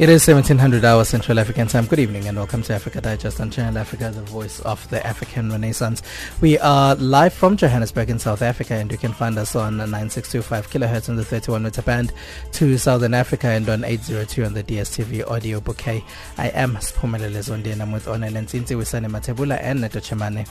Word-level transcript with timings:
It 0.00 0.08
is 0.08 0.26
1700 0.26 0.82
hours 0.82 1.10
Central 1.10 1.38
African 1.38 1.68
time. 1.68 1.84
Good 1.84 1.98
evening 1.98 2.26
and 2.26 2.38
welcome 2.38 2.62
to 2.62 2.72
Africa 2.72 3.02
Digest 3.02 3.38
on 3.38 3.50
Channel 3.50 3.76
Africa, 3.76 4.10
the 4.10 4.22
voice 4.22 4.58
of 4.60 4.88
the 4.88 5.06
African 5.06 5.50
Renaissance. 5.50 6.00
We 6.40 6.58
are 6.60 6.94
live 6.94 7.34
from 7.34 7.58
Johannesburg 7.58 8.08
in 8.08 8.18
South 8.18 8.40
Africa 8.40 8.76
and 8.76 8.90
you 8.90 8.96
can 8.96 9.12
find 9.12 9.36
us 9.36 9.54
on 9.54 9.76
9625 9.76 10.70
kilohertz 10.70 11.10
on 11.10 11.16
the 11.16 11.24
31 11.26 11.64
meter 11.64 11.82
band 11.82 12.14
to 12.52 12.78
Southern 12.78 13.12
Africa 13.12 13.48
and 13.48 13.68
on 13.68 13.84
802 13.84 14.42
on 14.42 14.54
the 14.54 14.62
DSTV 14.64 15.30
audio 15.30 15.60
bouquet. 15.60 16.02
I 16.38 16.48
am 16.48 16.76
Spumelele 16.76 17.36
Zondi 17.36 17.70
and 17.70 17.82
I'm 17.82 17.92
with 17.92 18.06
Onel 18.06 18.32
Ntinti, 18.32 18.78
Wisane 18.78 19.06
Matebula 19.06 19.58
and 19.60 19.82
Neto 19.82 20.00
Chemane. 20.00 20.48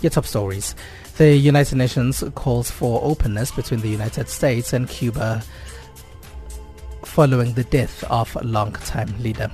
Your 0.00 0.08
top 0.08 0.24
stories. 0.24 0.74
The 1.18 1.36
United 1.36 1.76
Nations 1.76 2.24
calls 2.34 2.70
for 2.70 3.02
openness 3.04 3.50
between 3.50 3.80
the 3.80 3.90
United 3.90 4.30
States 4.30 4.72
and 4.72 4.88
Cuba 4.88 5.42
following 7.16 7.54
the 7.54 7.64
death 7.64 8.04
of 8.10 8.36
long-time 8.44 9.08
leader. 9.22 9.50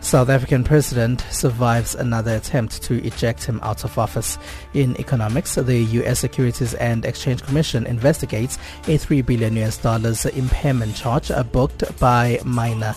South 0.00 0.28
African 0.28 0.62
president 0.62 1.20
survives 1.32 1.96
another 1.96 2.36
attempt 2.36 2.80
to 2.84 3.04
eject 3.04 3.42
him 3.42 3.58
out 3.64 3.82
of 3.82 3.98
office. 3.98 4.38
In 4.74 4.96
economics, 5.00 5.56
the 5.56 5.76
U.S. 5.76 6.20
Securities 6.20 6.74
and 6.74 7.04
Exchange 7.04 7.42
Commission 7.42 7.84
investigates 7.84 8.58
a 8.86 8.96
3 8.96 9.22
billion 9.22 9.56
US 9.56 9.78
dollars 9.78 10.24
impairment 10.24 10.94
charge 10.94 11.32
booked 11.50 11.98
by 11.98 12.38
miner 12.44 12.94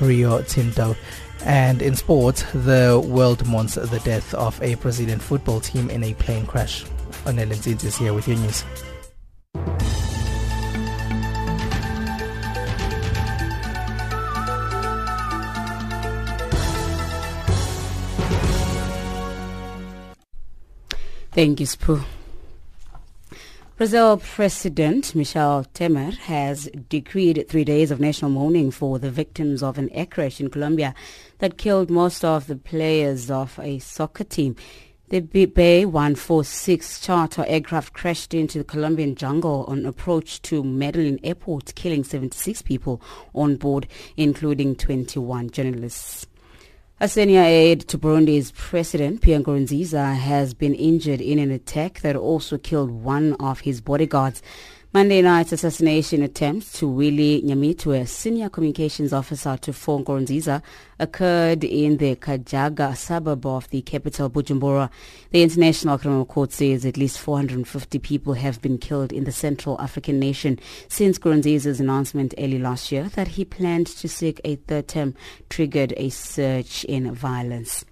Rio 0.00 0.42
Tinto. 0.42 0.94
And 1.44 1.82
in 1.82 1.96
sport, 1.96 2.46
the 2.54 3.04
world 3.04 3.44
mourns 3.48 3.74
the 3.74 4.00
death 4.04 4.32
of 4.34 4.62
a 4.62 4.76
Brazilian 4.76 5.18
football 5.18 5.58
team 5.58 5.90
in 5.90 6.04
a 6.04 6.14
plane 6.14 6.46
crash. 6.46 6.84
Onel 7.24 7.50
is 7.50 7.96
here 7.96 8.14
with 8.14 8.28
your 8.28 8.36
news. 8.36 10.05
Thank 21.36 21.60
you, 21.60 21.66
Spoo. 21.66 22.02
Brazil 23.76 24.16
President 24.16 25.14
Michel 25.14 25.66
Temer 25.74 26.16
has 26.16 26.66
decreed 26.88 27.44
three 27.46 27.62
days 27.62 27.90
of 27.90 28.00
national 28.00 28.30
mourning 28.30 28.70
for 28.70 28.98
the 28.98 29.10
victims 29.10 29.62
of 29.62 29.76
an 29.76 29.90
air 29.90 30.06
crash 30.06 30.40
in 30.40 30.48
Colombia 30.48 30.94
that 31.40 31.58
killed 31.58 31.90
most 31.90 32.24
of 32.24 32.46
the 32.46 32.56
players 32.56 33.30
of 33.30 33.60
a 33.62 33.78
soccer 33.80 34.24
team. 34.24 34.56
The 35.10 35.20
BAe 35.20 35.84
146 35.84 37.00
charter 37.00 37.44
aircraft 37.46 37.92
crashed 37.92 38.32
into 38.32 38.56
the 38.56 38.64
Colombian 38.64 39.14
jungle 39.14 39.66
on 39.68 39.84
approach 39.84 40.40
to 40.40 40.64
Medellin 40.64 41.20
airport, 41.22 41.74
killing 41.74 42.02
76 42.02 42.62
people 42.62 43.02
on 43.34 43.56
board, 43.56 43.88
including 44.16 44.74
21 44.74 45.50
journalists. 45.50 46.25
A 46.98 47.08
senior 47.08 47.42
aide 47.42 47.82
to 47.88 47.98
Burundi's 47.98 48.52
president, 48.52 49.20
Pierre 49.20 49.40
Nkurunziza, 49.40 50.16
has 50.16 50.54
been 50.54 50.74
injured 50.74 51.20
in 51.20 51.38
an 51.38 51.50
attack 51.50 52.00
that 52.00 52.16
also 52.16 52.56
killed 52.56 52.90
one 52.90 53.34
of 53.34 53.60
his 53.60 53.82
bodyguards. 53.82 54.40
Monday 54.96 55.20
night's 55.20 55.52
assassination 55.52 56.22
attempt 56.22 56.74
to 56.76 56.88
Willy 56.88 57.42
Nyamitwe, 57.42 58.08
senior 58.08 58.48
communications 58.48 59.12
officer 59.12 59.58
to 59.58 59.70
Nkurunziza, 59.70 60.62
occurred 60.98 61.64
in 61.64 61.98
the 61.98 62.16
Kajaga 62.16 62.96
suburb 62.96 63.44
of 63.44 63.68
the 63.68 63.82
capital 63.82 64.30
Bujumbura. 64.30 64.88
The 65.32 65.42
International 65.42 65.98
Criminal 65.98 66.24
Court 66.24 66.50
says 66.50 66.86
at 66.86 66.96
least 66.96 67.18
450 67.18 67.98
people 67.98 68.32
have 68.32 68.62
been 68.62 68.78
killed 68.78 69.12
in 69.12 69.24
the 69.24 69.32
Central 69.32 69.78
African 69.82 70.18
nation 70.18 70.58
since 70.88 71.18
Nkurunziza's 71.18 71.78
announcement 71.78 72.32
early 72.38 72.58
last 72.58 72.90
year 72.90 73.10
that 73.16 73.28
he 73.28 73.44
planned 73.44 73.88
to 73.88 74.08
seek 74.08 74.40
a 74.44 74.56
third 74.56 74.88
term 74.88 75.14
triggered 75.50 75.92
a 75.98 76.08
surge 76.08 76.84
in 76.84 77.14
violence. 77.14 77.84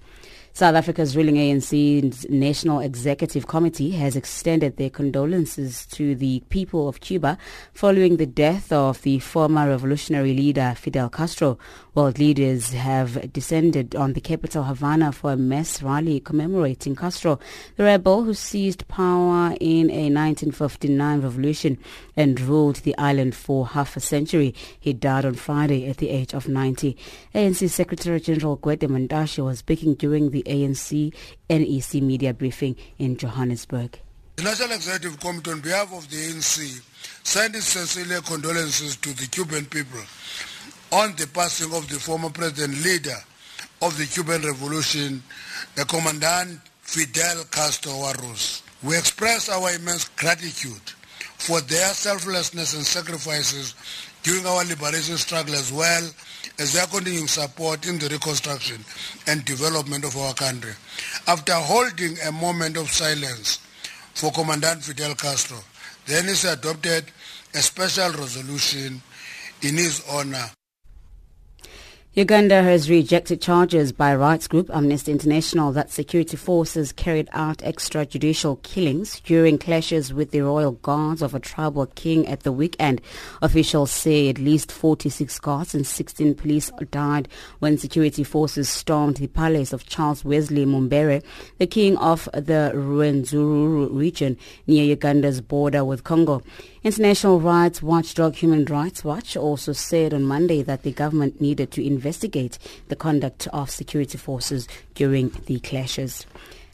South 0.57 0.77
Africa's 0.77 1.17
ruling 1.17 1.35
ANC's 1.35 2.31
National 2.31 2.79
Executive 2.79 3.49
Committee 3.49 3.91
has 3.91 4.15
extended 4.15 4.77
their 4.77 4.89
condolences 4.89 5.85
to 5.87 6.15
the 6.15 6.45
people 6.49 6.89
of 6.89 7.01
Cuba 7.01 7.37
following 7.73 8.19
the 8.19 8.27
death 8.27 8.71
of 8.71 9.03
the 9.03 9.19
former 9.19 9.69
revolutionary 9.69 10.33
leader 10.33 10.73
Fidel 10.79 11.11
Castro. 11.11 11.59
World 11.97 12.21
leaders 12.21 12.73
have 12.73 13.33
descended 13.33 13.97
on 13.97 14.13
the 14.13 14.21
capital 14.21 14.63
Havana 14.63 15.11
for 15.11 15.33
a 15.33 15.37
mass 15.37 15.83
rally 15.83 16.21
commemorating 16.21 16.95
Castro, 16.95 17.41
the 17.77 17.83
rebel 17.83 18.23
who 18.23 18.33
seized 18.33 18.87
power 18.87 19.57
in 19.61 19.91
a 19.91 20.07
1959 20.07 21.21
revolution 21.21 21.79
and 22.17 22.41
ruled 22.41 22.77
the 22.77 22.97
island 22.97 23.35
for 23.35 23.67
half 23.67 23.97
a 23.97 24.01
century. 24.01 24.55
He 24.79 24.93
died 24.93 25.25
on 25.25 25.35
Friday 25.35 25.89
at 25.89 25.97
the 25.97 26.11
age 26.11 26.33
of 26.33 26.47
90. 26.47 26.97
ANC 27.35 27.69
Secretary 27.71 28.21
General 28.21 28.57
Gwede 28.57 28.89
Mantashe 28.89 29.45
was 29.45 29.59
speaking 29.59 29.95
during 29.95 30.31
the 30.31 30.44
ANC 30.45 31.13
NEC 31.51 32.03
media 32.03 32.35
briefing 32.35 32.77
in 32.99 33.17
Johannesburg. 33.17 33.99
The 34.37 34.43
National 34.43 34.73
Executive 34.73 35.21
Committee 35.21 35.51
on 35.53 35.61
behalf 35.61 35.93
of 35.93 36.11
the 36.11 36.17
ANC 36.17 36.81
sends 37.23 37.57
its 37.57 37.67
sincere 37.67 38.21
condolences 38.21 38.97
to 38.97 39.15
the 39.15 39.27
Cuban 39.29 39.65
people 39.67 40.01
on 40.93 41.15
the 41.17 41.27
passing 41.29 41.73
of 41.75 41.89
the 41.89 41.97
former 41.97 42.31
president 42.31 42.83
leader 42.85 43.17
of 43.83 43.97
the 43.99 44.07
Cuban 44.07 44.43
Revolution, 44.43 45.23
the 45.77 45.85
Commandant 45.85 46.61
Fidel 46.83 47.45
Castro 47.51 47.93
Ruz. 48.23 48.63
We 48.83 48.97
express 48.97 49.49
our 49.49 49.73
immense 49.73 50.09
gratitude 50.09 50.83
for 51.39 51.61
their 51.63 51.89
selflessness 51.89 52.75
and 52.75 52.85
sacrifices 52.85 53.75
during 54.23 54.47
our 54.47 54.65
liberation 54.65 55.17
struggle 55.17 55.55
as 55.55 55.73
well 55.73 56.03
as 56.59 56.73
their 56.73 56.87
continuing 56.87 57.27
support 57.27 57.87
in 57.87 57.99
the 57.99 58.09
reconstruction 58.09 58.85
and 59.27 59.45
development 59.45 60.05
of 60.05 60.17
our 60.17 60.35
country. 60.35 60.73
After 61.27 61.55
holding 61.55 62.17
a 62.21 62.33
moment 62.33 62.77
of 62.77 62.91
silence 62.91 63.59
for 64.15 64.31
Commandant 64.31 64.83
Fidel 64.83 65.15
Castro, 65.15 65.59
the 66.07 66.23
NEC 66.23 66.59
adopted 66.59 67.05
a 67.55 67.59
special 67.59 68.11
resolution 68.13 69.03
in 69.63 69.77
his 69.77 70.03
honor. 70.11 70.51
Uganda 72.17 72.63
has 72.63 72.89
rejected 72.89 73.43
charges 73.43 73.91
by 73.91 74.15
rights 74.15 74.47
group 74.47 74.71
Amnesty 74.73 75.11
International 75.11 75.73
that 75.73 75.91
security 75.91 76.37
forces 76.37 76.93
carried 76.93 77.29
out 77.33 77.59
extrajudicial 77.59 78.63
killings 78.63 79.19
during 79.19 79.59
clashes 79.59 80.15
with 80.15 80.31
the 80.31 80.43
royal 80.43 80.71
guards 80.71 81.23
of 81.23 81.35
a 81.35 81.41
tribal 81.41 81.87
king 81.87 82.25
at 82.29 82.45
the 82.45 82.53
weekend. 82.53 83.01
Officials 83.43 83.91
say 83.91 84.29
at 84.29 84.39
least 84.39 84.71
46 84.71 85.41
guards 85.41 85.75
and 85.75 85.85
16 85.85 86.37
police 86.37 86.71
died 86.93 87.27
when 87.59 87.79
security 87.79 88.23
forces 88.23 88.69
stormed 88.69 89.17
the 89.17 89.27
palace 89.27 89.73
of 89.73 89.85
Charles 89.85 90.25
Wesley 90.25 90.65
Mumbere, 90.65 91.21
the 91.59 91.67
king 91.67 91.97
of 91.97 92.29
the 92.33 92.71
Rwenzururu 92.77 93.89
region 93.91 94.39
near 94.69 94.85
Uganda's 94.85 95.41
border 95.41 95.85
with 95.85 96.05
Congo. 96.05 96.45
International 96.85 97.41
rights 97.41 97.83
watchdog 97.83 98.35
Human 98.35 98.67
Rights 98.67 99.03
Watch 99.03 99.39
also 99.39 99.73
said 99.73 100.13
on 100.13 100.23
Monday 100.23 100.61
that 100.61 100.83
the 100.83 100.93
government 100.93 101.41
needed 101.41 101.71
to 101.71 101.87
investigate 101.87 102.59
the 102.89 102.95
conduct 102.95 103.49
of 103.55 103.71
security 103.71 104.19
forces 104.19 104.69
during 104.95 105.31
the 105.47 105.61
clashes. 105.61 106.27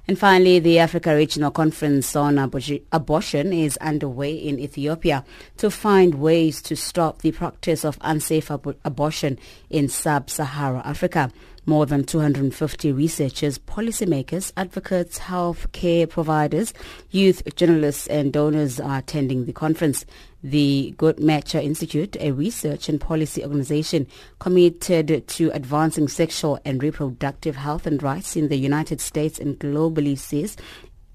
And 0.08 0.18
finally, 0.18 0.58
the 0.58 0.80
Africa 0.80 1.14
Regional 1.14 1.52
Conference 1.52 2.16
on 2.16 2.38
Abortion 2.38 3.52
is 3.52 3.76
underway 3.76 4.34
in 4.34 4.58
Ethiopia 4.58 5.24
to 5.58 5.70
find 5.70 6.16
ways 6.16 6.60
to 6.62 6.74
stop 6.74 7.22
the 7.22 7.30
practice 7.30 7.84
of 7.84 7.96
unsafe 8.00 8.50
ab- 8.50 8.76
abortion 8.84 9.38
in 9.68 9.88
sub-Saharan 9.88 10.82
Africa. 10.84 11.30
More 11.70 11.86
than 11.86 12.02
250 12.02 12.90
researchers, 12.90 13.56
policymakers, 13.56 14.52
advocates, 14.56 15.18
health 15.18 15.70
care 15.70 16.04
providers, 16.04 16.74
youth 17.12 17.44
journalists 17.54 18.08
and 18.08 18.32
donors 18.32 18.80
are 18.80 18.98
attending 18.98 19.44
the 19.44 19.52
conference. 19.52 20.04
The 20.42 20.92
Good 20.98 21.18
Guttmacher 21.18 21.62
Institute, 21.62 22.16
a 22.18 22.32
research 22.32 22.88
and 22.88 23.00
policy 23.00 23.44
organization 23.44 24.08
committed 24.40 25.28
to 25.28 25.50
advancing 25.50 26.08
sexual 26.08 26.58
and 26.64 26.82
reproductive 26.82 27.54
health 27.54 27.86
and 27.86 28.02
rights 28.02 28.34
in 28.34 28.48
the 28.48 28.56
United 28.56 29.00
States 29.00 29.38
and 29.38 29.56
globally, 29.60 30.18
says 30.18 30.56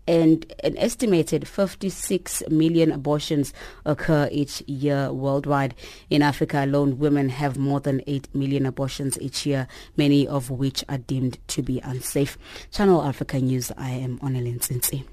and 0.08 0.46
an 0.64 0.78
estimated 0.78 1.48
56 1.48 2.44
million 2.50 2.92
abortions 2.92 3.54
occur 3.86 4.30
each 4.32 4.62
year 4.68 5.12
worldwide. 5.12 5.76
In 6.10 6.22
Africa 6.22 6.64
alone, 6.64 6.98
women 6.98 7.30
have 7.30 7.58
more 7.58 7.80
than 7.80 8.02
8 8.08 8.34
million 8.34 8.66
abortions 8.66 9.20
each 9.20 9.46
year, 9.46 9.68
many 9.98 10.28
of 10.28 10.50
which 10.50 10.84
are 10.90 10.98
deemed 10.98 11.38
to 11.48 11.62
be 11.62 11.80
unsafe. 11.82 12.38
Channel 12.72 13.02
Africa 13.04 13.40
News, 13.40 13.72
I 13.78 13.90
am 13.92 14.20
Onelin. 14.20 15.06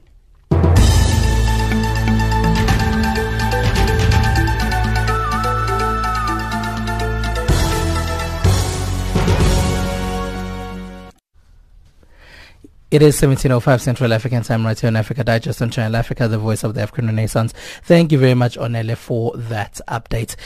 It 12.93 13.01
is 13.01 13.15
1705 13.15 13.81
Central 13.81 14.13
African 14.13 14.43
Time 14.43 14.67
right 14.67 14.79
here 14.79 14.89
on 14.89 14.97
Africa 14.97 15.25
Digest 15.25 15.63
on 15.63 15.71
Channel 15.71 15.97
Africa, 15.97 16.29
the 16.29 16.37
voice 16.37 16.63
of 16.63 16.75
the 16.75 16.83
African 16.83 17.07
Renaissance. 17.07 17.55
Thank 17.85 18.13
you 18.13 18.19
very 18.19 18.35
much, 18.35 18.59
Onele, 18.59 18.99
for 18.99 19.35
that 19.35 19.81
update. 19.89 20.37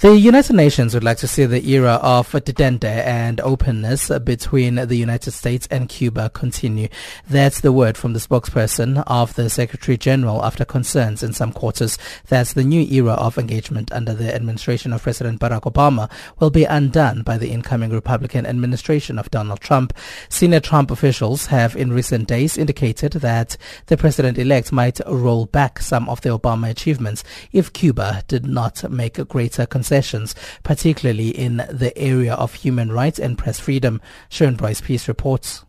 The 0.00 0.16
United 0.16 0.54
Nations 0.54 0.94
would 0.94 1.02
like 1.02 1.16
to 1.18 1.26
see 1.26 1.44
the 1.44 1.68
era 1.68 1.94
of 1.94 2.30
detente 2.30 2.84
and 2.84 3.40
openness 3.40 4.12
between 4.20 4.76
the 4.76 4.94
United 4.94 5.32
States 5.32 5.66
and 5.72 5.88
Cuba 5.88 6.30
continue. 6.30 6.86
That's 7.28 7.62
the 7.62 7.72
word 7.72 7.96
from 7.96 8.12
the 8.12 8.20
spokesperson 8.20 9.02
of 9.08 9.34
the 9.34 9.50
Secretary 9.50 9.98
General 9.98 10.44
after 10.44 10.64
concerns 10.64 11.24
in 11.24 11.32
some 11.32 11.52
quarters 11.52 11.98
that 12.28 12.46
the 12.46 12.62
new 12.62 12.82
era 12.82 13.14
of 13.14 13.38
engagement 13.38 13.90
under 13.90 14.14
the 14.14 14.32
administration 14.32 14.92
of 14.92 15.02
President 15.02 15.40
Barack 15.40 15.62
Obama 15.62 16.08
will 16.38 16.50
be 16.50 16.62
undone 16.62 17.22
by 17.22 17.36
the 17.36 17.50
incoming 17.50 17.90
Republican 17.90 18.46
administration 18.46 19.18
of 19.18 19.32
Donald 19.32 19.58
Trump. 19.58 19.92
Senior 20.28 20.60
Trump 20.60 20.92
officials 20.92 21.46
have 21.46 21.74
in 21.74 21.92
recent 21.92 22.28
days 22.28 22.56
indicated 22.56 23.14
that 23.14 23.56
the 23.86 23.96
president-elect 23.96 24.70
might 24.70 25.00
roll 25.08 25.46
back 25.46 25.80
some 25.80 26.08
of 26.08 26.20
the 26.20 26.28
Obama 26.28 26.70
achievements 26.70 27.24
if 27.50 27.72
Cuba 27.72 28.22
did 28.28 28.46
not 28.46 28.88
make 28.92 29.26
greater 29.26 29.66
concessions 29.66 29.87
concessions, 29.88 30.34
particularly 30.64 31.30
in 31.30 31.56
the 31.70 31.96
area 31.96 32.34
of 32.34 32.52
human 32.52 32.92
rights 32.92 33.18
and 33.18 33.38
press 33.38 33.58
freedom. 33.58 34.02
Bryce-Pease 34.30 35.08
reports. 35.08 35.64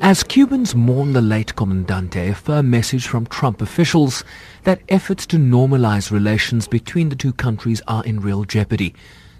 As 0.00 0.22
Cubans 0.22 0.74
mourn 0.74 1.14
the 1.14 1.22
late 1.22 1.54
Comandante, 1.56 2.28
a 2.28 2.34
firm 2.34 2.68
message 2.68 3.06
from 3.06 3.24
Trump 3.24 3.62
officials 3.62 4.22
that 4.64 4.82
efforts 4.90 5.24
to 5.28 5.38
normalize 5.38 6.10
relations 6.10 6.68
between 6.68 7.08
the 7.08 7.16
two 7.16 7.32
countries 7.32 7.80
are 7.88 8.04
in 8.04 8.20
real 8.20 8.44
jeopardy. 8.44 8.94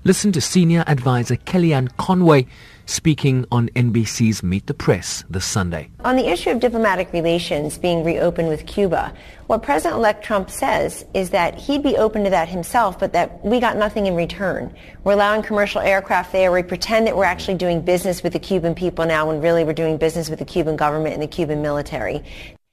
Listen 0.05 0.33
to 0.33 0.41
senior 0.41 0.85
advisor 0.87 1.37
Kellyanne 1.37 1.95
Conway 1.99 2.47
speaking 2.87 3.47
on 3.51 3.69
NBC's 3.71 4.43
Meet 4.43 4.67
the 4.67 4.75
Press 4.75 5.25
this 5.31 5.45
Sunday. 5.45 5.91
On 6.01 6.17
the 6.17 6.29
issue 6.29 6.51
of 6.51 6.61
diplomatic 6.61 7.13
relations 7.13 7.79
being 7.79 8.05
reopened 8.05 8.49
with 8.49 8.67
Cuba, 8.67 9.15
what 9.47 9.63
President-elect 9.63 10.25
Trump 10.25 10.51
says 10.51 11.05
is 11.15 11.31
that 11.31 11.55
he'd 11.55 11.83
be 11.83 11.97
open 11.97 12.25
to 12.25 12.31
that 12.31 12.49
himself, 12.49 12.99
but 12.99 13.13
that 13.13 13.45
we 13.45 13.61
got 13.61 13.77
nothing 13.77 14.07
in 14.07 14.15
return. 14.15 14.75
We're 15.05 15.13
allowing 15.13 15.43
commercial 15.43 15.81
aircraft 15.81 16.33
there. 16.33 16.51
We 16.53 16.63
pretend 16.63 17.07
that 17.07 17.17
we're 17.17 17.25
actually 17.25 17.59
doing 17.59 17.81
business 17.83 18.23
with 18.23 18.33
the 18.33 18.39
Cuban 18.39 18.75
people 18.75 19.07
now 19.07 19.29
when 19.29 19.41
really 19.41 19.65
we're 19.65 19.73
doing 19.73 19.97
business 19.97 20.29
with 20.29 20.39
the 20.39 20.45
Cuban 20.45 20.77
government 20.77 21.15
and 21.15 21.23
the 21.23 21.29
Cuban 21.29 21.63
military. 21.63 22.23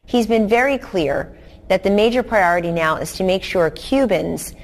He's 0.06 0.28
been 0.28 0.48
very 0.48 0.78
clear 0.78 1.38
that 1.68 1.84
the 1.84 1.92
major 1.92 2.24
priority 2.24 2.72
now 2.72 2.96
is 2.96 3.14
to 3.14 3.24
make 3.24 3.44
sure 3.44 3.70
Cubans 3.70 4.56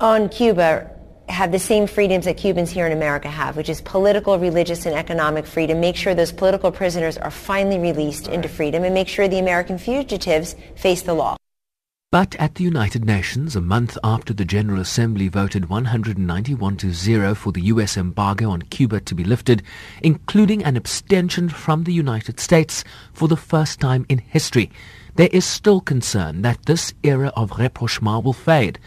on 0.00 0.28
Cuba 0.28 0.90
have 1.28 1.52
the 1.52 1.58
same 1.58 1.86
freedoms 1.86 2.24
that 2.26 2.36
Cubans 2.36 2.70
here 2.70 2.86
in 2.86 2.92
America 2.92 3.28
have, 3.28 3.56
which 3.56 3.68
is 3.68 3.80
political, 3.80 4.38
religious, 4.38 4.86
and 4.86 4.94
economic 4.94 5.46
freedom. 5.46 5.80
Make 5.80 5.96
sure 5.96 6.14
those 6.14 6.32
political 6.32 6.70
prisoners 6.70 7.16
are 7.16 7.30
finally 7.30 7.78
released 7.78 8.26
right. 8.26 8.34
into 8.34 8.48
freedom 8.48 8.84
and 8.84 8.94
make 8.94 9.08
sure 9.08 9.26
the 9.28 9.38
American 9.38 9.78
fugitives 9.78 10.54
face 10.76 11.02
the 11.02 11.14
law. 11.14 11.36
But 12.14 12.36
at 12.36 12.54
the 12.54 12.62
United 12.62 13.04
Nations, 13.04 13.56
a 13.56 13.60
month 13.60 13.98
after 14.04 14.32
the 14.32 14.44
General 14.44 14.80
Assembly 14.80 15.26
voted 15.26 15.68
191 15.68 16.76
to 16.76 16.92
0 16.92 17.34
for 17.34 17.50
the 17.50 17.62
U.S. 17.62 17.96
embargo 17.96 18.50
on 18.50 18.62
Cuba 18.62 19.00
to 19.00 19.16
be 19.16 19.24
lifted, 19.24 19.64
including 20.00 20.62
an 20.62 20.76
abstention 20.76 21.48
from 21.48 21.82
the 21.82 21.92
United 21.92 22.38
States 22.38 22.84
for 23.12 23.26
the 23.26 23.36
first 23.36 23.80
time 23.80 24.06
in 24.08 24.18
history, 24.18 24.70
there 25.16 25.30
is 25.32 25.44
still 25.44 25.80
concern 25.80 26.42
that 26.42 26.66
this 26.66 26.94
era 27.02 27.32
of 27.34 27.58
rapprochement 27.58 28.24
will 28.24 28.32
fade. 28.32 28.78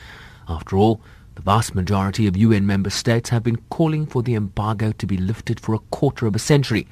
After 0.48 0.78
all, 0.78 1.02
the 1.02 1.17
vast 1.48 1.74
majority 1.74 2.28
of 2.28 2.36
UN 2.36 2.66
member 2.66 2.90
states 2.90 3.30
have 3.30 3.42
been 3.42 3.56
calling 3.70 4.06
for 4.06 4.22
the 4.22 4.36
embargo 4.36 4.92
to 4.92 5.08
be 5.08 5.16
lifted 5.16 5.62
for 5.62 5.74
a 5.74 5.80
quarter 5.92 6.28
of 6.28 6.36
a 6.36 6.40
century. 6.40 6.86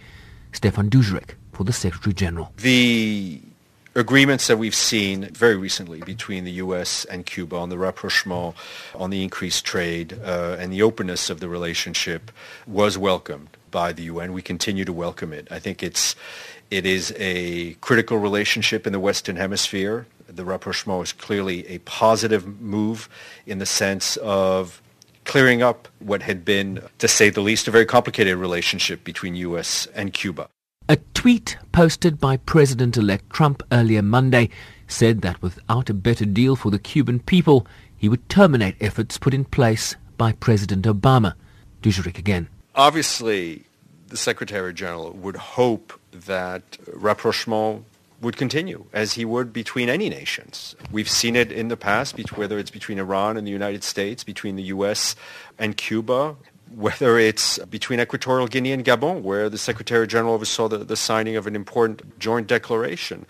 Stéphane 0.53 0.89
Dujarric 0.89 1.31
for 1.51 1.65
the 1.65 1.73
Secretary 1.73 2.13
General. 2.13 2.53
The 2.55 3.41
agreements 3.95 4.47
that 4.47 4.57
we've 4.57 4.73
seen 4.73 5.25
very 5.33 5.57
recently 5.57 5.99
between 6.03 6.45
the 6.45 6.53
U.S. 6.63 7.03
and 7.03 7.25
Cuba 7.25 7.57
on 7.57 7.67
the 7.67 7.77
rapprochement, 7.77 8.55
on 8.95 9.09
the 9.09 9.23
increased 9.23 9.65
trade, 9.65 10.17
uh, 10.23 10.55
and 10.57 10.71
the 10.71 10.81
openness 10.81 11.29
of 11.29 11.41
the 11.41 11.49
relationship 11.49 12.31
was 12.65 12.97
welcomed 12.97 13.49
by 13.71 13.91
the 13.91 14.03
UN. 14.03 14.31
We 14.31 14.41
continue 14.41 14.85
to 14.85 14.93
welcome 14.93 15.33
it. 15.33 15.49
I 15.51 15.59
think 15.59 15.83
it's 15.83 16.15
it 16.71 16.85
is 16.85 17.13
a 17.17 17.73
critical 17.81 18.19
relationship 18.19 18.87
in 18.87 18.93
the 18.93 19.01
Western 19.01 19.35
Hemisphere 19.35 20.07
the 20.35 20.45
rapprochement 20.45 21.03
is 21.03 21.13
clearly 21.13 21.67
a 21.67 21.79
positive 21.79 22.61
move 22.61 23.09
in 23.45 23.59
the 23.59 23.65
sense 23.65 24.17
of 24.17 24.81
clearing 25.23 25.61
up 25.61 25.87
what 25.99 26.21
had 26.21 26.45
been, 26.45 26.81
to 26.99 27.07
say 27.07 27.29
the 27.29 27.41
least, 27.41 27.67
a 27.67 27.71
very 27.71 27.85
complicated 27.85 28.37
relationship 28.37 29.03
between 29.03 29.35
U.S. 29.35 29.87
and 29.95 30.13
Cuba. 30.13 30.49
A 30.87 30.97
tweet 31.15 31.57
posted 31.71 32.19
by 32.19 32.37
President-elect 32.37 33.29
Trump 33.31 33.63
earlier 33.71 34.03
Monday 34.03 34.49
said 34.87 35.21
that 35.21 35.41
without 35.41 35.89
a 35.89 35.95
better 35.95 36.25
deal 36.25 36.55
for 36.55 36.69
the 36.69 36.77
Cuban 36.77 37.19
people, 37.19 37.65
he 37.97 38.07
would 38.07 38.29
terminate 38.29 38.75
efforts 38.79 39.17
put 39.17 39.33
in 39.33 39.45
place 39.45 39.95
by 40.15 40.31
President 40.33 40.85
Obama. 40.85 41.33
Dujarric 41.81 42.19
again. 42.19 42.47
Obviously, 42.75 43.63
the 44.09 44.17
Secretary 44.17 44.73
General 44.73 45.11
would 45.13 45.35
hope 45.35 45.99
that 46.11 46.77
rapprochement 46.93 47.85
would 48.21 48.37
continue, 48.37 48.85
as 48.93 49.13
he 49.13 49.25
would 49.25 49.51
between 49.51 49.89
any 49.89 50.09
nations. 50.09 50.75
We've 50.91 51.09
seen 51.09 51.35
it 51.35 51.51
in 51.51 51.67
the 51.67 51.77
past, 51.77 52.17
whether 52.37 52.57
it's 52.57 52.71
between 52.71 52.99
Iran 52.99 53.37
and 53.37 53.45
the 53.45 53.51
United 53.51 53.83
States, 53.83 54.23
between 54.23 54.55
the 54.55 54.63
U.S. 54.63 55.15
and 55.59 55.75
Cuba, 55.77 56.35
whether 56.73 57.17
it's 57.19 57.57
between 57.59 57.99
Equatorial 57.99 58.47
Guinea 58.47 58.71
and 58.71 58.83
Gabon, 58.83 59.21
where 59.21 59.49
the 59.49 59.57
Secretary 59.57 60.07
General 60.07 60.33
oversaw 60.33 60.67
the, 60.67 60.79
the 60.79 60.95
signing 60.95 61.35
of 61.35 61.47
an 61.47 61.55
important 61.55 62.17
joint 62.19 62.47
declaration. 62.47 63.25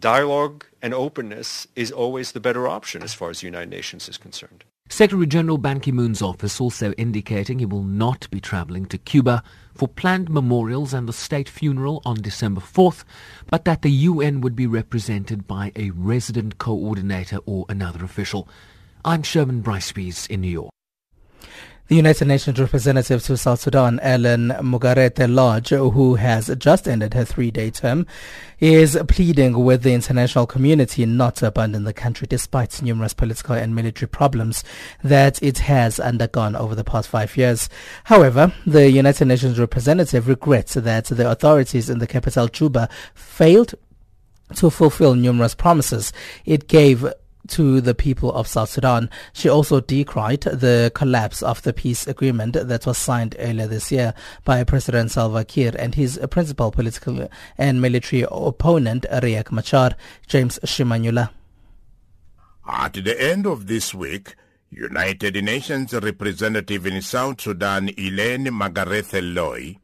Dialogue 0.00 0.64
and 0.80 0.94
openness 0.94 1.66
is 1.74 1.90
always 1.90 2.32
the 2.32 2.40
better 2.40 2.68
option 2.68 3.02
as 3.02 3.14
far 3.14 3.30
as 3.30 3.40
the 3.40 3.46
United 3.46 3.70
Nations 3.70 4.08
is 4.08 4.16
concerned. 4.16 4.64
Secretary 4.90 5.26
General 5.26 5.58
Ban 5.58 5.80
Ki-moon's 5.80 6.22
office 6.22 6.60
also 6.60 6.92
indicating 6.92 7.58
he 7.58 7.66
will 7.66 7.84
not 7.84 8.28
be 8.30 8.40
travelling 8.40 8.86
to 8.86 8.96
Cuba 8.96 9.42
for 9.78 9.86
planned 9.86 10.28
memorials 10.28 10.92
and 10.92 11.08
the 11.08 11.12
state 11.12 11.48
funeral 11.48 12.02
on 12.04 12.20
December 12.20 12.60
4th, 12.60 13.04
but 13.48 13.64
that 13.64 13.82
the 13.82 13.92
UN 13.92 14.40
would 14.40 14.56
be 14.56 14.66
represented 14.66 15.46
by 15.46 15.70
a 15.76 15.90
resident 15.90 16.58
coordinator 16.58 17.38
or 17.46 17.64
another 17.68 18.04
official. 18.04 18.48
I'm 19.04 19.22
Sherwin 19.22 19.60
Bryce 19.60 20.26
in 20.26 20.40
New 20.40 20.50
York. 20.50 20.72
The 21.88 21.96
United 21.96 22.28
Nations 22.28 22.60
representative 22.60 23.22
to 23.22 23.38
South 23.38 23.60
Sudan, 23.60 23.98
Ellen 24.00 24.48
Margrethe 24.60 25.24
Løj, 25.26 25.70
who 25.94 26.16
has 26.16 26.54
just 26.58 26.86
ended 26.86 27.14
her 27.14 27.24
three-day 27.24 27.70
term, 27.70 28.06
is 28.60 28.98
pleading 29.08 29.64
with 29.64 29.84
the 29.84 29.94
international 29.94 30.46
community 30.46 31.06
not 31.06 31.36
to 31.36 31.46
abandon 31.46 31.84
the 31.84 31.94
country 31.94 32.26
despite 32.28 32.82
numerous 32.82 33.14
political 33.14 33.54
and 33.54 33.74
military 33.74 34.06
problems 34.06 34.64
that 35.02 35.42
it 35.42 35.60
has 35.60 35.98
undergone 35.98 36.54
over 36.54 36.74
the 36.74 36.84
past 36.84 37.08
five 37.08 37.34
years. 37.38 37.70
However, 38.04 38.52
the 38.66 38.90
United 38.90 39.24
Nations 39.24 39.58
representative 39.58 40.28
regrets 40.28 40.74
that 40.74 41.06
the 41.06 41.30
authorities 41.30 41.88
in 41.88 42.00
the 42.00 42.06
capital 42.06 42.48
Juba 42.48 42.90
failed 43.14 43.74
to 44.56 44.68
fulfill 44.68 45.14
numerous 45.14 45.54
promises 45.54 46.12
it 46.44 46.68
gave 46.68 47.10
to 47.48 47.80
the 47.80 47.94
people 47.94 48.32
of 48.32 48.46
South 48.46 48.70
Sudan. 48.70 49.10
She 49.32 49.48
also 49.48 49.80
decried 49.80 50.42
the 50.42 50.92
collapse 50.94 51.42
of 51.42 51.62
the 51.62 51.72
peace 51.72 52.06
agreement 52.06 52.54
that 52.54 52.86
was 52.86 52.98
signed 52.98 53.36
earlier 53.38 53.66
this 53.66 53.90
year 53.90 54.14
by 54.44 54.64
President 54.64 55.10
Salva 55.10 55.44
Kiir 55.44 55.74
and 55.78 55.94
his 55.94 56.18
principal 56.30 56.70
political 56.70 57.28
and 57.56 57.80
military 57.80 58.24
opponent, 58.30 59.06
Riek 59.10 59.50
Machar. 59.50 59.96
James 60.26 60.58
Shimanyula. 60.64 61.30
At 62.68 62.92
the 62.94 63.20
end 63.20 63.46
of 63.46 63.66
this 63.66 63.94
week, 63.94 64.36
United 64.70 65.42
Nations 65.42 65.94
representative 65.94 66.86
in 66.86 67.00
South 67.00 67.40
Sudan, 67.40 67.88
Ellen 67.96 68.44
Margrethe 68.52 69.20
Løj, 69.22 69.78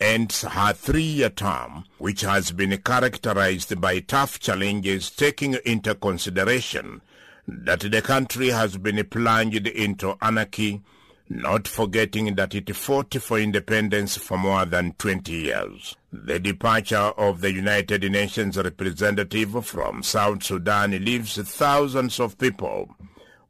ends 0.00 0.42
her 0.42 0.72
three-year 0.72 1.30
term, 1.30 1.84
which 1.98 2.22
has 2.22 2.52
been 2.52 2.76
characterized 2.78 3.80
by 3.80 4.00
tough 4.00 4.40
challenges 4.40 5.10
taking 5.10 5.54
into 5.64 5.94
consideration 5.94 7.00
that 7.46 7.80
the 7.80 8.02
country 8.02 8.48
has 8.48 8.76
been 8.76 9.04
plunged 9.06 9.66
into 9.66 10.16
anarchy, 10.22 10.80
not 11.28 11.68
forgetting 11.68 12.34
that 12.34 12.54
it 12.54 12.74
fought 12.74 13.14
for 13.14 13.38
independence 13.38 14.16
for 14.16 14.38
more 14.38 14.64
than 14.64 14.92
20 14.94 15.32
years. 15.32 15.96
The 16.12 16.38
departure 16.38 16.96
of 16.96 17.40
the 17.40 17.52
United 17.52 18.02
Nations 18.10 18.56
representative 18.56 19.64
from 19.64 20.02
South 20.02 20.42
Sudan 20.42 20.90
leaves 21.04 21.36
thousands 21.36 22.18
of 22.18 22.38
people 22.38 22.94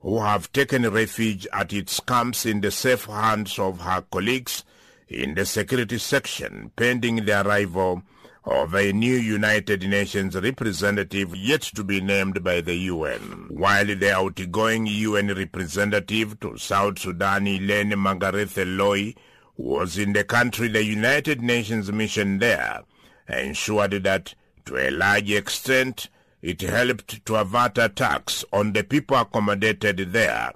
who 0.01 0.21
have 0.21 0.51
taken 0.53 0.89
refuge 0.91 1.47
at 1.53 1.73
its 1.73 2.01
camps 2.01 2.47
in 2.47 2.61
the 2.61 2.71
safe 2.71 3.05
hands 3.05 3.59
of 3.59 3.81
her 3.81 4.03
colleagues 4.11 4.65
in 5.11 5.35
the 5.35 5.45
security 5.45 5.99
section 5.99 6.71
pending 6.77 7.25
the 7.25 7.45
arrival 7.45 8.01
of 8.45 8.75
a 8.75 8.93
new 8.93 9.17
United 9.17 9.83
Nations 9.83 10.35
representative 10.35 11.35
yet 11.35 11.63
to 11.63 11.83
be 11.83 12.01
named 12.01 12.43
by 12.45 12.61
the 12.61 12.75
UN, 12.75 13.47
while 13.51 13.85
the 13.85 14.15
outgoing 14.15 14.87
UN 14.87 15.35
representative 15.35 16.39
to 16.41 16.57
South 16.57 17.01
Sudan, 17.01 17.47
Ellen 17.47 17.91
Margrethe 17.91 18.65
Løj, 18.65 19.17
was 19.57 19.99
in 19.99 20.13
the 20.13 20.25
country 20.25 20.69
the 20.69 20.85
United 20.85 21.43
Nations 21.43 21.93
mission 21.93 22.39
there 22.39 22.83
ensured 23.29 23.93
that, 24.05 24.35
to 24.65 24.77
a 24.77 24.91
large 24.91 25.31
extent, 25.31 26.09
it 26.41 26.61
helped 26.61 27.25
to 27.27 27.35
avert 27.35 27.79
attacks 27.79 28.45
on 28.53 28.73
the 28.73 28.83
people 28.83 29.17
accommodated 29.17 30.13
there, 30.13 30.53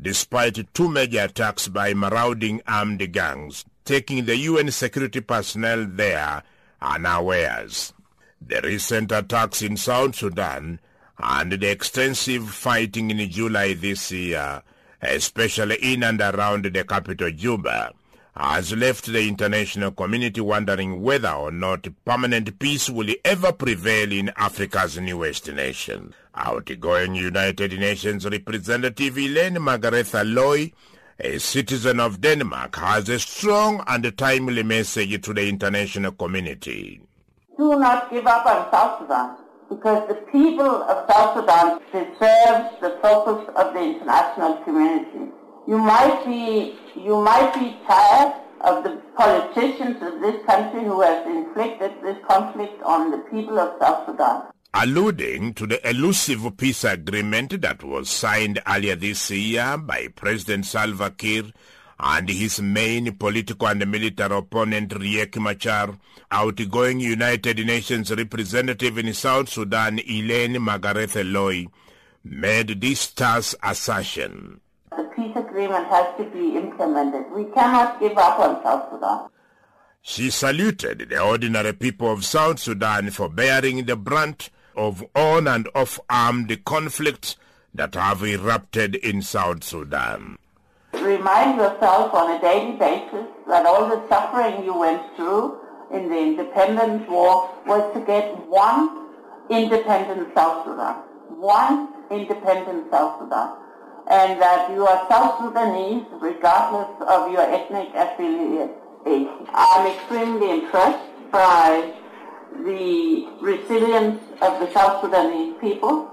despite 0.00 0.72
two 0.74 0.88
major 0.88 1.24
attacks 1.24 1.68
by 1.68 1.92
marauding 1.92 2.62
armed 2.66 3.12
gangs, 3.12 3.64
taking 3.86 4.26
the 4.26 4.36
UN 4.36 4.70
security 4.70 5.20
personnel 5.20 5.86
there 5.88 6.42
unawares. 6.82 7.94
The 8.40 8.60
recent 8.62 9.12
attacks 9.12 9.62
in 9.62 9.78
South 9.78 10.16
Sudan 10.16 10.80
and 11.18 11.52
the 11.52 11.70
extensive 11.70 12.50
fighting 12.50 13.10
in 13.10 13.30
July 13.30 13.72
this 13.72 14.12
year, 14.12 14.62
especially 15.00 15.76
in 15.76 16.02
and 16.02 16.20
around 16.20 16.66
the 16.66 16.84
capital 16.84 17.30
Juba, 17.30 17.92
has 18.36 18.74
left 18.74 19.06
the 19.06 19.26
international 19.26 19.92
community 19.92 20.42
wondering 20.42 21.00
whether 21.00 21.30
or 21.30 21.50
not 21.50 21.88
permanent 22.04 22.58
peace 22.58 22.90
will 22.90 23.14
ever 23.24 23.50
prevail 23.52 24.12
in 24.12 24.30
Africa's 24.36 24.98
newest 24.98 25.50
nation. 25.52 26.12
Outgoing 26.34 27.14
United 27.14 27.72
Nations 27.78 28.26
representative 28.28 29.16
Ellen 29.16 29.54
Margrethe 29.54 30.22
Løj, 30.22 30.72
a 31.18 31.38
citizen 31.38 32.00
of 32.00 32.20
Denmark, 32.20 32.76
has 32.76 33.08
a 33.08 33.18
strong 33.18 33.82
and 33.86 34.16
timely 34.18 34.62
message 34.62 35.22
to 35.22 35.32
the 35.32 35.48
international 35.48 36.12
community. 36.12 37.00
Do 37.56 37.78
not 37.78 38.10
give 38.10 38.26
up 38.26 38.44
on 38.44 38.70
South 38.70 39.00
Sudan 39.00 39.36
because 39.68 40.06
the 40.08 40.14
people 40.30 40.82
of 40.82 41.10
South 41.10 41.36
Sudan 41.36 41.80
deserve 41.90 42.80
the 42.80 42.98
focus 43.02 43.48
of 43.56 43.74
the 43.74 43.80
international 43.80 44.56
community. 44.64 45.32
You 45.66 45.78
might 45.78 46.22
be, 46.26 46.78
you 46.94 47.22
might 47.22 47.52
be 47.54 47.76
tired 47.86 48.34
of 48.60 48.84
the 48.84 49.00
politicians 49.16 49.96
of 50.02 50.20
this 50.20 50.44
country 50.44 50.84
who 50.84 51.00
have 51.00 51.26
inflicted 51.26 51.92
this 52.02 52.18
conflict 52.28 52.82
on 52.82 53.10
the 53.10 53.18
people 53.30 53.58
of 53.58 53.80
South 53.80 54.06
Sudan. 54.06 54.42
Alluding 54.78 55.54
to 55.54 55.66
the 55.66 55.88
elusive 55.88 56.54
peace 56.58 56.84
agreement 56.84 57.62
that 57.62 57.82
was 57.82 58.10
signed 58.10 58.60
earlier 58.66 58.94
this 58.94 59.30
year 59.30 59.78
by 59.78 60.08
President 60.14 60.66
Salva 60.66 61.10
Kiir 61.12 61.50
and 61.98 62.28
his 62.28 62.60
main 62.60 63.16
political 63.16 63.68
and 63.68 63.90
military 63.90 64.36
opponent 64.36 64.90
Riek 64.90 65.38
Machar, 65.38 65.96
outgoing 66.30 67.00
United 67.00 67.64
Nations 67.64 68.10
representative 68.10 68.98
in 68.98 69.14
South 69.14 69.48
Sudan 69.48 69.98
Ellen 70.00 70.60
Margrethe 70.60 71.24
Løj, 71.24 71.68
made 72.22 72.78
this 72.78 73.10
terse 73.12 73.54
assertion 73.62 74.60
the 74.96 75.04
peace 75.16 75.36
agreement 75.36 75.86
has 75.88 76.06
to 76.18 76.24
be 76.24 76.56
implemented. 76.56 77.30
We 77.32 77.44
cannot 77.52 77.98
give 77.98 78.16
up 78.16 78.38
on 78.38 78.62
South 78.62 78.90
Sudan. 78.90 79.28
She 80.02 80.30
saluted 80.30 81.08
the 81.10 81.20
ordinary 81.22 81.72
people 81.72 82.12
of 82.12 82.24
South 82.24 82.58
Sudan 82.58 83.10
for 83.10 83.28
bearing 83.28 83.86
the 83.86 83.96
brunt 83.96 84.50
of 84.76 85.04
on 85.14 85.48
and 85.48 85.68
off 85.74 85.98
armed 86.08 86.64
conflicts 86.64 87.36
that 87.74 87.94
have 87.94 88.22
erupted 88.22 88.94
in 88.94 89.22
South 89.22 89.64
Sudan. 89.64 90.38
Remind 90.92 91.56
yourself 91.58 92.14
on 92.14 92.36
a 92.36 92.40
daily 92.40 92.76
basis 92.76 93.26
that 93.48 93.66
all 93.66 93.88
the 93.88 94.08
suffering 94.08 94.64
you 94.64 94.78
went 94.78 95.02
through 95.16 95.58
in 95.92 96.08
the 96.08 96.18
independence 96.18 97.08
war 97.08 97.50
was 97.66 97.92
to 97.94 98.00
get 98.00 98.36
one 98.48 99.08
independent 99.50 100.34
South 100.34 100.64
Sudan. 100.64 100.94
One 101.28 101.92
independent 102.10 102.90
South 102.90 103.20
Sudan 103.20 103.56
and 104.08 104.40
that 104.40 104.70
you 104.70 104.86
are 104.86 105.06
South 105.08 105.42
Sudanese 105.42 106.04
regardless 106.20 106.94
of 107.08 107.32
your 107.32 107.42
ethnic 107.42 107.88
affiliation. 107.94 108.70
I'm 109.52 109.86
extremely 109.86 110.62
impressed 110.62 111.30
by 111.32 111.92
the 112.64 113.28
resilience 113.40 114.20
of 114.40 114.60
the 114.60 114.72
South 114.72 115.02
Sudanese 115.02 115.54
people. 115.60 116.08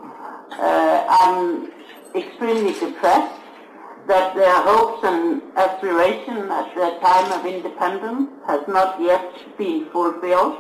Uh, 0.52 1.06
I'm 1.10 1.72
extremely 2.16 2.74
depressed 2.74 3.42
that 4.08 4.36
their 4.36 4.62
hopes 4.64 5.04
and 5.04 5.42
aspirations 5.56 6.52
at 6.52 6.76
the 6.76 7.00
time 7.02 7.32
of 7.32 7.46
independence 7.46 8.30
has 8.46 8.68
not 8.68 9.02
yet 9.02 9.58
been 9.58 9.90
fulfilled. 9.92 10.58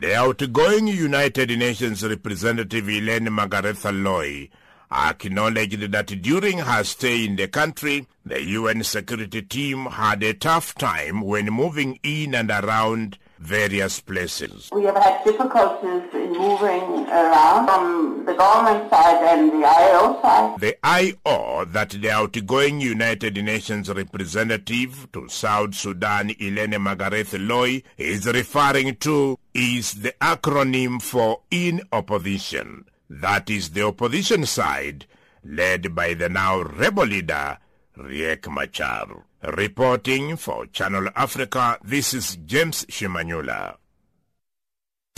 The 0.00 0.14
outgoing 0.16 0.88
United 0.88 1.50
Nations 1.58 2.02
representative 2.02 2.88
Ellen 2.88 3.26
Margrethe 3.26 3.92
Løj 3.92 4.50
acknowledged 4.90 5.92
that 5.92 6.06
during 6.22 6.58
her 6.58 6.84
stay 6.84 7.24
in 7.24 7.36
the 7.36 7.48
country, 7.48 8.06
the 8.24 8.42
UN 8.42 8.82
security 8.82 9.42
team 9.42 9.86
had 9.86 10.22
a 10.22 10.34
tough 10.34 10.74
time 10.74 11.22
when 11.22 11.46
moving 11.46 11.98
in 12.02 12.34
and 12.34 12.50
around 12.50 13.18
various 13.42 14.00
places. 14.00 14.70
We 14.72 14.84
have 14.84 14.96
had 14.96 15.24
difficulties 15.24 16.04
in 16.14 16.32
moving 16.32 17.06
around 17.08 17.66
from 17.66 18.24
the 18.24 18.34
government 18.34 18.88
side 18.88 19.22
and 19.24 19.50
the 19.50 19.66
IO 19.66 20.22
side. 20.22 20.60
The 20.60 20.76
IO 20.84 21.64
that 21.66 21.90
the 21.90 22.10
outgoing 22.10 22.80
United 22.80 23.34
Nations 23.42 23.88
representative 23.88 25.08
to 25.12 25.28
South 25.28 25.74
Sudan, 25.74 26.30
Ellen 26.40 26.70
Margrethe 26.72 27.38
Løj, 27.38 27.82
is 27.98 28.26
referring 28.26 28.96
to 28.96 29.38
is 29.52 29.94
the 29.94 30.14
acronym 30.20 31.02
for 31.02 31.40
In 31.50 31.82
Opposition. 31.92 32.84
That 33.10 33.50
is 33.50 33.70
the 33.70 33.82
opposition 33.86 34.46
side, 34.46 35.06
led 35.44 35.94
by 35.94 36.14
the 36.14 36.28
now 36.28 36.62
rebel 36.62 37.04
leader, 37.06 37.58
Riek 37.98 38.48
Machar. 38.50 39.24
Reporting 39.42 40.36
for 40.36 40.66
Channel 40.66 41.08
Africa, 41.16 41.76
this 41.82 42.14
is 42.14 42.36
James 42.46 42.86
Shimanyula. 42.86 43.81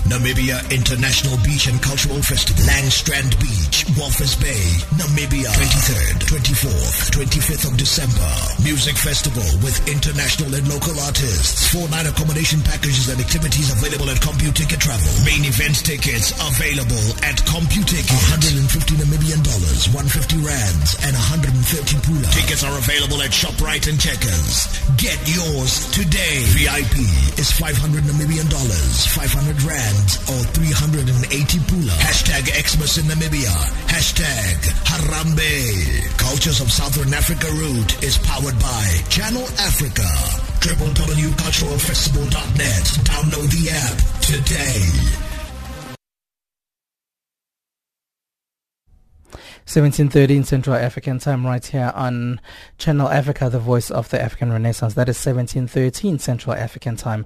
Namibia 0.04 0.60
International 0.68 1.32
Beach 1.40 1.64
and 1.64 1.80
Cultural 1.80 2.20
Festival, 2.20 2.60
Langstrand 2.68 3.32
Beach, 3.40 3.88
Walvis 3.96 4.36
Bay, 4.36 4.60
Namibia, 5.00 5.48
23rd, 5.48 6.28
24th, 6.28 7.08
25th 7.16 7.64
of 7.64 7.74
December. 7.80 8.28
Music 8.60 9.00
Festival 9.00 9.44
with 9.64 9.80
international 9.88 10.52
and 10.52 10.68
local 10.68 10.92
artists. 11.08 11.72
Four-night 11.72 12.04
accommodation 12.04 12.60
packages 12.68 13.08
and 13.08 13.16
activities 13.16 13.72
available 13.72 14.12
at 14.12 14.20
CompuTicket 14.20 14.76
Travel. 14.76 15.08
Main 15.24 15.48
event 15.48 15.80
tickets 15.80 16.36
available 16.36 17.06
at 17.24 17.40
CompuTicket. 17.48 18.12
150 18.28 19.00
Namibian 19.00 19.40
dollars, 19.40 19.88
150 19.88 20.44
rands, 20.44 21.00
and 21.00 21.16
130 21.16 21.64
pula. 22.04 22.28
Tickets 22.28 22.60
are 22.60 22.76
available 22.76 23.24
at 23.24 23.32
ShopRite 23.32 23.88
and 23.88 23.96
Checkers. 23.96 24.68
Get 25.00 25.16
yours 25.32 25.88
today. 25.96 26.44
VIP 26.52 27.08
is 27.40 27.48
500 27.56 28.04
Namibian 28.04 28.52
dollars, 28.52 29.08
500 29.16 29.64
rands 29.64 29.93
or 30.28 30.42
380 30.54 31.58
pula. 31.70 31.94
Hashtag 32.02 32.50
Xmas 32.52 32.98
in 32.98 33.06
Namibia. 33.06 33.54
Hashtag 33.86 34.58
Harambe. 34.84 36.18
Cultures 36.18 36.60
of 36.60 36.70
Southern 36.70 37.14
Africa 37.14 37.46
route 37.52 38.02
is 38.02 38.18
powered 38.18 38.58
by 38.58 39.00
Channel 39.08 39.46
Africa. 39.58 40.04
www.culturalfestival.net. 40.60 42.84
Download 43.04 43.50
the 43.50 43.70
app 43.70 43.98
today. 44.20 44.90
1713 49.66 50.44
Central 50.44 50.76
African 50.76 51.18
Time 51.18 51.46
right 51.46 51.64
here 51.64 51.90
on 51.94 52.38
Channel 52.76 53.08
Africa, 53.08 53.48
the 53.48 53.58
voice 53.58 53.90
of 53.90 54.10
the 54.10 54.20
African 54.20 54.52
Renaissance. 54.52 54.92
That 54.92 55.08
is 55.08 55.16
1713 55.16 56.18
Central 56.18 56.54
African 56.54 56.96
Time. 56.96 57.24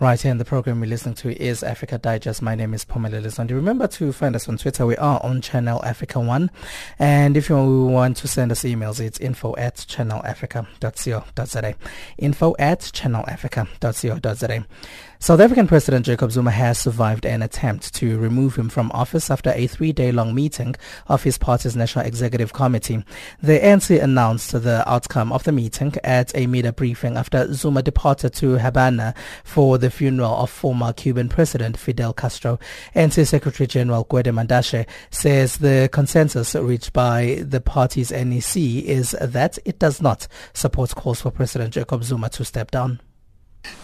Right 0.00 0.20
here 0.20 0.32
in 0.32 0.38
the 0.38 0.44
program 0.44 0.80
we're 0.80 0.88
listening 0.88 1.14
to 1.16 1.40
is 1.40 1.62
Africa 1.62 1.98
Digest. 1.98 2.42
My 2.42 2.56
name 2.56 2.74
is 2.74 2.84
Pomela 2.84 3.22
Lisondi. 3.22 3.52
Remember 3.52 3.86
to 3.86 4.12
find 4.12 4.34
us 4.34 4.48
on 4.48 4.58
Twitter. 4.58 4.84
We 4.84 4.96
are 4.96 5.20
on 5.22 5.40
Channel 5.40 5.84
Africa 5.84 6.18
1. 6.18 6.50
And 6.98 7.36
if 7.36 7.48
you 7.48 7.56
want 7.56 8.16
to 8.16 8.26
send 8.26 8.50
us 8.50 8.64
emails, 8.64 8.98
it's 8.98 9.20
info 9.20 9.54
at 9.54 9.76
channelafrica.co.za. 9.76 11.74
Info 12.18 12.56
at 12.58 12.80
channelafrica.co.za. 12.80 14.66
South 15.24 15.40
African 15.40 15.66
President 15.66 16.04
Jacob 16.04 16.30
Zuma 16.32 16.50
has 16.50 16.78
survived 16.78 17.24
an 17.24 17.40
attempt 17.40 17.94
to 17.94 18.18
remove 18.18 18.56
him 18.56 18.68
from 18.68 18.92
office 18.92 19.30
after 19.30 19.52
a 19.54 19.66
three-day-long 19.66 20.34
meeting 20.34 20.74
of 21.06 21.22
his 21.22 21.38
party's 21.38 21.74
National 21.74 22.04
Executive 22.04 22.52
Committee. 22.52 23.02
The 23.40 23.58
ANC 23.58 24.02
announced 24.02 24.52
the 24.52 24.84
outcome 24.86 25.32
of 25.32 25.44
the 25.44 25.52
meeting 25.52 25.94
at 26.04 26.36
a 26.36 26.46
media 26.46 26.74
briefing 26.74 27.16
after 27.16 27.50
Zuma 27.54 27.82
departed 27.82 28.34
to 28.34 28.58
Havana 28.58 29.14
for 29.44 29.78
the 29.78 29.90
funeral 29.90 30.36
of 30.36 30.50
former 30.50 30.92
Cuban 30.92 31.30
President 31.30 31.78
Fidel 31.78 32.12
Castro. 32.12 32.58
ANC 32.94 33.26
Secretary 33.26 33.66
General 33.66 34.04
Gwede 34.04 34.26
Mantashe 34.26 34.86
says 35.08 35.56
the 35.56 35.88
consensus 35.90 36.54
reached 36.54 36.92
by 36.92 37.38
the 37.40 37.62
party's 37.62 38.12
NEC 38.12 38.56
is 38.58 39.16
that 39.22 39.58
it 39.64 39.78
does 39.78 40.02
not 40.02 40.28
support 40.52 40.94
calls 40.94 41.22
for 41.22 41.30
President 41.30 41.72
Jacob 41.72 42.04
Zuma 42.04 42.28
to 42.28 42.44
step 42.44 42.70
down. 42.70 43.00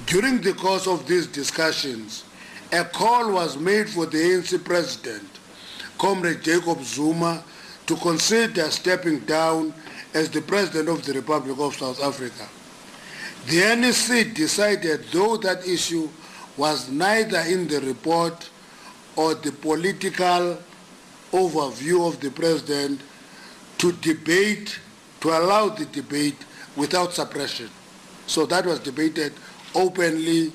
During 0.07 0.41
the 0.41 0.55
course 0.55 0.87
of 0.87 1.07
these 1.07 1.27
discussions, 1.27 2.25
a 2.73 2.85
call 2.85 3.33
was 3.33 3.57
made 3.57 3.89
for 3.89 4.07
the 4.07 4.19
ANC 4.19 4.65
president, 4.65 5.29
Comrade 5.99 6.43
Jacob 6.43 6.83
Zuma, 6.83 7.45
to 7.87 7.97
consider 7.97 8.71
stepping 8.71 9.21
down 9.21 9.75
as 10.15 10.31
the 10.31 10.43
president 10.43 10.89
of 10.89 11.05
the 11.05 11.13
Republic 11.13 11.59
of 11.59 11.75
South 11.77 12.03
Africa. 12.03 12.49
The 13.47 13.77
NEC 13.77 14.35
decided, 14.35 15.05
though 15.13 15.37
that 15.39 15.67
issue 15.67 16.09
was 16.57 16.91
neither 16.91 17.41
in 17.41 17.69
the 17.69 17.81
report 17.81 18.51
or 19.17 19.35
the 19.35 19.53
political 19.53 20.59
overview 21.33 22.07
of 22.07 22.21
the 22.21 22.31
president 22.31 23.01
to 23.79 23.93
debate, 23.93 24.79
to 25.21 25.29
allow 25.29 25.69
the 25.69 25.87
debate 25.87 26.37
without 26.77 27.13
suppression. 27.13 27.71
So 28.27 28.47
that 28.47 28.67
was 28.67 28.79
debated 28.79 29.33
openly, 29.75 30.53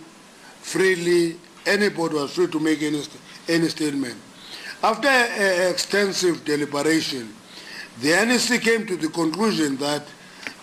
freely. 0.62 1.38
Anybody 1.66 2.16
was 2.16 2.34
free 2.34 2.48
to 2.48 2.60
make 2.60 2.82
any, 2.84 3.02
any 3.48 3.68
statement. 3.70 4.16
After 4.84 5.10
extensive 5.70 6.46
deliberation, 6.46 7.34
the 8.02 8.10
NEC 8.10 8.62
came 8.62 8.86
to 8.86 8.98
the 8.98 9.08
conclusion 9.08 9.78
that 9.78 10.04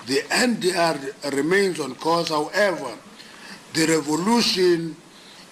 the 0.07 0.19
NDR 0.31 1.33
remains 1.35 1.81
on 1.81 1.95
course. 1.97 2.29
However, 2.29 2.97
the 3.73 3.87
revolution 3.87 4.97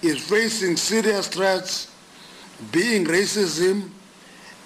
is 0.02 0.18
facing 0.18 0.76
serious 0.76 1.28
threats, 1.28 1.90
being 2.70 3.04
racism, 3.06 3.90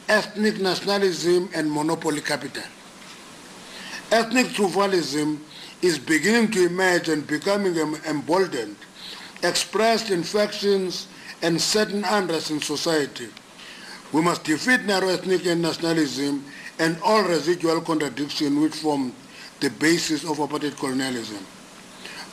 ethnic 0.08 0.60
nationalism, 0.60 1.48
and 1.54 1.70
monopoly 1.70 2.20
capital. 2.20 2.62
Ethnic 4.10 4.48
tribalism 4.48 5.38
is 5.84 5.98
beginning 5.98 6.50
to 6.50 6.64
emerge 6.64 7.10
and 7.10 7.26
becoming 7.26 7.76
emboldened, 8.08 8.76
expressed 9.42 10.10
in 10.10 10.22
factions 10.22 11.08
and 11.42 11.60
certain 11.60 12.02
unrest 12.04 12.50
in 12.50 12.58
society. 12.58 13.28
We 14.10 14.22
must 14.22 14.44
defeat 14.44 14.84
narrow 14.84 15.08
ethnic 15.08 15.44
and 15.44 15.60
nationalism 15.60 16.42
and 16.78 16.96
all 17.04 17.22
residual 17.22 17.82
contradictions 17.82 18.58
which 18.58 18.74
form 18.76 19.12
the 19.60 19.68
basis 19.68 20.24
of 20.24 20.38
apartheid 20.38 20.78
colonialism. 20.78 21.44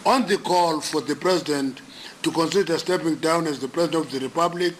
On 0.05 0.25
the 0.27 0.37
call 0.37 0.79
for 0.79 1.01
the 1.01 1.15
President 1.17 1.81
to 2.23 2.31
consider 2.31 2.77
stepping 2.77 3.15
down 3.15 3.47
as 3.47 3.59
the 3.59 3.67
President 3.67 4.05
of 4.05 4.11
the 4.13 4.21
Republic, 4.21 4.75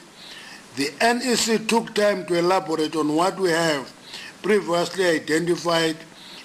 the 0.78 0.90
NEC 1.02 1.68
took 1.68 1.94
time 1.94 2.26
to 2.28 2.36
elaborate 2.40 2.96
on 2.96 3.14
what 3.14 3.38
we 3.38 3.50
have 3.50 3.92
previously 4.42 5.06
identified 5.06 5.98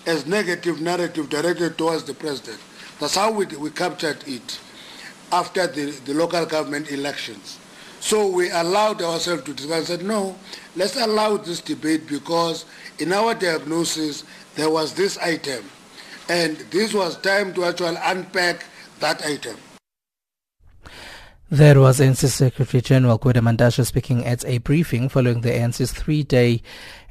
as 0.07 0.27
negative 0.27 0.81
narrative 0.81 1.29
directed 1.29 1.77
towards 1.77 2.05
the 2.05 2.15
President. 2.15 2.61
That's 3.01 3.17
how 3.17 3.33
we, 3.33 3.47
we 3.47 3.71
captured 3.71 4.19
it 4.27 4.59
after 5.33 5.67
the, 5.67 5.91
the 5.91 6.15
local 6.15 6.47
government 6.47 6.91
elections. 6.91 7.59
So 8.01 8.29
we 8.29 8.51
allowed 8.51 9.03
ourselves 9.03 9.43
to 9.45 9.53
discuss 9.53 9.79
and 9.79 9.87
said, 9.87 10.03
no, 10.05 10.37
let's 10.77 10.97
allow 10.97 11.37
this 11.39 11.61
debate 11.61 12.07
because 12.07 12.65
in 12.99 13.13
our 13.13 13.35
diagnosis, 13.35 14.25
there 14.55 14.71
was 14.71 14.95
this 14.95 15.19
item. 15.19 15.65
And 16.29 16.57
this 16.71 16.95
was 16.95 17.17
time 17.19 17.53
to 17.55 17.65
actually 17.65 17.97
unpack 18.03 18.65
that 19.01 19.25
item. 19.25 19.57
There 21.51 21.79
was 21.79 22.01
ANC 22.01 22.27
Secretary 22.29 22.81
General 22.81 23.19
Gwede 23.19 23.41
Mantashe 23.41 23.87
speaking 23.87 24.25
at 24.25 24.45
a 24.47 24.59
briefing 24.59 25.09
following 25.09 25.43
the 25.43 25.51
ANC's 25.51 25.93
three-day 25.93 26.61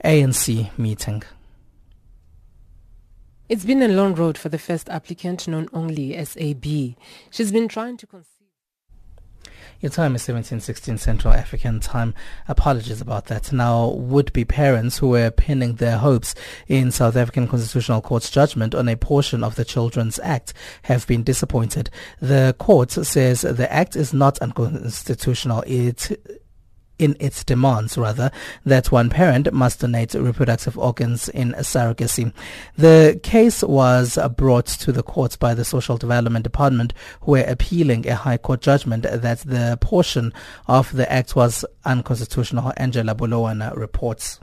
ANC 0.04 0.78
meeting. 0.78 1.24
It's 3.48 3.66
been 3.66 3.84
a 3.84 3.88
long 3.88 4.16
road 4.16 4.38
for 4.38 4.50
the 4.50 4.58
first 4.58 4.90
applicant 4.90 5.48
known 5.48 5.68
only 5.72 6.16
as 6.16 6.36
AB. 6.38 6.98
She's 7.30 7.52
been 7.52 7.68
trying 7.68 7.98
to 7.98 8.08
conceive 8.08 8.36
your 9.82 9.90
time 9.90 10.16
is 10.16 10.22
1716 10.28 10.98
Central 10.98 11.34
African 11.34 11.80
time. 11.80 12.14
Apologies 12.48 13.02
about 13.02 13.26
that. 13.26 13.52
Now, 13.52 13.90
would-be 13.90 14.46
parents 14.46 14.98
who 14.98 15.10
were 15.10 15.30
pinning 15.32 15.76
their 15.76 15.98
hopes 15.98 16.34
in 16.68 16.92
South 16.92 17.16
African 17.16 17.48
Constitutional 17.48 18.02
Court's 18.02 18.32
judgment 18.32 18.74
on 18.74 18.88
a 18.88 18.96
portion 18.96 19.44
of 19.44 19.56
the 19.56 19.66
Children's 19.66 20.18
Act 20.20 20.54
have 20.84 21.06
been 21.08 21.24
disappointed. 21.24 21.90
The 22.20 22.56
court 22.58 22.92
says 22.92 23.42
the 23.42 23.72
act 23.72 23.96
is 23.96 24.14
not 24.14 24.40
unconstitutional. 24.40 25.64
It 25.68 26.42
in 26.98 27.16
its 27.20 27.44
demands, 27.44 27.98
rather, 27.98 28.32
that 28.66 28.92
one 28.92 29.10
parent 29.10 29.52
must 29.52 29.80
donate 29.80 30.14
reproductive 30.14 30.78
organs 30.78 31.30
in 31.30 31.54
surrogacy. 31.54 32.32
The 32.78 33.20
case 33.24 33.64
was 33.64 34.18
brought 34.36 34.68
to 34.68 34.92
the 34.92 35.04
courts 35.04 35.36
by 35.36 35.54
the 35.54 35.66
Social 35.66 35.98
Development 35.98 36.44
Department, 36.44 36.94
who 37.22 37.32
were 37.34 37.46
appealing 37.48 38.08
a 38.08 38.16
High 38.16 38.38
Court 38.38 38.62
judgment 38.62 39.04
that 39.04 39.40
the 39.40 39.78
portion 39.82 40.34
of 40.68 40.96
the 40.96 41.12
act 41.12 41.36
was 41.36 41.66
unconstitutional. 41.84 42.72
Angela 42.78 43.16
Bolowana 43.16 43.76
reports. 43.76 44.40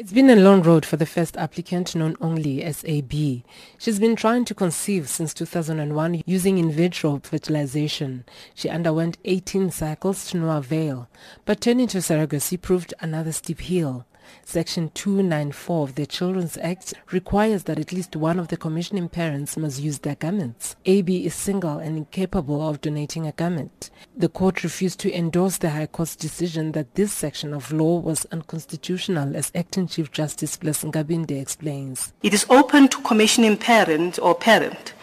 It's 0.00 0.14
been 0.14 0.30
a 0.30 0.34
long 0.34 0.62
road 0.62 0.86
for 0.86 0.96
the 0.96 1.04
first 1.04 1.36
applicant 1.36 1.94
known 1.94 2.16
only 2.22 2.62
as 2.62 2.82
AB. 2.86 3.44
She's 3.76 4.00
been 4.00 4.16
trying 4.16 4.46
to 4.46 4.54
conceive 4.54 5.10
since 5.10 5.34
2001 5.34 6.22
using 6.24 6.56
in 6.56 6.72
vitro 6.72 7.20
fertilization. 7.22 8.24
She 8.54 8.70
underwent 8.70 9.18
18 9.26 9.70
cycles 9.70 10.30
to 10.30 10.38
no 10.38 10.56
avail, 10.56 11.10
but 11.44 11.60
turning 11.60 11.86
to 11.88 11.98
surrogacy 11.98 12.58
proved 12.58 12.94
another 13.00 13.30
steep 13.30 13.60
hill. 13.60 14.06
Section 14.44 14.90
294 14.94 15.82
of 15.84 15.94
the 15.94 16.06
Children's 16.06 16.56
Act 16.58 16.94
requires 17.10 17.64
that 17.64 17.78
at 17.78 17.92
least 17.92 18.16
one 18.16 18.38
of 18.38 18.48
the 18.48 18.56
commissioning 18.56 19.08
parents 19.08 19.56
must 19.56 19.80
use 19.80 20.00
their 20.00 20.16
gametes. 20.16 20.74
AB 20.86 21.24
is 21.24 21.34
single 21.34 21.78
and 21.78 21.96
incapable 21.96 22.68
of 22.68 22.80
donating 22.80 23.26
a 23.26 23.32
gamete. 23.32 23.90
The 24.16 24.28
court 24.28 24.62
refused 24.62 25.00
to 25.00 25.14
endorse 25.16 25.58
the 25.58 25.70
High 25.70 25.86
Court's 25.86 26.16
decision 26.16 26.72
that 26.72 26.94
this 26.94 27.12
section 27.12 27.54
of 27.54 27.72
law 27.72 27.98
was 27.98 28.26
unconstitutional, 28.32 29.36
as 29.36 29.52
Acting 29.54 29.86
Chief 29.86 30.10
Justice 30.10 30.56
Blessing 30.56 30.92
Nkabinde 30.92 31.40
explains. 31.40 32.12
It 32.22 32.34
is 32.34 32.46
open 32.50 32.88
to 32.88 33.00
commissioning 33.02 33.56
parent 33.56 34.18
or 34.18 34.34
parent 34.34 34.94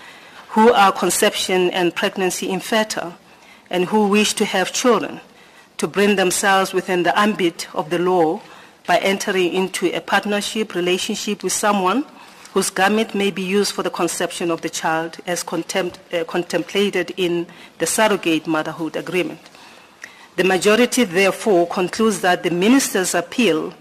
who 0.49 0.73
are 0.73 0.91
conception 0.91 1.69
and 1.71 1.95
pregnancy 1.95 2.49
infertile 2.49 3.15
and 3.69 3.85
who 3.85 4.07
wish 4.07 4.33
to 4.33 4.45
have 4.45 4.73
children 4.73 5.21
to 5.77 5.87
bring 5.87 6.15
themselves 6.15 6.73
within 6.73 7.03
the 7.03 7.17
ambit 7.19 7.67
of 7.75 7.89
the 7.89 7.99
law 7.99 8.41
by 8.87 8.97
entering 8.97 9.53
into 9.53 9.95
a 9.95 10.01
partnership 10.01 10.73
relationship 10.73 11.43
with 11.43 11.53
someone 11.53 12.05
whose 12.53 12.71
garment 12.71 13.13
may 13.13 13.29
be 13.29 13.43
used 13.43 13.73
for 13.73 13.83
the 13.83 13.89
conception 13.91 14.49
of 14.49 14.61
the 14.61 14.69
child 14.69 15.17
as 15.27 15.43
contempt, 15.43 15.99
uh, 16.11 16.23
contemplated 16.23 17.13
in 17.17 17.45
the 17.77 17.85
surrogate 17.85 18.47
motherhood 18.47 18.95
agreement. 18.95 19.41
The 20.37 20.43
majority 20.43 21.03
therefore 21.03 21.67
concludes 21.67 22.21
that 22.21 22.41
the 22.41 22.49
minister's 22.49 23.13
appeal 23.13 23.73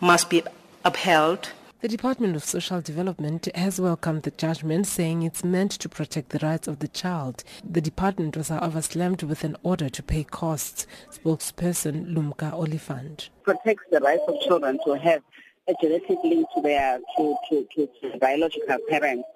must 0.00 0.30
be 0.30 0.42
upheld 0.84 1.52
the 1.84 1.88
Department 1.88 2.34
of 2.34 2.42
Social 2.42 2.80
Development 2.80 3.46
has 3.54 3.78
welcomed 3.78 4.22
the 4.22 4.30
judgment, 4.30 4.86
saying 4.86 5.22
it's 5.22 5.44
meant 5.44 5.70
to 5.72 5.86
protect 5.86 6.30
the 6.30 6.38
rights 6.38 6.66
of 6.66 6.78
the 6.78 6.88
child. 6.88 7.44
The 7.62 7.82
department 7.82 8.38
was 8.38 8.48
however 8.48 8.80
slammed 8.80 9.22
with 9.22 9.44
an 9.44 9.54
order 9.62 9.90
to 9.90 10.02
pay 10.02 10.24
costs. 10.24 10.86
Spokesperson 11.10 12.14
Lumka 12.14 12.54
Oliphant. 12.54 13.28
Protects 13.42 13.84
the 13.92 14.00
rights 14.00 14.22
of 14.28 14.40
children 14.40 14.78
to 14.86 14.94
have 14.94 15.20
a 15.68 15.74
genetic 15.78 16.16
link 16.24 16.46
to 16.54 16.62
their 16.62 17.00
to, 17.18 17.36
to, 17.50 17.68
to, 17.76 17.86
to 18.00 18.18
biological 18.18 18.78
parents. 18.88 19.28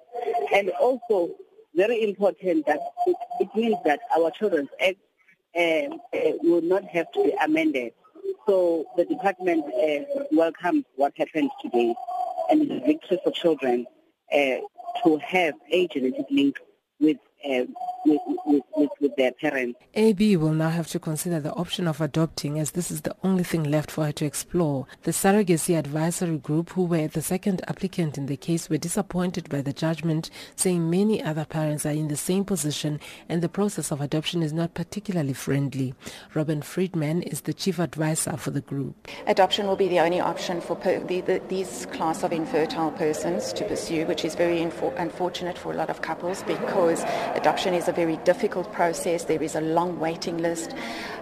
And 0.51 0.71
also 0.81 1.29
very 1.75 2.01
important 2.03 2.65
that 2.65 2.79
it, 3.05 3.15
it 3.41 3.49
means 3.55 3.77
that 3.85 3.99
our 4.17 4.31
children's 4.31 4.69
act 4.83 4.97
uh, 5.55 5.59
uh, 5.59 6.31
will 6.41 6.63
not 6.63 6.83
have 6.85 7.11
to 7.11 7.25
be 7.25 7.33
amended. 7.45 7.93
So 8.47 8.85
the 8.97 9.05
department 9.05 9.65
uh, 9.65 10.23
welcomes 10.31 10.85
what 10.95 11.13
happened 11.15 11.51
today 11.61 11.93
and 12.49 12.71
a 12.71 12.79
victory 12.79 13.19
for 13.23 13.31
children 13.31 13.85
uh, 14.33 14.57
to 15.03 15.17
have 15.17 15.53
a 15.71 15.87
genetic 15.87 16.25
link 16.29 16.57
with 16.99 17.17
uh, 17.49 17.65
with, 18.05 18.21
with, 18.45 18.63
with, 18.75 18.89
with, 18.99 19.15
their 19.15 19.31
parents. 19.33 19.79
AB 19.95 20.37
will 20.37 20.53
now 20.53 20.69
have 20.69 20.87
to 20.87 20.99
consider 20.99 21.39
the 21.39 21.53
option 21.53 21.87
of 21.87 22.01
adopting 22.01 22.59
as 22.59 22.71
this 22.71 22.91
is 22.91 23.01
the 23.01 23.15
only 23.23 23.43
thing 23.43 23.63
left 23.63 23.91
for 23.91 24.05
her 24.05 24.11
to 24.13 24.25
explore. 24.25 24.87
The 25.03 25.11
Surrogacy 25.11 25.77
Advisory 25.77 26.37
Group, 26.37 26.71
who 26.71 26.85
were 26.85 27.07
the 27.07 27.21
second 27.21 27.61
applicant 27.67 28.17
in 28.17 28.27
the 28.27 28.37
case, 28.37 28.69
were 28.69 28.77
disappointed 28.77 29.49
by 29.49 29.61
the 29.61 29.73
judgment, 29.73 30.29
saying 30.55 30.89
many 30.89 31.21
other 31.21 31.45
parents 31.45 31.85
are 31.85 31.91
in 31.91 32.07
the 32.07 32.15
same 32.15 32.45
position 32.45 32.99
and 33.27 33.41
the 33.41 33.49
process 33.49 33.91
of 33.91 34.01
adoption 34.01 34.41
is 34.41 34.53
not 34.53 34.73
particularly 34.73 35.33
friendly. 35.33 35.93
Robin 36.33 36.61
Friedman 36.61 37.21
is 37.23 37.41
the 37.41 37.53
chief 37.53 37.79
advisor 37.79 38.37
for 38.37 38.51
the 38.51 38.61
group. 38.61 39.07
Adoption 39.27 39.67
will 39.67 39.75
be 39.75 39.87
the 39.87 39.99
only 39.99 40.19
option 40.19 40.61
for 40.61 40.75
per- 40.75 40.99
the, 40.99 41.21
the, 41.21 41.41
these 41.49 41.85
class 41.87 42.23
of 42.23 42.31
infertile 42.31 42.91
persons 42.91 43.51
to 43.53 43.65
pursue, 43.65 44.05
which 44.05 44.23
is 44.23 44.35
very 44.35 44.59
infor- 44.59 44.97
unfortunate 44.97 45.57
for 45.57 45.73
a 45.73 45.75
lot 45.75 45.89
of 45.89 46.01
couples 46.01 46.43
because 46.43 47.03
adoption 47.35 47.73
is 47.73 47.88
a 47.89 47.93
very 47.93 48.17
difficult 48.17 48.71
process. 48.71 49.25
There 49.25 49.43
is 49.43 49.55
a 49.55 49.61
long 49.61 49.99
waiting 49.99 50.37
list 50.37 50.73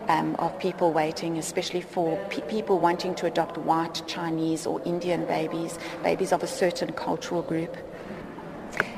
um, 0.08 0.36
of 0.36 0.58
people 0.60 0.94
waiting, 0.94 1.38
especially 1.40 1.82
for 1.82 2.18
pe- 2.30 2.48
people 2.48 2.78
wanting 2.80 3.16
to 3.16 3.26
adopt 3.26 3.58
white, 3.58 4.04
Chinese 4.06 4.68
or 4.68 4.82
Indian 4.86 5.26
babies, 5.26 5.80
babies 6.04 6.32
of 6.32 6.44
a 6.44 6.48
certain 6.48 6.92
cultural 6.92 7.42
group. 7.42 7.76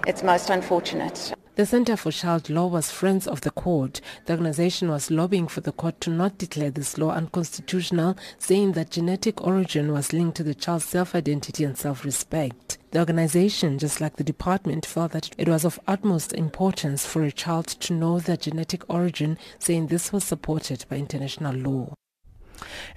It's 0.08 0.23
most 0.23 0.49
unfortunate. 0.49 1.34
The 1.55 1.65
Center 1.65 1.95
for 1.97 2.12
Child 2.12 2.49
Law 2.49 2.67
was 2.67 2.89
friends 2.89 3.27
of 3.27 3.41
the 3.41 3.51
court. 3.51 4.01
The 4.25 4.34
organization 4.34 4.89
was 4.89 5.12
lobbying 5.12 5.47
for 5.47 5.62
the 5.62 5.73
court 5.73 6.01
to 6.01 6.10
not 6.10 6.38
declare 6.38 6.71
this 6.71 6.97
law 6.97 7.12
unconstitutional, 7.12 8.17
saying 8.38 8.71
that 8.73 8.91
genetic 8.91 9.45
origin 9.45 9.91
was 9.91 10.13
linked 10.13 10.38
to 10.38 10.43
the 10.43 10.55
child's 10.55 10.86
self-identity 10.86 11.63
and 11.63 11.77
self-respect. 11.77 12.79
The 12.91 12.99
organization, 12.99 13.78
just 13.78 14.02
like 14.02 14.15
the 14.15 14.23
department, 14.23 14.84
felt 14.84 15.12
that 15.12 15.30
it 15.38 15.47
was 15.47 15.63
of 15.63 15.80
utmost 15.88 16.34
importance 16.34 17.06
for 17.06 17.23
a 17.23 17.32
child 17.32 17.67
to 17.67 17.93
know 17.93 18.19
their 18.19 18.38
genetic 18.38 18.84
origin, 18.89 19.38
saying 19.60 19.88
this 19.88 20.12
was 20.12 20.23
supported 20.23 20.86
by 20.89 20.97
international 20.97 21.54
law. 21.54 21.93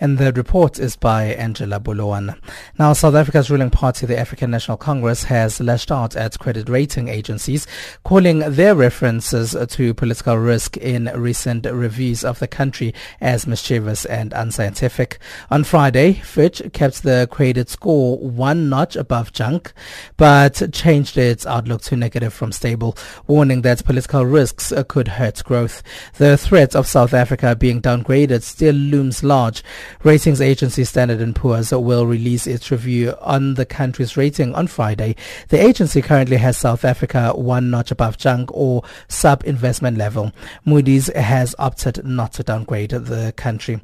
And 0.01 0.19
the 0.19 0.33
report 0.33 0.79
is 0.79 0.97
by 0.97 1.25
Angela 1.25 1.81
Bolowan. 1.81 2.39
Now, 2.79 2.93
South 2.93 3.15
Africa's 3.15 3.51
ruling 3.51 3.71
party, 3.71 4.07
the 4.07 4.19
African 4.19 4.51
National 4.51 4.77
Congress, 4.77 5.25
has 5.25 5.61
lashed 5.61 5.93
out 5.93 6.17
at 6.17 6.39
credit 6.39 6.69
rating 6.69 7.09
agencies, 7.09 7.67
calling 8.05 8.39
their 8.41 8.75
references 8.75 9.57
to 9.69 9.95
political 9.95 10.37
risk 10.37 10.77
in 10.77 11.11
recent 11.15 11.67
reviews 11.67 12.25
of 12.25 12.39
the 12.39 12.49
country 12.49 12.95
as 13.21 13.47
mischievous 13.47 14.05
and 14.07 14.33
unscientific. 14.33 15.19
On 15.51 15.65
Friday, 15.65 16.15
Fitch 16.15 16.63
kept 16.73 17.03
the 17.03 17.29
credit 17.31 17.69
score 17.69 18.19
one 18.19 18.69
notch 18.69 18.97
above 18.97 19.33
junk, 19.33 19.73
but 20.17 20.73
changed 20.73 21.19
its 21.19 21.47
outlook 21.47 21.83
to 21.83 21.97
negative 21.97 22.33
from 22.33 22.53
stable, 22.53 22.97
warning 23.27 23.63
that 23.63 23.85
political 23.85 24.25
risks 24.25 24.73
could 24.89 25.09
hurt 25.09 25.45
growth. 25.45 25.83
The 26.15 26.37
threat 26.37 26.75
of 26.75 26.87
South 26.87 27.13
Africa 27.13 27.55
being 27.55 27.83
downgraded 27.83 28.43
still 28.43 28.75
looms 28.75 29.23
large 29.23 29.52
March. 29.53 29.63
Ratings 30.03 30.41
agency 30.41 30.85
Standard 30.85 31.35
& 31.35 31.37
Poor's 31.37 31.73
will 31.73 32.07
release 32.07 32.47
its 32.47 32.71
review 32.71 33.15
on 33.21 33.55
the 33.55 33.67
country's 33.67 34.17
rating 34.17 34.55
on 34.55 34.67
Friday. 34.67 35.15
The 35.49 35.61
agency 35.61 36.01
currently 36.01 36.39
has 36.39 36.57
South 36.57 36.85
Africa 36.85 37.33
one 37.35 37.71
notch 37.71 37.91
above 37.91 38.17
junk 38.17 38.51
or 38.53 38.83
sub-investment 39.09 39.99
level. 39.99 40.33
Moody's 40.65 41.09
has 41.15 41.55
opted 41.59 42.05
not 42.05 42.33
to 42.33 42.43
downgrade 42.43 42.91
the 42.91 43.35
country. 43.37 43.81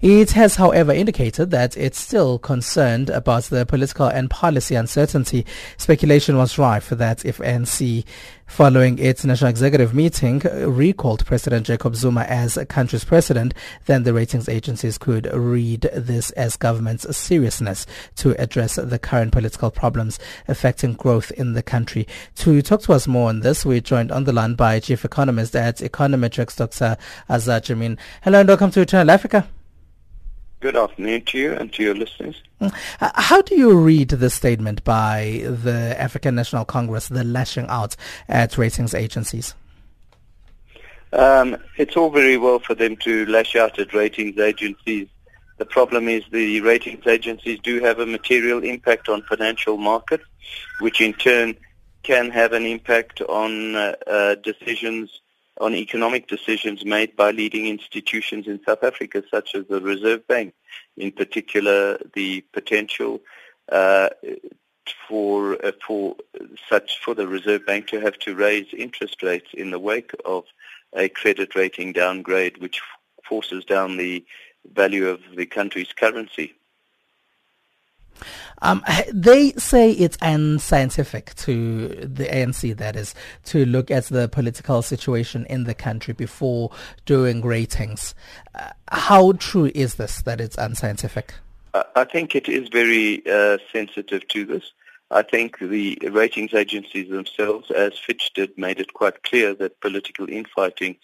It 0.00 0.32
has, 0.32 0.56
however, 0.56 0.92
indicated 0.92 1.50
that 1.52 1.76
it's 1.76 2.00
still 2.00 2.38
concerned 2.38 3.08
about 3.08 3.44
the 3.44 3.64
political 3.64 4.06
and 4.06 4.28
policy 4.28 4.74
uncertainty. 4.74 5.46
Speculation 5.76 6.36
was 6.36 6.58
rife 6.58 6.88
that 6.90 7.24
if 7.24 7.38
ANC 7.38 8.04
following 8.52 8.98
its 8.98 9.24
national 9.24 9.48
executive 9.48 9.94
meeting 9.94 10.38
recalled 10.66 11.24
President 11.24 11.64
Jacob 11.66 11.96
Zuma 11.96 12.20
as 12.24 12.58
country's 12.68 13.02
president, 13.02 13.54
then 13.86 14.02
the 14.02 14.12
ratings 14.12 14.46
agencies 14.46 14.98
could 14.98 15.26
read 15.32 15.88
this 15.94 16.30
as 16.32 16.58
government's 16.58 17.16
seriousness 17.16 17.86
to 18.16 18.38
address 18.38 18.74
the 18.74 18.98
current 18.98 19.32
political 19.32 19.70
problems 19.70 20.18
affecting 20.48 20.92
growth 20.92 21.30
in 21.32 21.54
the 21.54 21.62
country. 21.62 22.06
To 22.36 22.60
talk 22.60 22.82
to 22.82 22.92
us 22.92 23.08
more 23.08 23.30
on 23.30 23.40
this, 23.40 23.64
we're 23.64 23.80
joined 23.80 24.12
on 24.12 24.24
the 24.24 24.34
line 24.34 24.54
by 24.54 24.80
chief 24.80 25.02
economist 25.02 25.56
at 25.56 25.78
Econometrix, 25.78 26.54
Dr. 26.54 26.98
Azar 27.30 27.60
Jammine. 27.60 27.96
Hello 28.22 28.40
and 28.40 28.48
welcome 28.48 28.70
to 28.72 28.84
Channel 28.84 29.10
Africa. 29.10 29.48
Good 30.62 30.76
afternoon 30.76 31.22
to 31.22 31.38
you 31.38 31.54
and 31.54 31.72
to 31.72 31.82
your 31.82 31.96
listeners. 31.96 32.40
Mm. 32.60 32.72
Uh, 33.00 33.10
how 33.16 33.42
do 33.42 33.56
you 33.56 33.76
read 33.76 34.10
the 34.10 34.30
statement 34.30 34.84
by 34.84 35.42
the 35.44 35.96
African 36.00 36.36
National 36.36 36.64
Congress, 36.64 37.08
the 37.08 37.24
lashing 37.24 37.66
out 37.66 37.96
at 38.28 38.56
ratings 38.56 38.94
agencies? 38.94 39.56
Um, 41.12 41.56
it's 41.78 41.96
all 41.96 42.10
very 42.10 42.36
well 42.36 42.60
for 42.60 42.76
them 42.76 42.94
to 42.98 43.26
lash 43.26 43.56
out 43.56 43.80
at 43.80 43.92
ratings 43.92 44.38
agencies. 44.38 45.08
The 45.56 45.64
problem 45.64 46.06
is 46.08 46.22
the 46.30 46.60
ratings 46.60 47.08
agencies 47.08 47.58
do 47.58 47.80
have 47.80 47.98
a 47.98 48.06
material 48.06 48.62
impact 48.62 49.08
on 49.08 49.22
financial 49.22 49.78
markets, 49.78 50.24
which 50.78 51.00
in 51.00 51.12
turn 51.14 51.56
can 52.04 52.30
have 52.30 52.52
an 52.52 52.66
impact 52.66 53.20
on 53.22 53.74
uh, 53.74 53.94
uh, 54.06 54.34
decisions 54.36 55.21
on 55.60 55.74
economic 55.74 56.28
decisions 56.28 56.84
made 56.84 57.14
by 57.16 57.30
leading 57.30 57.66
institutions 57.66 58.46
in 58.46 58.60
South 58.64 58.82
Africa, 58.82 59.22
such 59.30 59.54
as 59.54 59.64
the 59.68 59.80
Reserve 59.80 60.26
Bank, 60.26 60.54
in 60.96 61.12
particular 61.12 61.98
the 62.14 62.40
potential 62.52 63.20
uh, 63.70 64.08
for 65.08 65.64
uh, 65.64 65.72
for 65.86 66.16
such 66.68 66.98
for 67.04 67.14
the 67.14 67.28
Reserve 67.28 67.64
Bank 67.66 67.86
to 67.88 68.00
have 68.00 68.18
to 68.20 68.34
raise 68.34 68.66
interest 68.76 69.22
rates 69.22 69.50
in 69.54 69.70
the 69.70 69.78
wake 69.78 70.12
of 70.24 70.44
a 70.94 71.08
credit 71.08 71.54
rating 71.54 71.92
downgrade, 71.92 72.58
which 72.58 72.80
forces 73.28 73.64
down 73.64 73.96
the 73.96 74.24
value 74.74 75.08
of 75.08 75.20
the 75.36 75.46
country's 75.46 75.92
currency. 75.92 76.54
Um, 78.60 78.84
they 79.12 79.52
say 79.52 79.90
it's 79.90 80.16
unscientific 80.22 81.34
to 81.36 81.88
the 81.88 82.26
ANC, 82.26 82.76
that 82.76 82.96
is, 82.96 83.14
to 83.46 83.64
look 83.64 83.90
at 83.90 84.04
the 84.04 84.28
political 84.28 84.82
situation 84.82 85.46
in 85.50 85.64
the 85.64 85.74
country 85.74 86.14
before 86.14 86.70
doing 87.04 87.42
ratings. 87.42 88.14
Uh, 88.54 88.70
how 88.88 89.32
true 89.32 89.70
is 89.74 89.96
this 89.96 90.22
that 90.22 90.40
it's 90.40 90.56
unscientific? 90.58 91.34
I 91.74 92.04
think 92.04 92.34
it 92.34 92.48
is 92.48 92.68
very 92.68 93.22
uh, 93.26 93.58
sensitive 93.72 94.28
to 94.28 94.44
this. 94.44 94.72
I 95.10 95.22
think 95.22 95.58
the 95.58 95.98
ratings 96.10 96.54
agencies 96.54 97.10
themselves, 97.10 97.70
as 97.70 97.98
Fitch 97.98 98.32
did, 98.34 98.56
made 98.56 98.80
it 98.80 98.94
quite 98.94 99.22
clear 99.24 99.54
that 99.54 99.80
political 99.80 100.28
infighting 100.28 100.96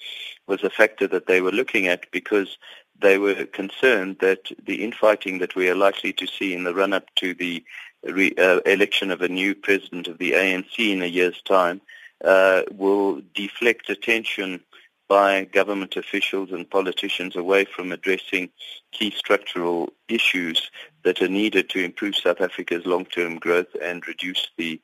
was 0.46 0.64
a 0.64 0.70
factor 0.70 1.06
that 1.08 1.26
they 1.26 1.42
were 1.42 1.52
looking 1.52 1.88
at 1.88 2.10
because 2.10 2.56
they 3.00 3.18
were 3.18 3.44
concerned 3.46 4.16
that 4.20 4.50
the 4.64 4.82
infighting 4.84 5.38
that 5.38 5.54
we 5.54 5.68
are 5.68 5.74
likely 5.74 6.12
to 6.14 6.26
see 6.26 6.54
in 6.54 6.64
the 6.64 6.74
run-up 6.74 7.04
to 7.16 7.34
the 7.34 7.64
re, 8.02 8.34
uh, 8.38 8.60
election 8.60 9.10
of 9.10 9.22
a 9.22 9.28
new 9.28 9.54
president 9.54 10.08
of 10.08 10.18
the 10.18 10.32
ANC 10.32 10.78
in 10.78 11.02
a 11.02 11.06
year's 11.06 11.40
time 11.42 11.80
uh, 12.24 12.62
will 12.72 13.22
deflect 13.34 13.88
attention 13.90 14.60
by 15.08 15.44
government 15.44 15.96
officials 15.96 16.52
and 16.52 16.68
politicians 16.70 17.34
away 17.34 17.64
from 17.64 17.92
addressing 17.92 18.50
key 18.92 19.10
structural 19.10 19.90
issues 20.08 20.70
that 21.02 21.22
are 21.22 21.28
needed 21.28 21.70
to 21.70 21.82
improve 21.82 22.14
South 22.14 22.40
Africa's 22.42 22.84
long-term 22.84 23.38
growth 23.38 23.74
and 23.82 24.06
reduce 24.06 24.48
the 24.58 24.80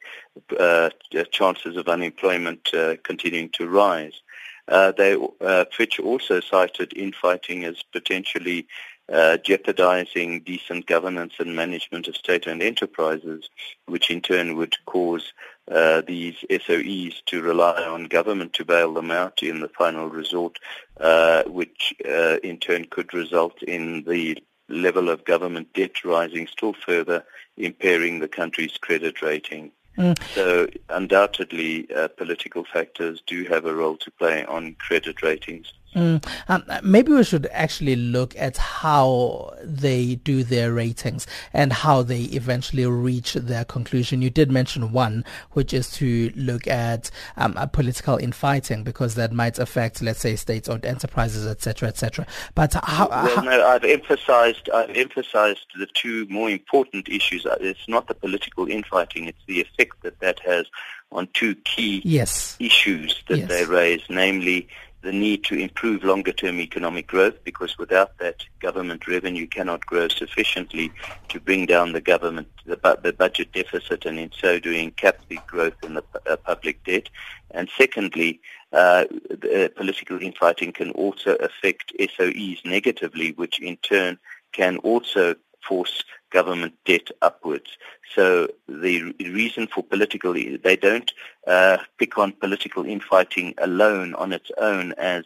uh, 0.58 0.88
chances 1.30 1.76
of 1.76 1.88
unemployment 1.88 2.72
uh, 2.72 2.96
continuing 3.02 3.50
to 3.50 3.68
rise. 3.68 4.22
Uh, 4.68 4.92
they, 4.92 5.16
uh, 5.40 5.64
Fitch 5.72 6.00
also 6.00 6.40
cited 6.40 6.92
infighting 6.96 7.64
as 7.64 7.82
potentially 7.92 8.66
uh, 9.12 9.36
jeopardizing 9.38 10.40
decent 10.40 10.86
governance 10.86 11.34
and 11.38 11.54
management 11.54 12.08
of 12.08 12.16
state-owned 12.16 12.62
enterprises, 12.62 13.48
which 13.86 14.10
in 14.10 14.20
turn 14.20 14.56
would 14.56 14.74
cause 14.86 15.32
uh, 15.70 16.02
these 16.06 16.36
SOEs 16.50 17.22
to 17.26 17.42
rely 17.42 17.82
on 17.82 18.04
government 18.04 18.52
to 18.54 18.64
bail 18.64 18.92
them 18.94 19.10
out 19.10 19.42
in 19.42 19.60
the 19.60 19.68
final 19.68 20.08
resort, 20.08 20.58
uh, 21.00 21.42
which 21.44 21.94
uh, 22.08 22.38
in 22.42 22.58
turn 22.58 22.86
could 22.86 23.12
result 23.12 23.62
in 23.62 24.02
the 24.04 24.42
level 24.68 25.10
of 25.10 25.24
government 25.24 25.72
debt 25.74 26.04
rising 26.04 26.46
still 26.46 26.72
further, 26.72 27.24
impairing 27.56 28.20
the 28.20 28.28
country's 28.28 28.76
credit 28.78 29.20
rating. 29.20 29.70
Mm. 29.96 30.18
So 30.34 30.66
undoubtedly, 30.88 31.92
uh, 31.94 32.08
political 32.08 32.64
factors 32.64 33.22
do 33.26 33.44
have 33.44 33.64
a 33.64 33.74
role 33.74 33.96
to 33.98 34.10
play 34.10 34.44
on 34.44 34.74
credit 34.74 35.22
ratings. 35.22 35.72
Mm. 35.94 36.24
Um, 36.48 36.64
maybe 36.82 37.12
we 37.12 37.24
should 37.24 37.46
actually 37.52 37.96
look 37.96 38.34
at 38.36 38.56
how 38.56 39.54
they 39.62 40.16
do 40.16 40.42
their 40.42 40.72
ratings 40.72 41.26
and 41.52 41.72
how 41.72 42.02
they 42.02 42.22
eventually 42.22 42.86
reach 42.86 43.34
their 43.34 43.64
conclusion. 43.64 44.22
You 44.22 44.30
did 44.30 44.50
mention 44.50 44.92
one, 44.92 45.24
which 45.52 45.72
is 45.72 45.90
to 45.92 46.32
look 46.34 46.66
at 46.66 47.10
um, 47.36 47.54
political 47.72 48.16
infighting 48.16 48.82
because 48.82 49.14
that 49.14 49.32
might 49.32 49.58
affect, 49.58 50.02
let's 50.02 50.20
say, 50.20 50.36
state-owned 50.36 50.84
enterprises, 50.84 51.46
etc., 51.46 51.88
etc. 51.88 52.26
But 52.54 52.74
how, 52.74 53.08
well, 53.08 53.36
how 53.36 53.42
no, 53.42 53.66
I've 53.66 53.84
emphasized 53.84 54.70
I've 54.70 54.90
emphasized 54.96 55.66
the 55.78 55.86
two 55.94 56.26
more 56.28 56.50
important 56.50 57.08
issues. 57.08 57.46
Uh, 57.46 57.56
it's 57.60 57.88
not 57.88 58.08
the 58.08 58.14
political 58.14 58.68
infighting; 58.68 59.26
it's 59.26 59.44
the 59.46 59.60
effect 59.60 60.02
that 60.02 60.20
that 60.20 60.40
has 60.40 60.66
on 61.12 61.28
two 61.32 61.54
key 61.56 62.02
yes. 62.04 62.56
issues 62.58 63.22
that 63.28 63.38
yes. 63.38 63.48
they 63.48 63.64
raise, 63.64 64.02
namely 64.08 64.68
the 65.04 65.12
need 65.12 65.44
to 65.44 65.54
improve 65.54 66.02
longer-term 66.02 66.58
economic 66.60 67.06
growth 67.06 67.44
because 67.44 67.76
without 67.78 68.16
that, 68.18 68.44
government 68.58 69.06
revenue 69.06 69.46
cannot 69.46 69.84
grow 69.84 70.08
sufficiently 70.08 70.90
to 71.28 71.38
bring 71.38 71.66
down 71.66 71.92
the 71.92 72.00
government 72.00 72.48
the, 72.64 72.78
the 73.02 73.12
budget 73.12 73.52
deficit 73.52 74.06
and 74.06 74.18
in 74.18 74.30
so 74.32 74.58
doing 74.58 74.90
cap 74.92 75.18
the 75.28 75.38
growth 75.46 75.74
in 75.82 75.94
the 75.94 76.04
uh, 76.28 76.36
public 76.36 76.82
debt. 76.84 77.10
And 77.50 77.68
secondly, 77.76 78.40
uh, 78.72 79.04
the, 79.28 79.66
uh, 79.66 79.68
political 79.76 80.20
infighting 80.20 80.72
can 80.72 80.90
also 80.92 81.36
affect 81.36 81.92
SOEs 82.00 82.64
negatively, 82.64 83.32
which 83.32 83.60
in 83.60 83.76
turn 83.76 84.18
can 84.52 84.78
also 84.78 85.34
force 85.66 86.04
government 86.30 86.74
debt 86.84 87.08
upwards. 87.22 87.76
So 88.14 88.48
the 88.68 89.14
reason 89.20 89.66
for 89.66 89.82
political, 89.82 90.32
they 90.32 90.76
don't 90.76 91.12
uh, 91.46 91.78
pick 91.98 92.18
on 92.18 92.32
political 92.32 92.84
infighting 92.84 93.54
alone 93.58 94.14
on 94.14 94.32
its 94.32 94.50
own 94.58 94.92
as 94.92 95.24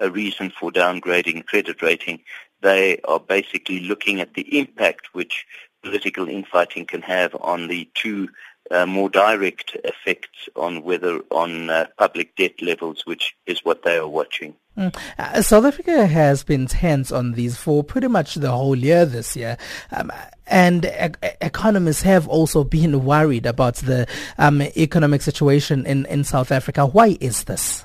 a 0.00 0.10
reason 0.10 0.50
for 0.50 0.70
downgrading 0.70 1.46
credit 1.46 1.82
rating. 1.82 2.20
They 2.62 3.00
are 3.04 3.20
basically 3.20 3.80
looking 3.80 4.20
at 4.20 4.34
the 4.34 4.58
impact 4.58 5.08
which 5.12 5.46
political 5.82 6.28
infighting 6.28 6.84
can 6.86 7.02
have 7.02 7.34
on 7.40 7.68
the 7.68 7.88
two 7.94 8.28
uh, 8.70 8.86
more 8.86 9.08
direct 9.08 9.76
effects 9.84 10.48
on 10.56 10.82
whether 10.82 11.20
on 11.30 11.70
uh, 11.70 11.86
public 11.98 12.34
debt 12.36 12.60
levels, 12.62 13.04
which 13.06 13.34
is 13.46 13.64
what 13.64 13.82
they 13.82 13.96
are 13.96 14.08
watching. 14.08 14.54
Mm. 14.76 14.96
Uh, 15.18 15.42
South 15.42 15.64
Africa 15.64 16.06
has 16.06 16.44
been 16.44 16.66
tense 16.66 17.10
on 17.10 17.32
these 17.32 17.56
for 17.56 17.82
pretty 17.82 18.08
much 18.08 18.36
the 18.36 18.50
whole 18.50 18.76
year 18.76 19.04
this 19.04 19.36
year. 19.36 19.58
Um, 19.92 20.12
and 20.46 20.84
e- 20.84 21.28
economists 21.40 22.02
have 22.02 22.28
also 22.28 22.64
been 22.78 23.04
worried 23.04 23.46
about 23.46 23.76
the 23.76 24.06
um, 24.38 24.62
economic 24.62 25.22
situation 25.22 25.86
in, 25.86 26.06
in 26.06 26.24
South 26.24 26.52
Africa. 26.52 26.86
Why 26.86 27.18
is 27.20 27.44
this? 27.44 27.84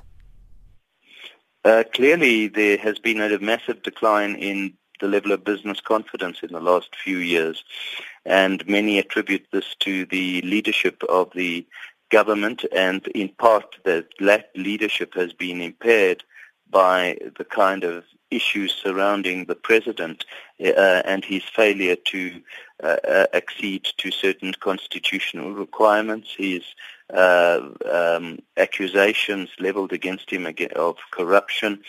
Uh, 1.63 1.83
clearly, 1.93 2.47
there 2.47 2.77
has 2.77 2.99
been 2.99 3.19
a 3.19 3.39
massive 3.39 3.81
decline 3.81 4.35
in 4.35 4.73
the 5.01 5.07
level 5.07 5.31
of 5.31 5.43
business 5.43 5.81
confidence 5.81 6.37
in 6.43 6.51
the 6.51 6.59
last 6.59 6.95
few 6.95 7.17
years, 7.17 7.63
and 8.25 8.67
many 8.67 8.97
attribute 8.99 9.45
this 9.51 9.75
to 9.79 10.05
the 10.05 10.41
leadership 10.41 11.03
of 11.09 11.29
the 11.35 11.65
government, 12.09 12.65
and 12.75 13.07
in 13.07 13.29
part 13.29 13.77
that 13.83 14.07
leadership 14.55 15.13
has 15.15 15.33
been 15.33 15.61
impaired 15.61 16.23
by 16.69 17.17
the 17.37 17.45
kind 17.45 17.83
of 17.83 18.03
issues 18.31 18.73
surrounding 18.73 19.45
the 19.45 19.55
president 19.55 20.25
uh, 20.59 21.01
and 21.05 21.23
his 21.23 21.43
failure 21.43 21.95
to 21.95 22.41
uh, 22.83 22.97
uh, 23.07 23.25
accede 23.33 23.85
to 23.97 24.11
certain 24.11 24.53
constitutional 24.59 25.53
requirements, 25.53 26.33
his 26.37 26.63
uh, 27.13 27.61
um, 27.91 28.39
accusations 28.57 29.49
leveled 29.59 29.93
against 29.93 30.29
him 30.29 30.47
of 30.75 30.97
corruption 31.11 31.79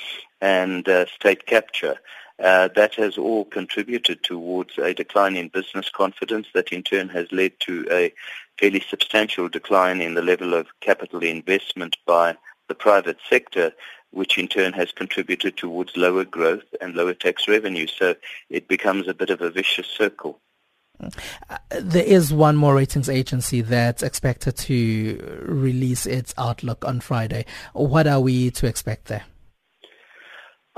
and 0.41 0.89
uh, 0.89 1.07
state 1.07 1.47
capture. 1.47 1.97
Uh, 2.43 2.69
that 2.75 2.95
has 2.95 3.17
all 3.17 3.47
contributed 3.47 4.23
towards 4.23 4.77
a 4.77 4.93
decline 4.93 5.37
in 5.37 5.49
business 5.49 5.89
confidence 5.89 6.47
that 6.53 6.71
in 6.71 6.83
turn 6.83 7.09
has 7.09 7.27
led 7.33 7.59
to 7.61 7.87
a 7.91 8.13
fairly 8.59 8.83
substantial 8.91 9.49
decline 9.49 10.03
in 10.03 10.15
the 10.15 10.23
level 10.23 10.53
of 10.53 10.67
capital 10.81 11.23
investment 11.23 11.97
by 12.07 12.37
the 12.69 12.75
private 12.75 13.19
sector, 13.29 13.73
which 14.11 14.37
in 14.37 14.49
turn 14.49 14.75
has 14.75 14.93
contributed 14.93 15.57
towards 15.57 15.97
lower 15.97 16.25
growth 16.25 16.65
and 16.81 16.95
lower 16.95 17.15
tax 17.15 17.49
revenue. 17.49 17.87
So 17.87 18.15
it 18.51 18.69
becomes 18.69 19.09
a 19.09 19.15
bit 19.15 19.31
of 19.31 19.41
a 19.41 19.51
vicious 19.51 19.87
circle. 19.87 20.39
Uh, 21.01 21.59
there 21.81 22.05
is 22.05 22.33
one 22.33 22.57
more 22.57 22.75
ratings 22.75 23.09
agency 23.09 23.61
that's 23.61 24.03
expected 24.03 24.57
to 24.57 25.43
release 25.47 26.07
its 26.07 26.35
outlook 26.39 26.85
on 26.85 27.01
Friday. 27.01 27.45
What 27.73 28.07
are 28.07 28.21
we 28.21 28.51
to 28.53 28.67
expect 28.67 29.07
there? 29.07 29.25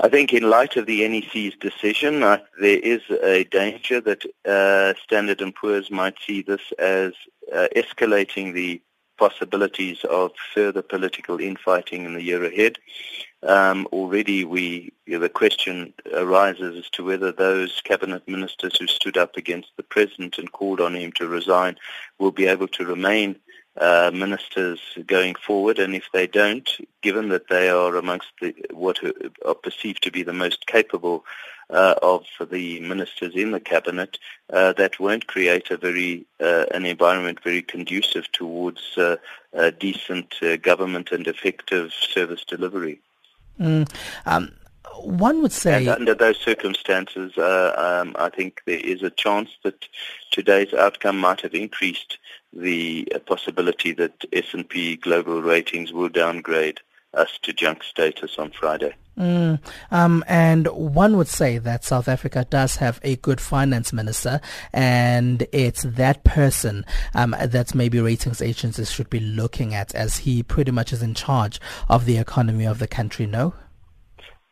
I 0.01 0.07
think 0.07 0.31
in 0.31 0.49
light 0.49 0.77
of 0.77 0.85
the 0.85 1.05
NEC's 1.07 1.57
decision, 1.57 2.23
uh, 2.23 2.39
there 2.61 2.79
is 2.79 3.01
a 3.21 3.43
danger 3.43 3.99
that 3.99 4.23
uh, 4.45 4.93
Standard 5.03 5.43
& 5.53 5.55
Poor's 5.55 5.91
might 5.91 6.15
see 6.25 6.41
this 6.41 6.61
as 6.79 7.11
uh, 7.53 7.67
escalating 7.75 8.53
the 8.53 8.81
possibilities 9.17 10.05
of 10.05 10.31
further 10.55 10.81
political 10.81 11.41
infighting 11.41 12.05
in 12.05 12.13
the 12.13 12.23
year 12.23 12.45
ahead. 12.45 12.77
Um, 13.43 13.87
already 13.91 14.45
we, 14.45 14.93
the 15.05 15.27
question 15.27 15.93
arises 16.13 16.77
as 16.77 16.89
to 16.91 17.03
whether 17.03 17.33
those 17.33 17.81
cabinet 17.81 18.25
ministers 18.25 18.77
who 18.77 18.87
stood 18.87 19.17
up 19.17 19.35
against 19.35 19.71
the 19.75 19.83
president 19.83 20.37
and 20.37 20.49
called 20.53 20.79
on 20.79 20.95
him 20.95 21.11
to 21.13 21.27
resign 21.27 21.75
will 22.19 22.31
be 22.31 22.47
able 22.47 22.69
to 22.69 22.85
remain 22.85 23.35
uh, 23.79 24.11
ministers 24.13 24.79
going 25.07 25.35
forward, 25.35 25.79
and 25.79 25.95
if 25.95 26.05
they 26.13 26.27
don't, 26.27 26.69
given 27.01 27.29
that 27.29 27.47
they 27.47 27.69
are 27.69 27.95
amongst 27.95 28.27
the, 28.41 28.53
what 28.71 28.99
are 29.45 29.55
perceived 29.55 30.03
to 30.03 30.11
be 30.11 30.23
the 30.23 30.33
most 30.33 30.67
capable 30.67 31.25
uh, 31.69 31.95
of 32.01 32.25
the 32.49 32.79
ministers 32.79 33.35
in 33.35 33.51
the 33.51 33.59
cabinet, 33.59 34.17
uh, 34.51 34.73
that 34.73 34.99
won't 34.99 35.27
create 35.27 35.69
a 35.71 35.77
very 35.77 36.25
uh, 36.39 36.65
an 36.73 36.85
environment 36.85 37.39
very 37.43 37.61
conducive 37.61 38.31
towards 38.31 38.97
uh, 38.97 39.17
decent 39.79 40.35
uh, 40.41 40.57
government 40.57 41.11
and 41.11 41.27
effective 41.27 41.93
service 41.93 42.43
delivery. 42.43 42.99
Mm, 43.59 43.89
um, 44.25 44.51
one 45.01 45.41
would 45.41 45.51
say. 45.51 45.77
And 45.77 45.89
under 45.89 46.15
those 46.15 46.37
circumstances, 46.37 47.37
uh, 47.37 48.01
um, 48.01 48.15
I 48.17 48.29
think 48.29 48.61
there 48.65 48.79
is 48.79 49.03
a 49.03 49.09
chance 49.09 49.49
that 49.63 49.87
today's 50.31 50.73
outcome 50.73 51.19
might 51.19 51.41
have 51.41 51.53
increased 51.53 52.17
the 52.53 53.07
uh, 53.13 53.19
possibility 53.19 53.93
that 53.93 54.25
S&P 54.33 54.95
Global 54.97 55.41
Ratings 55.41 55.93
will 55.93 56.09
downgrade 56.09 56.79
us 57.13 57.39
to 57.43 57.53
junk 57.53 57.83
status 57.83 58.37
on 58.37 58.51
Friday. 58.51 58.93
Mm, 59.17 59.59
um, 59.91 60.23
and 60.27 60.67
one 60.67 61.17
would 61.17 61.27
say 61.27 61.57
that 61.57 61.83
South 61.83 62.07
Africa 62.07 62.45
does 62.49 62.77
have 62.77 63.01
a 63.03 63.17
good 63.17 63.41
finance 63.41 63.91
minister, 63.91 64.39
and 64.71 65.45
it's 65.51 65.83
that 65.83 66.23
person 66.23 66.85
um, 67.13 67.35
that 67.43 67.75
maybe 67.75 67.99
ratings 67.99 68.41
agencies 68.41 68.89
should 68.89 69.09
be 69.09 69.19
looking 69.19 69.73
at, 69.73 69.93
as 69.93 70.17
he 70.17 70.41
pretty 70.41 70.71
much 70.71 70.93
is 70.93 71.03
in 71.03 71.13
charge 71.13 71.59
of 71.89 72.05
the 72.05 72.17
economy 72.17 72.65
of 72.65 72.79
the 72.79 72.87
country. 72.87 73.25
No. 73.25 73.53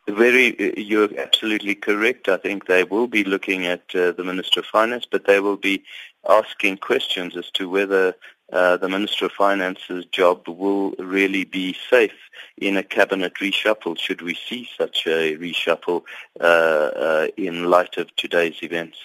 Very, 0.06 0.80
you're 0.80 1.18
absolutely 1.18 1.74
correct. 1.74 2.28
I 2.28 2.38
think 2.38 2.66
they 2.66 2.84
will 2.84 3.08
be 3.08 3.24
looking 3.24 3.66
at 3.66 3.82
uh, 3.94 4.12
the 4.12 4.24
Minister 4.24 4.60
of 4.60 4.66
Finance, 4.66 5.06
but 5.10 5.26
they 5.26 5.38
will 5.38 5.58
be 5.58 5.84
asking 6.28 6.78
questions 6.78 7.36
as 7.36 7.50
to 7.52 7.68
whether 7.68 8.14
uh, 8.52 8.76
the 8.78 8.88
Minister 8.88 9.26
of 9.26 9.32
Finance's 9.32 10.06
job 10.06 10.48
will 10.48 10.92
really 10.98 11.44
be 11.44 11.76
safe 11.90 12.12
in 12.56 12.76
a 12.76 12.82
cabinet 12.82 13.34
reshuffle, 13.34 13.98
should 13.98 14.22
we 14.22 14.34
see 14.34 14.68
such 14.76 15.06
a 15.06 15.36
reshuffle 15.36 16.02
uh, 16.40 16.44
uh 16.44 17.26
in 17.36 17.64
light 17.64 17.98
of 17.98 18.14
today's 18.16 18.62
events. 18.62 18.98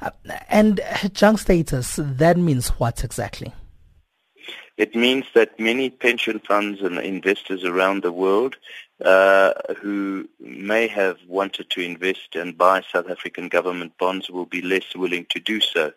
Uh, 0.00 0.10
and 0.48 0.80
junk 1.12 1.38
status, 1.40 1.98
that 2.00 2.36
means 2.36 2.68
what 2.68 3.02
exactly? 3.02 3.52
It 4.76 4.94
means 4.94 5.24
that 5.34 5.58
many 5.58 5.90
pension 5.90 6.38
funds 6.38 6.82
and 6.82 6.98
investors 6.98 7.64
around 7.64 8.02
the 8.02 8.12
world 8.12 8.56
uh, 9.04 9.52
who 9.80 10.28
may 10.40 10.86
have 10.86 11.18
wanted 11.28 11.68
to 11.70 11.80
invest 11.80 12.34
and 12.34 12.56
buy 12.56 12.82
South 12.92 13.10
African 13.10 13.48
government 13.48 13.92
bonds 13.98 14.30
will 14.30 14.46
be 14.46 14.62
less 14.62 14.94
willing 14.94 15.26
to 15.30 15.40
do 15.40 15.60
so. 15.60 15.92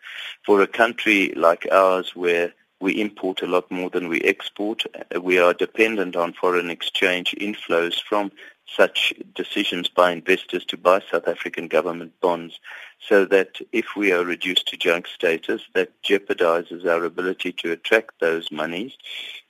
For 0.45 0.62
a 0.62 0.67
country 0.67 1.33
like 1.35 1.67
ours 1.71 2.15
where 2.15 2.53
we 2.81 2.99
import 3.01 3.41
a 3.41 3.47
lot 3.47 3.69
more 3.69 3.89
than 3.89 4.07
we 4.07 4.21
export, 4.21 4.83
uh, 4.95 5.21
we 5.21 5.38
are 5.39 5.53
dependent 5.53 6.15
on 6.15 6.33
foreign 6.33 6.69
exchange 6.69 7.35
inflows 7.39 8.01
from 8.01 8.31
such 8.75 9.13
decisions 9.36 9.88
by 9.88 10.12
investors 10.12 10.65
to 10.65 10.77
buy 10.77 11.01
South 11.12 11.27
African 11.27 11.67
government 11.67 12.13
bonds 12.21 12.60
so 12.99 13.25
that 13.25 13.60
if 13.71 13.95
we 13.95 14.12
are 14.12 14.23
reduced 14.23 14.67
to 14.67 14.77
junk 14.77 15.08
status, 15.08 15.62
that 15.73 15.89
jeopardizes 16.03 16.86
our 16.86 17.03
ability 17.05 17.51
to 17.53 17.71
attract 17.71 18.19
those 18.19 18.51
monies. 18.51 18.97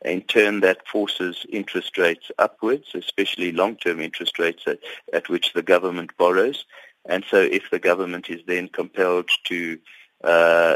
In 0.05 0.21
turn, 0.21 0.61
that 0.61 0.87
forces 0.87 1.45
interest 1.49 1.97
rates 1.97 2.31
upwards, 2.37 2.89
especially 2.93 3.51
long-term 3.51 3.99
interest 3.99 4.39
rates 4.39 4.63
at, 4.67 4.79
at 5.13 5.29
which 5.29 5.53
the 5.53 5.63
government 5.63 6.15
borrows. 6.17 6.65
And 7.05 7.25
so 7.29 7.37
if 7.37 7.69
the 7.71 7.79
government 7.79 8.29
is 8.29 8.41
then 8.45 8.67
compelled 8.67 9.29
to 9.45 9.79
uh, 10.23 10.75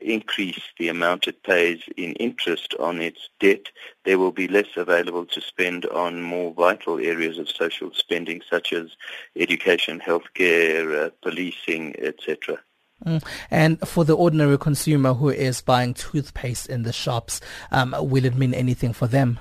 increase 0.00 0.60
the 0.78 0.88
amount 0.88 1.26
it 1.26 1.42
pays 1.42 1.80
in 1.96 2.12
interest 2.14 2.74
on 2.78 3.00
its 3.00 3.28
debt, 3.40 3.66
there 4.04 4.18
will 4.18 4.32
be 4.32 4.48
less 4.48 4.76
available 4.76 5.24
to 5.26 5.40
spend 5.40 5.86
on 5.86 6.22
more 6.22 6.52
vital 6.52 6.98
areas 6.98 7.38
of 7.38 7.48
social 7.48 7.92
spending 7.94 8.42
such 8.48 8.72
as 8.72 8.88
education, 9.36 10.00
healthcare, 10.00 11.06
uh, 11.06 11.10
policing, 11.22 11.94
etc. 11.98 12.58
Mm. 13.04 13.24
And 13.50 13.80
for 13.88 14.04
the 14.04 14.16
ordinary 14.16 14.58
consumer 14.58 15.14
who 15.14 15.30
is 15.30 15.60
buying 15.60 15.94
toothpaste 15.94 16.68
in 16.68 16.82
the 16.82 16.92
shops, 16.92 17.40
um, 17.70 17.94
will 17.98 18.24
it 18.24 18.36
mean 18.36 18.54
anything 18.54 18.92
for 18.92 19.06
them? 19.06 19.40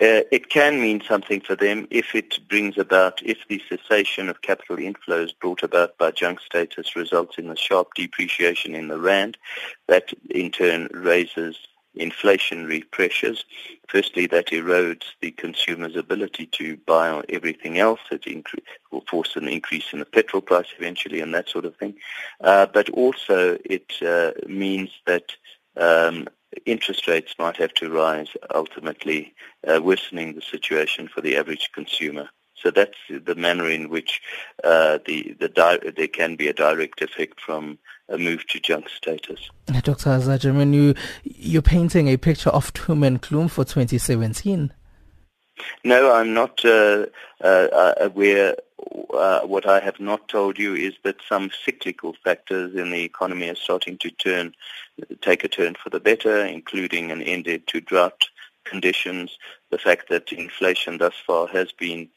Uh, 0.00 0.26
it 0.32 0.48
can 0.50 0.80
mean 0.80 1.00
something 1.06 1.40
for 1.40 1.54
them 1.54 1.86
if 1.90 2.14
it 2.14 2.38
brings 2.48 2.76
about, 2.78 3.22
if 3.22 3.38
the 3.48 3.62
cessation 3.68 4.28
of 4.28 4.42
capital 4.42 4.76
inflows 4.76 5.30
brought 5.40 5.62
about 5.62 5.96
by 5.98 6.10
junk 6.10 6.40
status 6.40 6.96
results 6.96 7.38
in 7.38 7.48
a 7.48 7.56
sharp 7.56 7.94
depreciation 7.94 8.74
in 8.74 8.88
the 8.88 8.98
rand. 8.98 9.38
That 9.86 10.12
in 10.30 10.50
turn 10.50 10.88
raises 10.92 11.56
inflationary 11.96 12.82
pressures. 12.90 13.44
Firstly, 13.88 14.26
that 14.26 14.48
erodes 14.48 15.04
the 15.20 15.30
consumer's 15.30 15.96
ability 15.96 16.46
to 16.46 16.76
buy 16.78 17.22
everything 17.28 17.78
else. 17.78 18.00
It 18.10 18.22
incre- 18.22 18.62
will 18.90 19.04
force 19.08 19.36
an 19.36 19.48
increase 19.48 19.92
in 19.92 20.00
the 20.00 20.04
petrol 20.04 20.42
price 20.42 20.66
eventually 20.76 21.20
and 21.20 21.32
that 21.34 21.48
sort 21.48 21.64
of 21.64 21.76
thing. 21.76 21.94
Uh, 22.40 22.66
but 22.66 22.88
also 22.90 23.58
it 23.64 23.92
uh, 24.02 24.32
means 24.48 24.90
that 25.06 25.32
um, 25.76 26.28
interest 26.66 27.06
rates 27.06 27.34
might 27.38 27.56
have 27.56 27.74
to 27.74 27.90
rise, 27.90 28.28
ultimately 28.54 29.34
uh, 29.66 29.80
worsening 29.82 30.34
the 30.34 30.42
situation 30.42 31.08
for 31.08 31.20
the 31.20 31.36
average 31.36 31.70
consumer. 31.72 32.28
So 32.56 32.70
that's 32.70 32.96
the 33.10 33.34
manner 33.34 33.68
in 33.68 33.90
which 33.90 34.22
uh, 34.62 34.98
the, 35.06 35.36
the 35.38 35.48
di- 35.48 35.90
there 35.96 36.08
can 36.08 36.36
be 36.36 36.48
a 36.48 36.52
direct 36.52 37.02
effect 37.02 37.40
from 37.40 37.78
a 38.08 38.16
move 38.16 38.46
to 38.48 38.60
junk 38.60 38.88
status. 38.88 39.50
Dr. 39.82 40.10
Azar 40.10 40.38
Jammine, 40.38 40.72
you, 40.72 40.94
you're 41.24 41.62
painting 41.62 42.08
a 42.08 42.16
picture 42.16 42.50
of 42.50 42.72
doom 42.72 43.02
and 43.02 43.20
gloom 43.20 43.48
for 43.48 43.64
2017. 43.64 44.72
No, 45.84 46.12
I'm 46.12 46.34
not 46.34 46.64
uh, 46.64 47.06
uh, 47.42 47.94
aware. 48.00 48.56
Uh, 49.12 49.40
what 49.42 49.66
I 49.66 49.80
have 49.80 50.00
not 50.00 50.28
told 50.28 50.58
you 50.58 50.74
is 50.74 50.94
that 51.04 51.16
some 51.28 51.50
cyclical 51.64 52.14
factors 52.24 52.74
in 52.74 52.90
the 52.90 53.02
economy 53.02 53.48
are 53.48 53.54
starting 53.54 53.96
to 53.98 54.10
turn, 54.10 54.54
take 55.20 55.44
a 55.44 55.48
turn 55.48 55.74
for 55.74 55.90
the 55.90 56.00
better, 56.00 56.44
including 56.44 57.10
an 57.10 57.22
end 57.22 57.46
to 57.66 57.80
drought 57.80 58.24
conditions, 58.64 59.38
the 59.70 59.78
fact 59.78 60.08
that 60.08 60.32
inflation 60.32 60.98
thus 60.98 61.14
far 61.26 61.46
has 61.48 61.72
been 61.72 62.08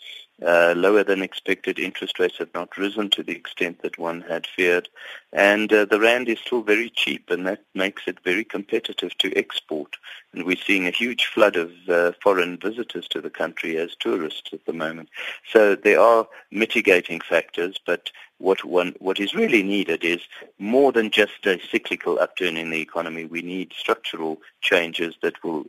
uh, 0.45 0.73
lower 0.77 1.03
than 1.03 1.21
expected. 1.21 1.79
Interest 1.79 2.19
rates 2.19 2.37
have 2.37 2.53
not 2.53 2.77
risen 2.77 3.09
to 3.11 3.23
the 3.23 3.35
extent 3.35 3.81
that 3.81 3.97
one 3.97 4.21
had 4.21 4.45
feared. 4.45 4.87
And 5.33 5.71
uh, 5.73 5.85
the 5.85 5.99
rand 5.99 6.29
is 6.29 6.39
still 6.39 6.61
very 6.61 6.89
cheap, 6.89 7.29
and 7.29 7.45
that 7.47 7.63
makes 7.73 8.03
it 8.07 8.19
very 8.23 8.43
competitive 8.43 9.17
to 9.17 9.35
export. 9.35 9.95
And 10.33 10.43
we're 10.43 10.57
seeing 10.57 10.87
a 10.87 10.91
huge 10.91 11.25
flood 11.25 11.55
of 11.55 11.71
uh, 11.89 12.11
foreign 12.21 12.57
visitors 12.57 13.07
to 13.09 13.21
the 13.21 13.29
country 13.29 13.77
as 13.77 13.95
tourists 13.95 14.51
at 14.53 14.65
the 14.65 14.73
moment. 14.73 15.09
So 15.51 15.75
there 15.75 15.99
are 15.99 16.27
mitigating 16.51 17.21
factors, 17.21 17.79
but 17.85 18.11
what 18.39 18.63
one 18.63 18.93
what 18.99 19.19
is 19.19 19.33
really 19.33 19.63
needed 19.63 20.03
is 20.03 20.21
more 20.59 20.91
than 20.91 21.09
just 21.09 21.45
a 21.45 21.59
cyclical 21.71 22.19
upturn 22.19 22.57
in 22.57 22.69
the 22.69 22.81
economy. 22.81 23.25
We 23.25 23.41
need 23.41 23.73
structural 23.77 24.37
changes 24.61 25.15
that 25.21 25.43
will 25.43 25.65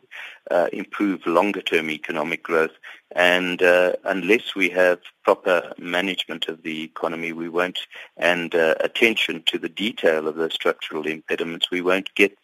uh, 0.50 0.68
improve 0.72 1.26
longer 1.26 1.62
term 1.62 1.90
economic 1.90 2.42
growth. 2.42 2.76
And 3.12 3.62
uh, 3.62 3.94
unless 4.04 4.54
we 4.54 4.68
have 4.70 5.00
proper 5.24 5.72
management 5.78 6.48
of 6.48 6.62
the 6.62 6.82
economy, 6.84 7.32
we 7.32 7.48
won't 7.48 7.80
and 8.16 8.54
uh, 8.54 8.74
attention 8.80 9.42
to 9.46 9.58
the 9.58 9.68
detail 9.68 10.28
of 10.28 10.36
the 10.36 10.50
structural 10.50 11.06
impediments, 11.06 11.70
we 11.70 11.80
won't 11.80 12.14
get 12.14 12.36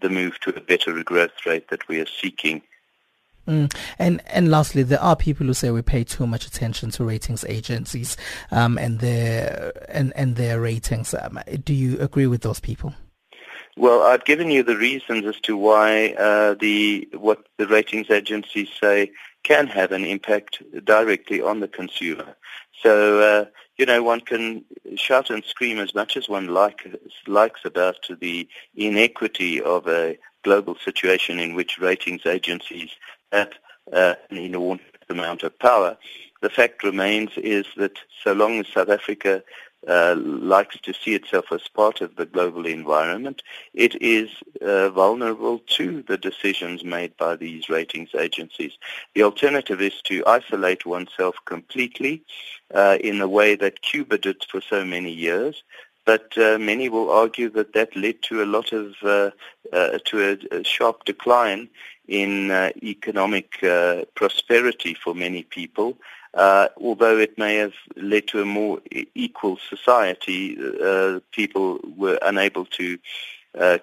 the 0.00 0.10
move 0.10 0.38
to 0.40 0.54
a 0.54 0.60
better 0.60 1.02
growth 1.02 1.46
rate 1.46 1.68
that 1.68 1.88
we 1.88 2.00
are 2.00 2.06
seeking 2.06 2.60
Mm. 3.46 3.74
And 3.98 4.22
and 4.26 4.50
lastly, 4.50 4.82
there 4.82 5.02
are 5.02 5.16
people 5.16 5.46
who 5.46 5.54
say 5.54 5.70
we 5.70 5.82
pay 5.82 6.04
too 6.04 6.26
much 6.26 6.46
attention 6.46 6.90
to 6.92 7.04
ratings 7.04 7.44
agencies 7.44 8.16
um, 8.50 8.78
and 8.78 9.00
their 9.00 9.72
and 9.88 10.12
and 10.14 10.36
their 10.36 10.60
ratings. 10.60 11.14
Um, 11.14 11.40
do 11.64 11.74
you 11.74 11.98
agree 11.98 12.26
with 12.26 12.42
those 12.42 12.60
people? 12.60 12.94
Well, 13.76 14.02
I've 14.02 14.24
given 14.24 14.50
you 14.50 14.62
the 14.62 14.76
reasons 14.76 15.24
as 15.24 15.40
to 15.40 15.56
why 15.56 16.14
uh, 16.18 16.54
the 16.54 17.08
what 17.14 17.46
the 17.56 17.66
ratings 17.66 18.10
agencies 18.10 18.68
say 18.80 19.10
can 19.42 19.66
have 19.66 19.90
an 19.90 20.04
impact 20.04 20.62
directly 20.84 21.40
on 21.40 21.60
the 21.60 21.68
consumer. 21.68 22.36
So 22.80 23.20
uh, 23.20 23.44
you 23.76 23.86
know, 23.86 24.02
one 24.02 24.20
can 24.20 24.64
shout 24.94 25.30
and 25.30 25.44
scream 25.44 25.78
as 25.78 25.94
much 25.94 26.16
as 26.16 26.28
one 26.28 26.48
like, 26.48 26.86
likes 27.26 27.64
about 27.64 28.06
the 28.20 28.46
inequity 28.76 29.60
of 29.60 29.88
a 29.88 30.18
global 30.44 30.76
situation 30.84 31.38
in 31.38 31.54
which 31.54 31.78
ratings 31.78 32.26
agencies 32.26 32.90
have 33.32 33.52
uh, 33.92 34.14
an 34.30 34.36
enormous 34.36 34.82
amount 35.08 35.42
of 35.42 35.58
power. 35.58 35.96
The 36.40 36.50
fact 36.50 36.82
remains 36.82 37.30
is 37.36 37.66
that 37.76 37.98
so 38.22 38.32
long 38.32 38.60
as 38.60 38.68
South 38.68 38.88
Africa 38.88 39.42
uh, 39.88 40.14
likes 40.16 40.78
to 40.80 40.92
see 40.92 41.14
itself 41.14 41.46
as 41.50 41.66
part 41.68 42.00
of 42.00 42.14
the 42.16 42.26
global 42.26 42.66
environment, 42.66 43.42
it 43.74 44.00
is 44.00 44.28
uh, 44.60 44.90
vulnerable 44.90 45.58
to 45.66 46.02
the 46.06 46.16
decisions 46.16 46.84
made 46.84 47.16
by 47.16 47.34
these 47.36 47.68
ratings 47.68 48.10
agencies. 48.14 48.72
The 49.14 49.24
alternative 49.24 49.80
is 49.80 50.00
to 50.02 50.24
isolate 50.26 50.86
oneself 50.86 51.36
completely 51.46 52.22
uh, 52.72 52.98
in 53.00 53.18
the 53.18 53.28
way 53.28 53.56
that 53.56 53.82
Cuba 53.82 54.18
did 54.18 54.44
for 54.48 54.60
so 54.60 54.84
many 54.84 55.10
years, 55.10 55.62
but 56.04 56.36
uh, 56.36 56.58
many 56.58 56.88
will 56.88 57.10
argue 57.10 57.48
that 57.50 57.72
that 57.74 57.94
led 57.96 58.22
to 58.22 58.42
a 58.42 58.46
lot 58.46 58.72
of 58.72 58.94
uh, 59.02 59.30
uh, 59.72 59.98
to 60.04 60.38
a, 60.52 60.58
a, 60.58 60.64
sharp 60.64 61.04
decline 61.04 61.68
in 62.08 62.50
uh, 62.50 62.70
economic 62.82 63.62
uh, 63.62 64.04
prosperity 64.14 64.94
for 64.94 65.14
many 65.14 65.42
people. 65.42 65.96
Uh, 66.34 66.68
although 66.78 67.18
it 67.18 67.36
may 67.36 67.56
have 67.56 67.74
led 67.96 68.26
to 68.26 68.40
a 68.40 68.44
more 68.44 68.80
equal 69.14 69.58
society, 69.68 70.56
people 71.30 71.78
were 71.96 72.18
unable 72.22 72.64
to 72.64 72.98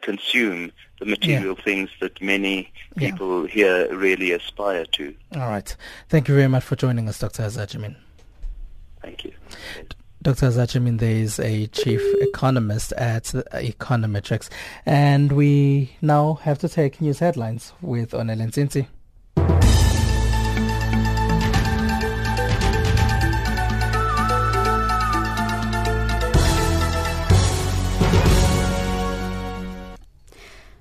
consume 0.01 0.71
the 0.99 1.05
material 1.05 1.55
yeah. 1.55 1.63
things 1.63 1.89
that 2.01 2.19
many 2.21 2.71
people 2.97 3.45
yeah. 3.47 3.53
here 3.53 3.95
really 3.95 4.31
aspire 4.31 4.85
to. 4.85 5.15
All 5.35 5.47
right. 5.47 5.75
Thank 6.09 6.27
you 6.27 6.33
very 6.33 6.47
much 6.47 6.63
for 6.63 6.75
joining 6.75 7.07
us, 7.07 7.19
Dr. 7.19 7.43
Azar 7.43 7.67
Jammine. 7.67 7.95
Thank 9.01 9.25
you. 9.25 9.33
Dr. 10.21 10.47
Zachamin 10.47 10.99
there 10.99 11.15
is 11.15 11.39
a 11.39 11.67
chief 11.67 12.01
economist 12.19 12.91
at 12.93 13.23
Econometrix. 13.23 14.49
And 14.85 15.31
we 15.31 15.91
now 16.01 16.35
have 16.43 16.59
to 16.59 16.67
take 16.67 16.99
news 16.99 17.19
headlines 17.19 17.71
with 17.81 18.11
Onel 18.11 18.41
Nzinzi. 18.41 18.87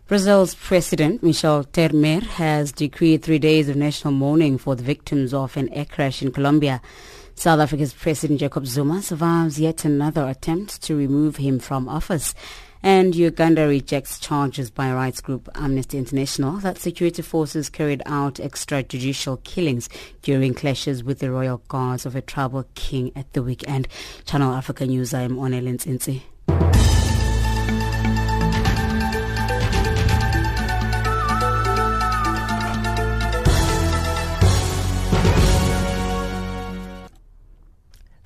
Brazil's 0.09 0.55
President 0.55 1.23
Michel 1.23 1.65
Temer 1.65 2.23
has 2.23 2.73
decreed 2.73 3.23
three 3.23 3.39
days 3.39 3.69
of 3.69 3.77
national 3.77 4.15
mourning 4.15 4.57
for 4.59 4.75
the 4.75 4.83
victims 4.83 5.33
of 5.33 5.57
an 5.57 5.69
air 5.69 5.85
crash 5.85 6.23
in 6.23 6.33
Colombia. 6.33 6.81
South 7.39 7.61
Africa's 7.61 7.93
President 7.93 8.41
Jacob 8.41 8.67
Zuma 8.67 9.01
survives 9.01 9.61
yet 9.61 9.85
another 9.85 10.27
attempt 10.27 10.83
to 10.83 10.97
remove 10.97 11.37
him 11.37 11.61
from 11.61 11.89
office. 11.89 12.35
And 12.83 13.15
Uganda 13.15 13.69
rejects 13.69 14.19
charges 14.19 14.73
by 14.73 14.93
rights 14.93 15.21
group 15.21 15.49
Amnesty 15.55 15.99
International 15.99 16.57
that 16.59 16.79
security 16.79 17.23
forces 17.23 17.71
carried 17.71 18.03
out 18.07 18.35
extrajudicial 18.35 19.45
killings 19.45 19.89
during 20.23 20.53
clashes 20.53 21.05
with 21.05 21.21
the 21.21 21.31
royal 21.31 21.59
guards 21.69 22.05
of 22.07 22.17
a 22.17 22.23
tribal 22.23 22.65
king 22.75 23.13
at 23.15 23.33
the 23.35 23.43
weekend. 23.45 23.87
Channel 24.25 24.53
Africa 24.53 24.85
News, 24.85 25.15
I 25.15 25.23
am 25.23 25.37
Onelin 25.37 25.77
Nzinzi. 25.77 26.23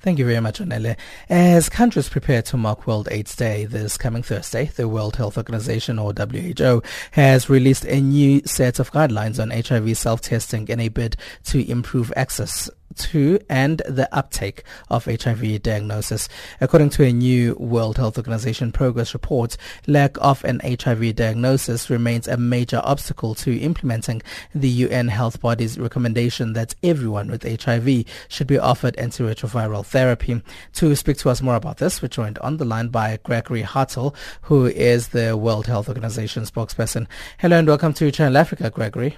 Thank 0.03 0.19
you 0.19 0.25
very 0.25 0.41
much, 0.41 0.59
Onele. 0.59 0.97
As 1.29 1.69
countries 1.69 2.09
prepare 2.09 2.41
to 2.41 2.57
mark 2.57 2.85
World 2.85 3.07
AIDS 3.09 3.37
Day 3.37 3.63
this 3.63 3.95
coming 3.95 4.21
Thursday, 4.21 4.65
the 4.65 4.89
World 4.89 5.15
Health 5.15 5.37
Organization, 5.37 5.97
or 5.97 6.11
WHO, 6.11 6.83
has 7.11 7.49
released 7.49 7.85
a 7.85 8.01
new 8.01 8.41
set 8.43 8.79
of 8.79 8.91
guidelines 8.91 9.41
on 9.41 9.49
HIV 9.49 9.97
self-testing 9.97 10.67
in 10.67 10.81
a 10.81 10.89
bid 10.89 11.15
to 11.45 11.65
improve 11.71 12.11
access 12.17 12.69
to 12.95 13.39
and 13.49 13.81
the 13.87 14.13
uptake 14.15 14.63
of 14.89 15.05
HIV 15.05 15.61
diagnosis. 15.63 16.29
According 16.61 16.91
to 16.91 17.03
a 17.03 17.11
new 17.11 17.55
World 17.55 17.97
Health 17.97 18.17
Organization 18.17 18.71
progress 18.71 19.13
report, 19.13 19.57
lack 19.87 20.17
of 20.21 20.43
an 20.43 20.61
HIV 20.63 21.15
diagnosis 21.15 21.89
remains 21.89 22.27
a 22.27 22.37
major 22.37 22.81
obstacle 22.83 23.35
to 23.35 23.57
implementing 23.59 24.21
the 24.53 24.69
UN 24.69 25.07
health 25.07 25.41
body's 25.41 25.79
recommendation 25.79 26.53
that 26.53 26.75
everyone 26.83 27.29
with 27.29 27.43
HIV 27.63 28.05
should 28.27 28.47
be 28.47 28.59
offered 28.59 28.95
antiretroviral 28.97 29.85
therapy. 29.93 30.41
To 30.73 30.95
speak 30.95 31.17
to 31.19 31.29
us 31.29 31.41
more 31.41 31.55
about 31.55 31.77
this, 31.77 32.01
we're 32.01 32.07
joined 32.09 32.39
on 32.39 32.57
the 32.57 32.65
line 32.65 32.89
by 32.89 33.19
Gregory 33.23 33.61
Härtl, 33.61 34.13
who 34.41 34.65
is 34.65 35.09
the 35.09 35.37
World 35.37 35.67
Health 35.67 35.87
Organization 35.87 36.43
spokesperson. 36.43 37.07
Hello 37.37 37.59
and 37.59 37.67
welcome 37.67 37.93
to 37.93 38.11
Channel 38.11 38.35
Africa, 38.37 38.71
Gregory. 38.71 39.17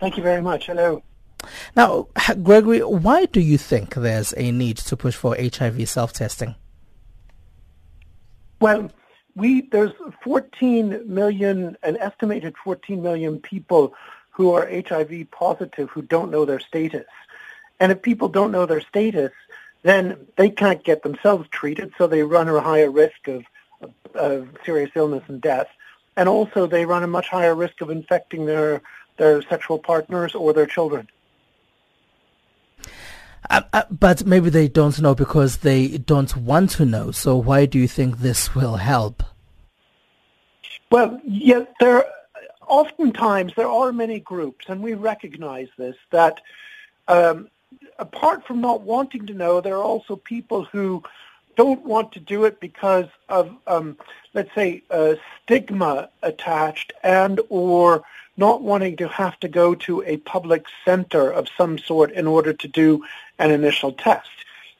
Thank 0.00 0.16
you 0.16 0.22
very 0.24 0.42
much. 0.42 0.66
Hello. 0.66 1.02
Now, 1.76 2.08
Gregory, 2.42 2.80
why 2.80 3.26
do 3.26 3.40
you 3.40 3.56
think 3.56 3.94
there's 3.94 4.34
a 4.36 4.50
need 4.50 4.78
to 4.78 4.96
push 4.96 5.14
for 5.14 5.36
HIV 5.38 5.88
self-testing? 5.88 6.56
Well, 8.60 8.90
we 9.36 9.62
there's 9.62 9.92
14 10.24 11.02
million, 11.06 11.76
an 11.84 11.96
estimated 11.98 12.56
14 12.64 13.00
million 13.00 13.38
people 13.38 13.94
who 14.30 14.52
are 14.52 14.68
HIV 14.68 15.30
positive 15.30 15.88
who 15.90 16.02
don't 16.02 16.32
know 16.32 16.44
their 16.44 16.60
status. 16.60 17.06
And 17.80 17.90
if 17.90 18.00
people 18.00 18.28
don't 18.28 18.52
know 18.52 18.66
their 18.66 18.80
status, 18.80 19.32
then 19.82 20.26
they 20.36 20.50
can't 20.50 20.84
get 20.84 21.02
themselves 21.02 21.48
treated, 21.50 21.92
so 21.98 22.06
they 22.06 22.22
run 22.22 22.48
a 22.48 22.60
higher 22.60 22.90
risk 22.90 23.26
of, 23.26 23.44
of, 23.80 23.92
of 24.14 24.48
serious 24.64 24.90
illness 24.94 25.24
and 25.28 25.40
death. 25.40 25.68
And 26.16 26.28
also 26.28 26.66
they 26.66 26.84
run 26.84 27.02
a 27.02 27.08
much 27.08 27.28
higher 27.28 27.54
risk 27.54 27.80
of 27.80 27.90
infecting 27.90 28.46
their, 28.46 28.82
their 29.16 29.42
sexual 29.42 29.78
partners 29.78 30.34
or 30.34 30.52
their 30.52 30.66
children. 30.66 31.08
Uh, 33.50 33.62
uh, 33.72 33.82
but 33.90 34.24
maybe 34.24 34.50
they 34.50 34.68
don't 34.68 35.00
know 35.00 35.14
because 35.14 35.58
they 35.58 35.98
don't 35.98 36.36
want 36.36 36.70
to 36.70 36.84
know. 36.84 37.10
So 37.10 37.36
why 37.36 37.66
do 37.66 37.78
you 37.78 37.88
think 37.88 38.18
this 38.18 38.54
will 38.54 38.76
help? 38.76 39.22
Well, 40.90 41.20
yeah, 41.24 41.64
there. 41.80 42.04
Oftentimes, 42.68 43.52
there 43.56 43.68
are 43.68 43.92
many 43.92 44.20
groups, 44.20 44.66
and 44.68 44.82
we 44.82 44.94
recognize 44.94 45.68
this 45.76 45.96
that. 46.10 46.40
Um, 47.08 47.48
apart 47.98 48.46
from 48.46 48.60
not 48.60 48.82
wanting 48.82 49.26
to 49.26 49.34
know, 49.34 49.60
there 49.60 49.76
are 49.76 49.82
also 49.82 50.16
people 50.16 50.64
who 50.64 51.02
don't 51.56 51.84
want 51.84 52.12
to 52.12 52.20
do 52.20 52.44
it 52.44 52.60
because 52.60 53.06
of, 53.28 53.54
um, 53.66 53.96
let's 54.34 54.54
say, 54.54 54.82
stigma 55.44 56.08
attached 56.22 56.92
and 57.02 57.40
or 57.48 58.02
not 58.36 58.62
wanting 58.62 58.96
to 58.96 59.08
have 59.08 59.38
to 59.40 59.48
go 59.48 59.74
to 59.74 60.02
a 60.04 60.16
public 60.18 60.64
center 60.84 61.30
of 61.30 61.48
some 61.56 61.78
sort 61.78 62.10
in 62.12 62.26
order 62.26 62.52
to 62.52 62.68
do 62.68 63.04
an 63.38 63.50
initial 63.50 63.92
test. 63.92 64.30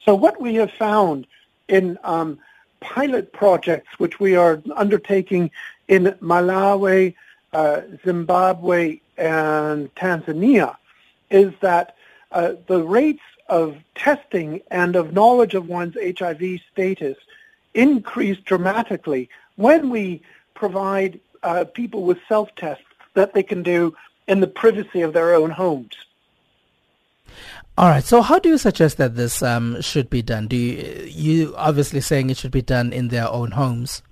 So 0.03 0.15
what 0.15 0.41
we 0.41 0.55
have 0.55 0.71
found 0.71 1.27
in 1.67 1.97
um, 2.03 2.39
pilot 2.79 3.31
projects, 3.31 3.99
which 3.99 4.19
we 4.19 4.35
are 4.35 4.61
undertaking 4.75 5.51
in 5.87 6.05
Malawi, 6.21 7.15
uh, 7.53 7.81
Zimbabwe, 8.03 8.99
and 9.17 9.93
Tanzania, 9.95 10.75
is 11.29 11.53
that 11.61 11.95
uh, 12.33 12.53
the 12.67 12.81
rates 12.83 13.21
of 13.47 13.77
testing 13.95 14.61
and 14.71 14.95
of 14.95 15.13
knowledge 15.13 15.53
of 15.53 15.67
one's 15.67 15.95
HIV 15.95 16.59
status 16.71 17.17
increase 17.73 18.39
dramatically 18.39 19.29
when 19.55 19.89
we 19.89 20.21
provide 20.53 21.19
uh, 21.43 21.65
people 21.65 22.03
with 22.03 22.17
self-tests 22.27 22.83
that 23.13 23.33
they 23.33 23.43
can 23.43 23.63
do 23.63 23.95
in 24.27 24.39
the 24.39 24.47
privacy 24.47 25.01
of 25.01 25.13
their 25.13 25.33
own 25.35 25.51
homes. 25.51 25.93
All 27.77 27.89
right. 27.89 28.03
So, 28.03 28.21
how 28.21 28.39
do 28.39 28.49
you 28.49 28.57
suggest 28.57 28.97
that 28.97 29.15
this 29.15 29.41
um, 29.41 29.81
should 29.81 30.09
be 30.09 30.21
done? 30.21 30.47
Do 30.47 30.55
you, 30.55 31.05
you 31.07 31.55
obviously 31.57 32.01
saying 32.01 32.29
it 32.29 32.37
should 32.37 32.51
be 32.51 32.61
done 32.61 32.93
in 32.93 33.07
their 33.07 33.27
own 33.27 33.51
homes? 33.51 34.03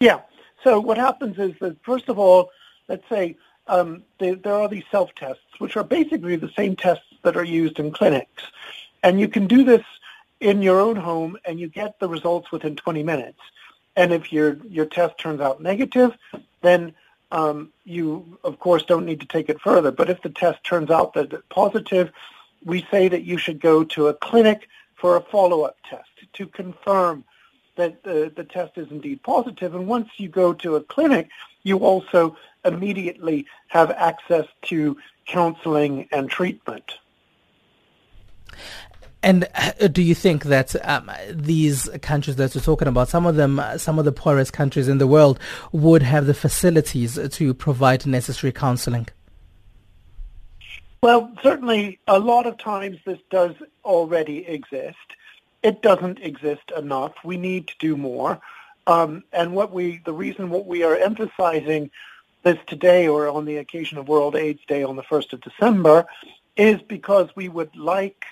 Yeah. 0.00 0.20
So, 0.62 0.80
what 0.80 0.98
happens 0.98 1.38
is 1.38 1.52
that 1.60 1.76
first 1.82 2.08
of 2.08 2.18
all, 2.18 2.50
let's 2.88 3.08
say 3.08 3.36
um, 3.66 4.02
there, 4.18 4.34
there 4.34 4.54
are 4.54 4.68
these 4.68 4.84
self-tests, 4.90 5.42
which 5.58 5.76
are 5.76 5.84
basically 5.84 6.36
the 6.36 6.50
same 6.56 6.76
tests 6.76 7.04
that 7.22 7.36
are 7.36 7.44
used 7.44 7.78
in 7.78 7.90
clinics, 7.90 8.42
and 9.02 9.20
you 9.20 9.28
can 9.28 9.46
do 9.46 9.64
this 9.64 9.84
in 10.40 10.62
your 10.62 10.80
own 10.80 10.96
home, 10.96 11.38
and 11.44 11.58
you 11.58 11.68
get 11.68 11.98
the 11.98 12.08
results 12.08 12.52
within 12.52 12.76
20 12.76 13.02
minutes. 13.02 13.40
And 13.96 14.12
if 14.12 14.32
your 14.32 14.58
your 14.68 14.86
test 14.86 15.18
turns 15.18 15.40
out 15.40 15.62
negative, 15.62 16.16
then 16.62 16.94
um, 17.30 17.70
you, 17.84 18.38
of 18.44 18.58
course, 18.58 18.82
don't 18.82 19.06
need 19.06 19.20
to 19.20 19.26
take 19.26 19.48
it 19.48 19.60
further. 19.60 19.90
But 19.90 20.10
if 20.10 20.22
the 20.22 20.30
test 20.30 20.62
turns 20.64 20.90
out 20.90 21.14
that 21.14 21.32
it's 21.32 21.42
positive, 21.48 22.10
we 22.64 22.86
say 22.90 23.08
that 23.08 23.24
you 23.24 23.38
should 23.38 23.60
go 23.60 23.84
to 23.84 24.08
a 24.08 24.14
clinic 24.14 24.68
for 24.94 25.16
a 25.16 25.20
follow-up 25.20 25.76
test 25.88 26.08
to 26.34 26.46
confirm 26.46 27.24
that 27.76 28.02
the, 28.04 28.32
the 28.34 28.44
test 28.44 28.78
is 28.78 28.90
indeed 28.90 29.22
positive. 29.22 29.74
And 29.74 29.86
once 29.86 30.08
you 30.16 30.28
go 30.28 30.52
to 30.54 30.76
a 30.76 30.80
clinic, 30.80 31.28
you 31.62 31.78
also 31.78 32.36
immediately 32.64 33.46
have 33.68 33.90
access 33.90 34.46
to 34.62 34.96
counseling 35.26 36.08
and 36.12 36.30
treatment. 36.30 36.98
And 39.22 39.48
uh, 39.54 39.88
do 39.88 40.02
you 40.02 40.14
think 40.14 40.44
that 40.44 40.76
um, 40.86 41.10
these 41.30 41.88
countries 42.02 42.36
that 42.36 42.54
you're 42.54 42.62
talking 42.62 42.88
about, 42.88 43.08
some 43.08 43.24
of 43.24 43.36
them, 43.36 43.58
uh, 43.58 43.78
some 43.78 43.98
of 43.98 44.04
the 44.04 44.12
poorest 44.12 44.52
countries 44.52 44.86
in 44.86 44.98
the 44.98 45.06
world, 45.06 45.40
would 45.72 46.02
have 46.02 46.26
the 46.26 46.34
facilities 46.34 47.18
to 47.30 47.54
provide 47.54 48.04
necessary 48.04 48.52
counseling? 48.52 49.08
Well, 51.02 51.32
certainly, 51.42 51.98
a 52.06 52.18
lot 52.18 52.46
of 52.46 52.58
times 52.58 52.98
this 53.06 53.18
does 53.30 53.54
already 53.82 54.46
exist. 54.46 54.96
It 55.62 55.80
doesn't 55.80 56.18
exist 56.20 56.70
enough. 56.76 57.12
We 57.24 57.38
need 57.38 57.68
to 57.68 57.74
do 57.78 57.96
more. 57.96 58.40
Um, 58.86 59.24
and 59.32 59.54
what 59.54 59.72
we, 59.72 60.02
the 60.04 60.12
reason 60.12 60.50
what 60.50 60.66
we 60.66 60.82
are 60.82 60.96
emphasizing 60.96 61.90
this 62.44 62.58
today, 62.66 63.08
or 63.08 63.28
on 63.28 63.44
the 63.44 63.56
occasion 63.56 63.98
of 63.98 64.06
World 64.06 64.36
AIDS 64.36 64.60
Day 64.68 64.84
on 64.84 64.96
the 64.96 65.02
1st 65.02 65.32
of 65.32 65.40
December, 65.40 66.06
is 66.56 66.80
because 66.82 67.34
we 67.34 67.48
would 67.48 67.74
like 67.74 68.24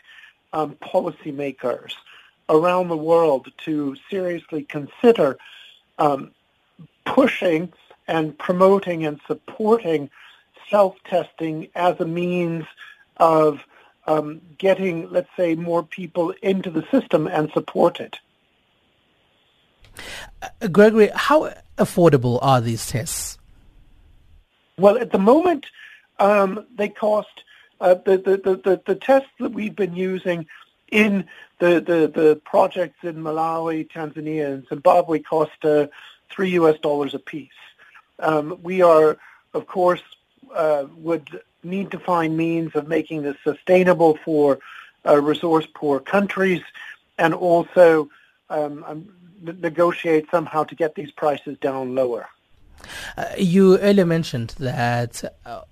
um, 0.52 0.76
policymakers 0.76 1.94
around 2.48 2.88
the 2.88 2.96
world 2.96 3.50
to 3.64 3.96
seriously 4.10 4.62
consider 4.62 5.38
um, 5.98 6.30
pushing 7.04 7.72
and 8.06 8.38
promoting 8.38 9.06
and 9.06 9.20
supporting 9.26 10.10
self-testing 10.70 11.68
as 11.74 11.98
a 12.00 12.04
means 12.04 12.64
of 13.16 13.60
um, 14.06 14.40
getting, 14.58 15.10
let's 15.10 15.28
say, 15.36 15.54
more 15.54 15.82
people 15.82 16.34
into 16.42 16.70
the 16.70 16.84
system 16.90 17.26
and 17.26 17.50
support 17.52 18.00
it. 18.00 18.18
Uh, 20.40 20.68
Gregory, 20.68 21.10
how 21.14 21.52
affordable 21.78 22.38
are 22.42 22.60
these 22.60 22.86
tests? 22.86 23.31
Well, 24.78 24.96
at 24.98 25.12
the 25.12 25.18
moment, 25.18 25.66
um, 26.18 26.66
they 26.76 26.88
cost 26.88 27.44
uh, 27.80 27.94
the, 27.94 28.16
the, 28.16 28.36
the, 28.36 28.80
the, 28.86 28.94
tests 28.94 29.28
that 29.40 29.52
we've 29.52 29.74
been 29.74 29.94
using 29.94 30.46
in 30.90 31.26
the, 31.58 31.80
the, 31.80 32.10
the 32.14 32.40
projects 32.44 33.02
in 33.02 33.16
Malawi, 33.16 33.90
Tanzania, 33.90 34.54
and 34.54 34.68
Zimbabwe 34.68 35.18
cost 35.18 35.64
uh, 35.64 35.88
three 36.30 36.50
U.S. 36.50 36.78
dollars 36.78 37.14
a 37.14 37.18
piece. 37.18 37.50
Um, 38.20 38.58
we 38.62 38.82
are, 38.82 39.18
of 39.52 39.66
course, 39.66 40.02
uh, 40.54 40.86
would 40.96 41.40
need 41.64 41.90
to 41.90 41.98
find 41.98 42.36
means 42.36 42.74
of 42.74 42.88
making 42.88 43.22
this 43.22 43.36
sustainable 43.42 44.18
for 44.24 44.60
uh, 45.06 45.20
resource-poor 45.20 46.00
countries, 46.00 46.62
and 47.18 47.34
also 47.34 48.08
um, 48.50 48.84
um, 48.86 49.08
negotiate 49.42 50.26
somehow 50.30 50.62
to 50.64 50.74
get 50.74 50.94
these 50.94 51.10
prices 51.10 51.58
down 51.58 51.94
lower. 51.94 52.28
Uh, 53.16 53.26
you 53.38 53.78
earlier 53.78 54.06
mentioned 54.06 54.54
that 54.58 55.22
uh, 55.44 55.62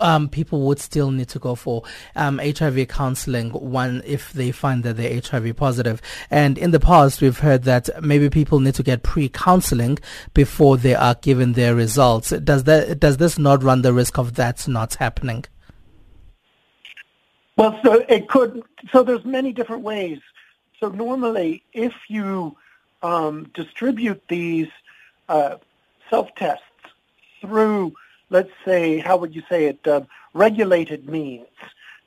um, 0.00 0.28
people 0.28 0.62
would 0.62 0.78
still 0.78 1.10
need 1.10 1.28
to 1.28 1.38
go 1.38 1.54
for 1.54 1.82
um, 2.16 2.38
HIV 2.38 2.88
counseling 2.88 3.50
one 3.50 4.02
if 4.04 4.32
they 4.32 4.50
find 4.50 4.82
that 4.82 4.96
they're 4.96 5.20
HIV 5.20 5.56
positive. 5.56 6.00
And 6.30 6.58
in 6.58 6.70
the 6.70 6.80
past, 6.80 7.20
we've 7.20 7.38
heard 7.38 7.64
that 7.64 8.02
maybe 8.02 8.30
people 8.30 8.60
need 8.60 8.74
to 8.76 8.82
get 8.82 9.02
pre-counseling 9.02 9.98
before 10.34 10.76
they 10.76 10.94
are 10.94 11.14
given 11.14 11.52
their 11.52 11.74
results. 11.74 12.30
Does 12.30 12.64
that 12.64 12.98
does 12.98 13.18
this 13.18 13.38
not 13.38 13.62
run 13.62 13.82
the 13.82 13.92
risk 13.92 14.18
of 14.18 14.34
that 14.34 14.66
not 14.66 14.94
happening? 14.94 15.44
Well, 17.56 17.78
so 17.84 18.04
it 18.08 18.28
could. 18.28 18.62
So 18.90 19.02
there's 19.02 19.24
many 19.24 19.52
different 19.52 19.82
ways. 19.82 20.18
So 20.80 20.88
normally, 20.88 21.62
if 21.74 21.92
you 22.08 22.56
um, 23.02 23.50
distribute 23.52 24.22
these 24.28 24.68
uh, 25.28 25.56
self-tests 26.10 26.64
through 27.40 27.94
let's 28.30 28.50
say, 28.64 28.98
how 28.98 29.16
would 29.16 29.34
you 29.34 29.42
say 29.48 29.66
it, 29.66 29.86
uh, 29.86 30.02
regulated 30.32 31.08
means. 31.08 31.46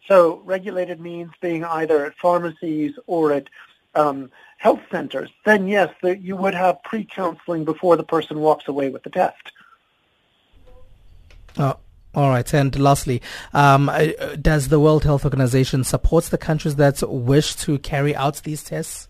So 0.07 0.41
regulated 0.45 0.99
means 0.99 1.31
being 1.41 1.63
either 1.63 2.05
at 2.05 2.15
pharmacies 2.17 2.93
or 3.05 3.33
at 3.33 3.49
um, 3.95 4.31
health 4.57 4.81
centers, 4.89 5.29
then 5.45 5.67
yes, 5.67 5.93
the, 6.01 6.17
you 6.17 6.35
would 6.35 6.55
have 6.55 6.81
pre-counseling 6.83 7.63
before 7.63 7.95
the 7.95 8.03
person 8.03 8.39
walks 8.39 8.67
away 8.67 8.89
with 8.89 9.03
the 9.03 9.09
test. 9.09 9.51
Oh, 11.57 11.77
all 12.15 12.29
right. 12.29 12.53
And 12.53 12.77
lastly, 12.79 13.21
um, 13.53 13.89
uh, 13.89 14.07
does 14.41 14.69
the 14.69 14.79
World 14.79 15.03
Health 15.03 15.25
Organization 15.25 15.83
support 15.83 16.25
the 16.25 16.37
countries 16.37 16.77
that 16.77 17.07
wish 17.07 17.55
to 17.57 17.77
carry 17.79 18.15
out 18.15 18.41
these 18.43 18.63
tests? 18.63 19.09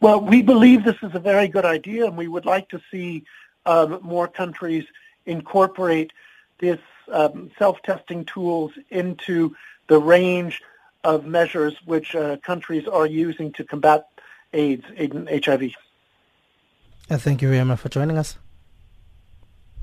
Well, 0.00 0.20
we 0.20 0.42
believe 0.42 0.84
this 0.84 0.96
is 1.02 1.14
a 1.14 1.18
very 1.18 1.48
good 1.48 1.64
idea, 1.64 2.06
and 2.06 2.16
we 2.16 2.28
would 2.28 2.44
like 2.44 2.68
to 2.68 2.80
see 2.90 3.24
um, 3.66 3.98
more 4.02 4.28
countries 4.28 4.84
incorporate 5.26 6.12
this 6.60 6.78
um, 7.12 7.50
self-testing 7.58 8.24
tools 8.24 8.72
into 8.90 9.54
the 9.88 9.98
range 9.98 10.62
of 11.04 11.24
measures 11.24 11.74
which 11.84 12.14
uh, 12.14 12.36
countries 12.38 12.86
are 12.86 13.06
using 13.06 13.52
to 13.52 13.64
combat 13.64 14.08
AIDS 14.52 14.84
and 14.96 15.28
HIV. 15.28 15.72
Uh, 17.10 17.16
thank 17.16 17.42
you 17.42 17.48
very 17.48 17.64
much 17.64 17.80
for 17.80 17.88
joining 17.88 18.18
us. 18.18 18.36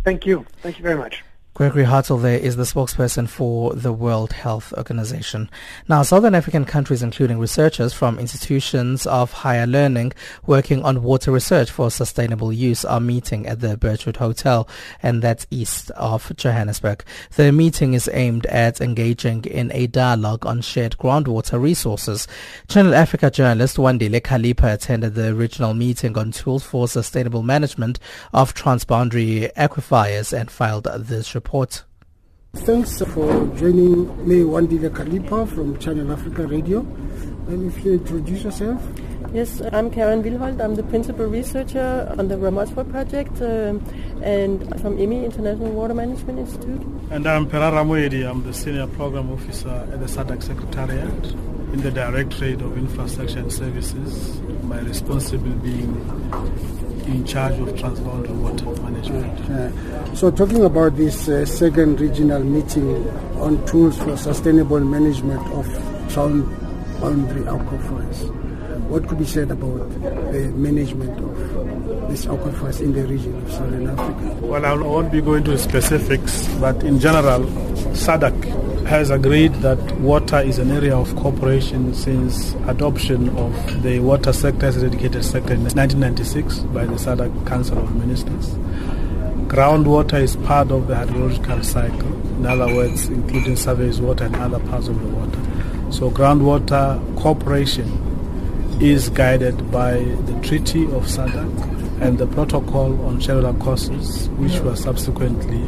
Thank 0.04 0.26
you. 0.26 0.46
Thank 0.62 0.78
you 0.78 0.84
very 0.84 0.98
much. 0.98 1.24
Gregory 1.56 1.86
Härtl 1.86 2.22
there 2.22 2.38
is 2.38 2.58
the 2.58 2.64
spokesperson 2.64 3.30
for 3.30 3.74
the 3.74 3.94
World 3.94 4.34
Health 4.34 4.74
Organization. 4.74 5.50
Now, 5.88 6.04
Southern 6.04 6.36
African 6.36 6.66
countries, 6.66 7.02
including 7.02 7.40
researchers 7.40 7.94
from 7.94 8.20
institutions 8.20 9.08
of 9.08 9.32
higher 9.32 9.66
learning 9.66 10.12
working 10.46 10.84
on 10.84 11.02
water 11.02 11.32
research 11.32 11.72
for 11.72 11.90
sustainable 11.90 12.52
use, 12.52 12.84
are 12.84 13.00
meeting 13.00 13.48
at 13.48 13.62
the 13.62 13.78
Birchwood 13.78 14.18
Hotel, 14.18 14.68
and 15.02 15.22
that's 15.22 15.48
east 15.50 15.92
of 15.92 16.36
Johannesburg. 16.36 17.06
The 17.38 17.54
meeting 17.54 17.94
is 17.94 18.10
aimed 18.12 18.46
at 18.48 18.82
engaging 18.82 19.46
in 19.46 19.72
a 19.72 19.88
dialogue 19.88 20.46
on 20.46 20.60
shared 20.60 20.98
groundwater 20.98 21.62
resources. 21.62 22.28
Channel 22.68 22.94
Africa 22.94 23.32
journalist 23.32 23.78
Wandile 23.78 24.20
Khalipha 24.20 24.74
attended 24.74 25.16
the 25.16 25.30
original 25.30 25.74
meeting 25.74 26.18
on 26.18 26.34
tools 26.34 26.66
for 26.66 26.90
sustainable 26.90 27.44
management 27.44 27.98
of 28.34 28.54
transboundary 28.54 29.54
aquifers 29.54 30.38
and 30.38 30.52
filed 30.52 30.84
this 30.84 31.34
report 31.34 31.45
report. 31.46 31.84
Thanks 32.54 33.02
for 33.14 33.30
joining 33.56 34.28
me, 34.28 34.38
Wandile 34.42 34.90
Kalipa 34.90 35.48
from 35.48 35.78
Channel 35.78 36.12
Africa 36.12 36.48
Radio. 36.48 36.80
And 37.50 37.72
if 37.72 37.86
you 37.86 37.94
introduce 37.94 38.44
yourself. 38.44 38.82
Yes, 39.32 39.62
I'm 39.72 39.92
Karen 39.92 40.24
Villholth. 40.24 40.60
I'm 40.64 40.76
the 40.76 40.84
principal 40.84 41.28
researcher 41.28 42.16
on 42.18 42.30
the 42.30 42.36
Ramotswa 42.36 42.90
project 42.90 43.42
uh, 43.42 43.78
and 44.24 44.62
from 44.82 44.98
IWMI, 44.98 45.26
International 45.26 45.72
Water 45.72 45.94
Management 45.94 46.40
Institute. 46.40 46.82
And 47.12 47.28
I'm 47.28 47.48
Phera 47.48 47.72
Ramoeli. 47.72 48.28
I'm 48.28 48.42
the 48.44 48.54
senior 48.54 48.88
program 48.88 49.32
officer 49.32 49.76
at 49.92 50.00
the 50.00 50.08
SADC 50.08 50.44
Secretariat 50.44 51.36
in 51.74 51.82
the 51.82 51.92
Directorate 51.92 52.62
of 52.62 52.78
Infrastructure 52.78 53.40
and 53.40 53.52
Services. 53.52 54.40
My 54.64 54.80
responsibility 54.80 55.60
being 55.60 55.94
in 57.08 57.26
charge 57.26 57.54
of 57.60 57.68
transboundary 57.70 58.36
water 58.36 58.82
management. 58.82 59.40
Uh, 59.50 60.16
so 60.16 60.32
talking 60.32 60.64
about 60.64 60.96
this 60.98 61.30
uh, 61.30 61.46
second 61.46 62.00
regional 62.02 62.44
meeting 62.44 63.08
on 63.38 63.64
tools 63.66 63.98
for 64.00 64.18
sustainable 64.18 64.80
management 64.80 65.42
of 65.54 65.66
transboundary 66.10 67.46
aquifers, 67.46 68.35
what 68.88 69.08
could 69.08 69.18
be 69.18 69.26
said 69.26 69.50
about 69.52 69.90
the 70.32 70.52
management 70.56 71.20
of 71.20 72.10
this 72.10 72.26
aquifers 72.26 72.82
in 72.82 72.94
the 72.94 73.04
region 73.08 73.36
of 73.36 73.52
Southern 73.52 73.90
Africa? 73.90 74.46
Well, 74.46 74.66
I 74.66 74.74
won't 74.74 75.12
be 75.12 75.22
going 75.22 75.44
to 75.46 75.58
specifics, 75.58 76.48
but 76.60 76.84
in 76.84 77.00
general, 77.00 77.42
SADC 77.94 78.86
has 78.86 79.10
agreed 79.10 79.54
that 79.56 79.80
water 80.00 80.40
is 80.40 80.60
an 80.60 80.70
area 80.70 80.96
of 80.96 81.16
cooperation 81.16 81.94
since 81.96 82.54
adoption 82.68 83.30
of 83.38 83.82
the 83.82 84.00
water 84.00 84.32
sector 84.32 84.68
as 84.68 84.78
a 84.78 84.88
dedicated 84.90 85.26
sector 85.26 85.54
in 85.54 85.64
1996 85.64 86.60
by 86.60 86.86
the 86.86 86.94
SADC 86.94 87.48
Council 87.48 87.80
of 87.80 87.96
Ministers. 87.96 88.54
Groundwater 89.48 90.22
is 90.22 90.36
part 90.36 90.70
of 90.70 90.88
the 90.88 90.94
hydrological 90.94 91.66
cycle, 91.66 92.14
in 92.38 92.46
other 92.46 92.68
words, 92.76 93.08
including 93.08 93.56
surface 93.56 94.00
water 94.00 94.26
and 94.26 94.36
other 94.36 94.60
parts 94.60 94.88
of 94.88 95.00
the 95.02 95.08
water. 95.08 95.92
So 95.92 96.12
groundwater 96.12 97.00
cooperation 97.18 98.15
is 98.82 99.10
guided 99.10 99.72
by 99.72 99.94
the 99.94 100.40
Treaty 100.42 100.84
of 100.86 101.06
SADC 101.06 102.02
and 102.02 102.18
the 102.18 102.28
Protocol 102.28 103.00
on 103.06 103.22
Cellular 103.22 103.54
Courses, 103.54 104.28
which 104.32 104.60
was 104.60 104.84
subsequently 104.84 105.64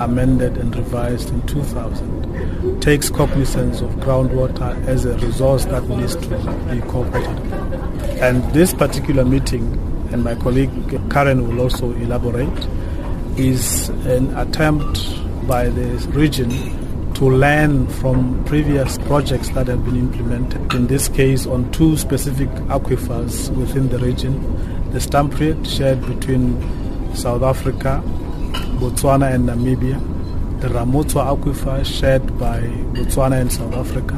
amended 0.00 0.56
and 0.56 0.74
revised 0.74 1.28
in 1.28 1.46
2000, 1.46 2.80
takes 2.80 3.10
cognizance 3.10 3.82
of 3.82 3.90
groundwater 3.96 4.82
as 4.86 5.04
a 5.04 5.16
resource 5.18 5.66
that 5.66 5.86
needs 5.88 6.16
to 6.16 6.28
be 6.70 6.80
cooperated. 6.88 7.52
And 8.22 8.42
this 8.54 8.72
particular 8.72 9.24
meeting, 9.24 9.64
and 10.10 10.24
my 10.24 10.34
colleague 10.36 10.70
Karen 11.10 11.46
will 11.46 11.60
also 11.60 11.92
elaborate, 11.92 12.66
is 13.36 13.90
an 14.06 14.34
attempt 14.36 14.98
by 15.46 15.68
the 15.68 16.08
region 16.08 16.50
to 17.14 17.30
learn 17.30 17.86
from 17.86 18.42
previous 18.44 18.98
projects 18.98 19.48
that 19.50 19.66
have 19.66 19.84
been 19.84 19.96
implemented. 19.96 20.72
In 20.74 20.86
this 20.86 21.08
case, 21.08 21.46
on 21.46 21.70
two 21.72 21.96
specific 21.96 22.48
aquifers 22.68 23.54
within 23.56 23.88
the 23.88 23.98
region, 23.98 24.40
the 24.92 24.98
Stampriet 24.98 25.66
shared 25.66 26.00
between 26.06 26.60
South 27.14 27.42
Africa, 27.42 28.02
Botswana 28.78 29.34
and 29.34 29.48
Namibia, 29.48 30.00
the 30.60 30.68
Ramotswa 30.68 31.36
aquifer 31.36 31.84
shared 31.84 32.38
by 32.38 32.60
Botswana 32.94 33.40
and 33.40 33.52
South 33.52 33.74
Africa, 33.74 34.16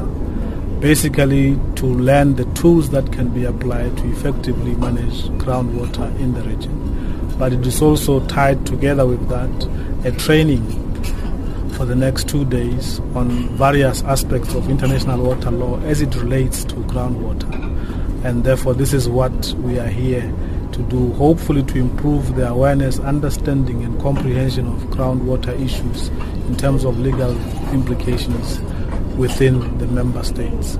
basically 0.79 1.59
to 1.75 1.85
learn 1.85 2.35
the 2.35 2.45
tools 2.53 2.89
that 2.91 3.11
can 3.11 3.29
be 3.29 3.45
applied 3.45 3.97
to 3.97 4.11
effectively 4.11 4.75
manage 4.75 5.23
groundwater 5.39 6.07
in 6.19 6.33
the 6.33 6.41
region. 6.43 7.35
But 7.37 7.53
it 7.53 7.65
is 7.65 7.81
also 7.81 8.25
tied 8.27 8.65
together 8.65 9.05
with 9.05 9.27
that 9.29 10.05
a 10.05 10.11
training 10.17 10.84
for 11.75 11.85
the 11.85 11.95
next 11.95 12.29
two 12.29 12.45
days 12.45 12.99
on 13.15 13.49
various 13.57 14.01
aspects 14.03 14.53
of 14.55 14.69
international 14.69 15.21
water 15.21 15.51
law 15.51 15.79
as 15.81 16.01
it 16.01 16.15
relates 16.15 16.63
to 16.63 16.75
groundwater. 16.75 17.53
And 18.23 18.43
therefore, 18.43 18.73
this 18.73 18.93
is 18.93 19.09
what 19.09 19.53
we 19.59 19.77
are 19.77 19.87
here 19.87 20.33
to 20.71 20.81
do, 20.83 21.11
hopefully 21.13 21.63
to 21.63 21.77
improve 21.77 22.35
the 22.35 22.47
awareness, 22.47 22.99
understanding, 22.99 23.83
and 23.83 24.01
comprehension 24.01 24.67
of 24.67 24.79
groundwater 24.85 25.59
issues 25.59 26.07
in 26.47 26.55
terms 26.55 26.85
of 26.85 26.97
legal 26.99 27.31
implications 27.73 28.59
within 29.17 29.77
the 29.77 29.87
member 29.87 30.23
states. 30.23 30.77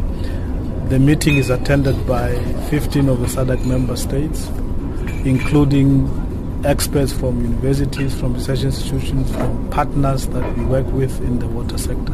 The 0.89 0.99
meeting 0.99 1.37
is 1.37 1.49
attended 1.49 2.07
by 2.07 2.35
15 2.69 3.09
of 3.09 3.19
the 3.19 3.27
SADC 3.27 3.65
member 3.65 3.95
states, 3.95 4.47
including 5.25 6.07
experts 6.63 7.11
from 7.13 7.41
universities, 7.41 8.17
from 8.19 8.33
research 8.33 8.63
institutions, 8.63 9.31
from 9.31 9.69
partners 9.69 10.27
that 10.27 10.57
we 10.57 10.65
work 10.65 10.87
with 10.87 11.19
in 11.21 11.39
the 11.39 11.47
water 11.47 11.77
sector. 11.77 12.13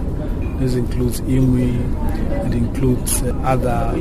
This 0.60 0.76
includes 0.76 1.22
IWMI, 1.22 2.48
it 2.48 2.54
includes 2.54 3.22
uh, 3.24 3.36
other 3.44 4.00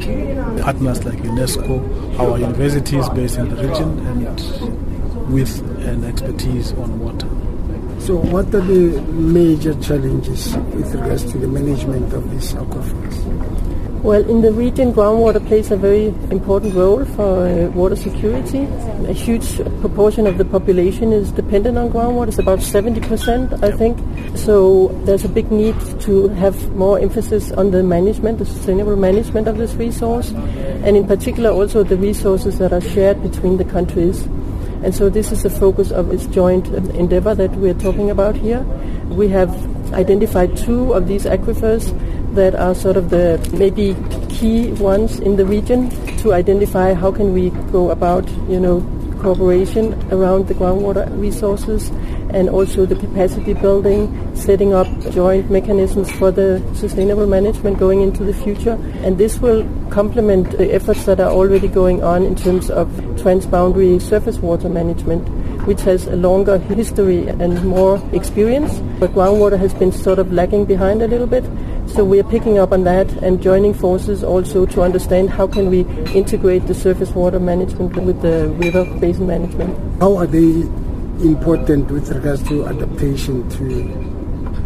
partners 0.62 1.05
like 1.05 1.18
UNESCO, 1.18 2.18
our 2.18 2.38
universities 2.38 3.09
based 3.11 3.38
in 3.38 3.49
the 3.49 3.57
region, 3.57 3.99
and 4.07 5.32
with 5.32 5.61
an 5.86 6.05
expertise 6.05 6.72
on 6.72 7.01
water. 7.01 7.28
So, 8.01 8.16
what 8.16 8.47
are 8.55 8.61
the 8.61 9.01
major 9.12 9.74
challenges 9.80 10.57
with 10.74 10.95
regards 10.95 11.30
to 11.32 11.38
the 11.38 11.47
management 11.49 12.12
of 12.12 12.30
these 12.30 12.55
aquifers? 12.55 13.59
Well, 14.03 14.26
in 14.30 14.40
the 14.40 14.51
region, 14.51 14.94
groundwater 14.94 15.46
plays 15.46 15.70
a 15.70 15.76
very 15.76 16.07
important 16.30 16.74
role 16.74 17.05
for 17.05 17.46
uh, 17.46 17.68
water 17.72 17.96
security. 17.96 18.64
A 19.07 19.12
huge 19.12 19.57
proportion 19.82 20.26
of 20.26 20.38
the 20.38 20.44
population 20.46 21.12
is 21.12 21.30
dependent 21.30 21.76
on 21.76 21.90
groundwater. 21.90 22.28
It's 22.28 22.38
about 22.38 22.61
70%, 22.61 23.62
I 23.62 23.70
think. 23.70 23.98
So 24.38 24.88
there's 25.05 25.26
a 25.26 25.28
big 25.28 25.53
need 25.53 25.78
to 26.01 26.28
have 26.28 26.57
more 26.74 26.98
emphasis 26.98 27.53
on 27.53 27.72
the 27.72 27.82
management, 27.82 28.38
the 28.38 28.46
sustainable 28.46 28.96
management 28.96 29.46
of 29.48 29.59
this 29.59 29.74
resource, 29.74 30.30
and 30.30 30.96
in 30.96 31.07
particular 31.07 31.51
also 31.51 31.82
the 31.82 31.98
resources 31.98 32.59
that 32.59 32.72
are 32.72 32.80
shared 32.80 33.22
between 33.22 33.59
the 33.59 33.66
countries. 33.66 34.22
And 34.82 34.94
so 34.94 35.11
this 35.11 35.30
is 35.30 35.42
the 35.42 35.51
focus 35.51 35.90
of 35.90 36.09
this 36.09 36.26
joint 36.28 36.68
endeavor 36.68 37.34
that 37.34 37.51
we're 37.51 37.74
talking 37.74 38.09
about 38.09 38.34
here. 38.34 38.62
We 39.11 39.28
have 39.28 39.51
identified 39.92 40.57
two 40.57 40.94
of 40.94 41.07
these 41.07 41.24
aquifers 41.26 41.92
that 42.34 42.54
are 42.54 42.74
sort 42.74 42.96
of 42.96 43.10
the 43.10 43.38
maybe 43.52 43.96
key 44.28 44.72
ones 44.72 45.20
in 45.20 45.36
the 45.36 45.44
region 45.44 45.90
to 46.18 46.32
identify 46.32 46.94
how 46.94 47.10
can 47.10 47.32
we 47.32 47.50
go 47.72 47.90
about, 47.90 48.28
you 48.48 48.60
know, 48.60 48.80
cooperation 49.20 49.92
around 50.12 50.48
the 50.48 50.54
groundwater 50.54 51.06
resources 51.20 51.90
and 52.30 52.48
also 52.48 52.86
the 52.86 52.96
capacity 52.96 53.52
building, 53.52 54.08
setting 54.34 54.72
up 54.72 54.86
joint 55.10 55.50
mechanisms 55.50 56.10
for 56.12 56.30
the 56.30 56.62
sustainable 56.74 57.26
management 57.26 57.78
going 57.78 58.00
into 58.00 58.24
the 58.24 58.32
future. 58.32 58.78
And 59.02 59.18
this 59.18 59.38
will 59.40 59.68
complement 59.90 60.50
the 60.52 60.72
efforts 60.72 61.04
that 61.06 61.20
are 61.20 61.30
already 61.30 61.68
going 61.68 62.02
on 62.02 62.22
in 62.22 62.34
terms 62.34 62.70
of 62.70 62.88
transboundary 63.20 64.00
surface 64.00 64.38
water 64.38 64.68
management 64.68 65.28
which 65.70 65.82
has 65.82 66.06
a 66.08 66.16
longer 66.16 66.58
history 66.58 67.28
and 67.28 67.64
more 67.64 68.02
experience. 68.12 68.80
But 68.98 69.12
groundwater 69.14 69.56
has 69.56 69.72
been 69.72 69.92
sort 69.92 70.18
of 70.18 70.32
lagging 70.32 70.64
behind 70.64 71.00
a 71.00 71.06
little 71.06 71.28
bit. 71.28 71.44
So 71.86 72.04
we 72.04 72.18
are 72.18 72.24
picking 72.24 72.58
up 72.58 72.72
on 72.72 72.82
that 72.84 73.08
and 73.22 73.40
joining 73.40 73.72
forces 73.72 74.24
also 74.24 74.66
to 74.66 74.82
understand 74.82 75.30
how 75.30 75.46
can 75.46 75.70
we 75.70 75.82
integrate 76.12 76.66
the 76.66 76.74
surface 76.74 77.10
water 77.12 77.38
management 77.38 77.94
with 78.02 78.20
the 78.20 78.48
river 78.64 78.84
basin 78.98 79.28
management. 79.28 79.78
How 80.00 80.16
are 80.16 80.26
they 80.26 80.62
important 81.22 81.88
with 81.90 82.10
regards 82.10 82.42
to 82.48 82.66
adaptation 82.66 83.48
to 83.50 83.64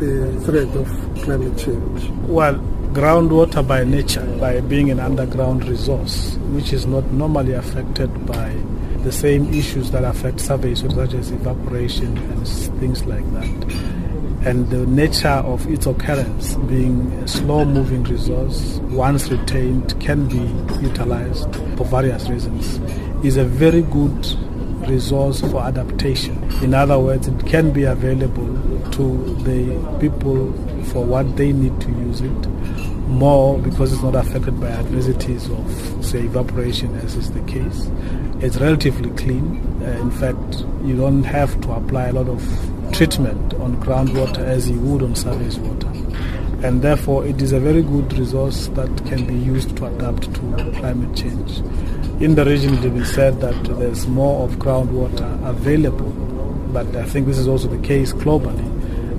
the 0.00 0.40
threat 0.46 0.74
of 0.74 0.88
climate 1.22 1.58
change? 1.58 2.08
Well, 2.26 2.54
groundwater 2.94 3.66
by 3.66 3.84
nature, 3.84 4.24
by 4.40 4.60
being 4.62 4.90
an 4.90 5.00
underground 5.00 5.68
resource, 5.68 6.36
which 6.56 6.72
is 6.72 6.86
not 6.86 7.04
normally 7.12 7.52
affected 7.52 8.08
by 8.26 8.54
the 9.04 9.12
same 9.12 9.52
issues 9.54 9.90
that 9.92 10.02
affect 10.02 10.40
surveys, 10.40 10.80
such 10.80 11.14
as 11.14 11.30
evaporation 11.30 12.16
and 12.18 12.48
things 12.80 13.04
like 13.04 13.24
that 13.34 13.94
and 14.44 14.68
the 14.68 14.84
nature 14.86 15.28
of 15.28 15.66
its 15.68 15.86
occurrence 15.86 16.54
being 16.68 17.10
a 17.14 17.28
slow 17.28 17.64
moving 17.64 18.04
resource, 18.04 18.78
once 18.90 19.30
retained, 19.30 19.98
can 20.00 20.28
be 20.28 20.84
utilized 20.86 21.50
for 21.78 21.86
various 21.86 22.28
reasons, 22.28 22.76
is 23.24 23.38
a 23.38 23.44
very 23.44 23.80
good 23.80 24.26
resource 24.86 25.40
for 25.40 25.62
adaptation. 25.62 26.42
In 26.62 26.74
other 26.74 26.98
words, 26.98 27.26
it 27.26 27.46
can 27.46 27.72
be 27.72 27.84
available 27.84 28.46
to 28.90 29.34
the 29.44 29.98
people 29.98 30.52
for 30.92 31.02
what 31.02 31.36
they 31.38 31.52
need 31.52 31.80
to 31.80 31.88
use 31.88 32.20
it 32.20 32.48
more 33.08 33.58
because 33.58 33.94
it's 33.94 34.02
not 34.02 34.14
affected 34.14 34.60
by 34.60 34.68
adversities 34.68 35.48
of, 35.48 36.04
say, 36.04 36.20
evaporation, 36.20 36.94
as 36.96 37.14
is 37.16 37.30
the 37.32 37.40
case. 37.42 37.90
It's 38.44 38.58
relatively 38.58 39.08
clean. 39.12 39.56
Uh, 39.80 39.86
in 40.02 40.10
fact, 40.10 40.66
you 40.84 40.94
don't 40.94 41.22
have 41.24 41.58
to 41.62 41.72
apply 41.72 42.08
a 42.08 42.12
lot 42.12 42.28
of 42.28 42.42
treatment 42.92 43.54
on 43.54 43.78
groundwater 43.82 44.40
as 44.40 44.68
you 44.68 44.78
would 44.80 45.02
on 45.02 45.14
surface 45.14 45.56
water. 45.56 45.88
And 46.62 46.82
therefore, 46.82 47.24
it 47.24 47.40
is 47.40 47.52
a 47.52 47.58
very 47.58 47.80
good 47.80 48.12
resource 48.18 48.66
that 48.74 48.94
can 49.06 49.24
be 49.26 49.32
used 49.32 49.74
to 49.78 49.86
adapt 49.86 50.24
to 50.34 50.72
climate 50.76 51.16
change. 51.16 51.60
In 52.22 52.34
the 52.34 52.44
region, 52.44 52.74
it 52.74 52.80
has 52.80 52.92
been 52.92 53.06
said 53.06 53.40
that 53.40 53.64
there's 53.78 54.06
more 54.06 54.44
of 54.44 54.56
groundwater 54.56 55.48
available, 55.48 56.10
but 56.70 56.94
I 56.96 57.04
think 57.06 57.26
this 57.26 57.38
is 57.38 57.48
also 57.48 57.68
the 57.68 57.82
case 57.86 58.12
globally, 58.12 58.68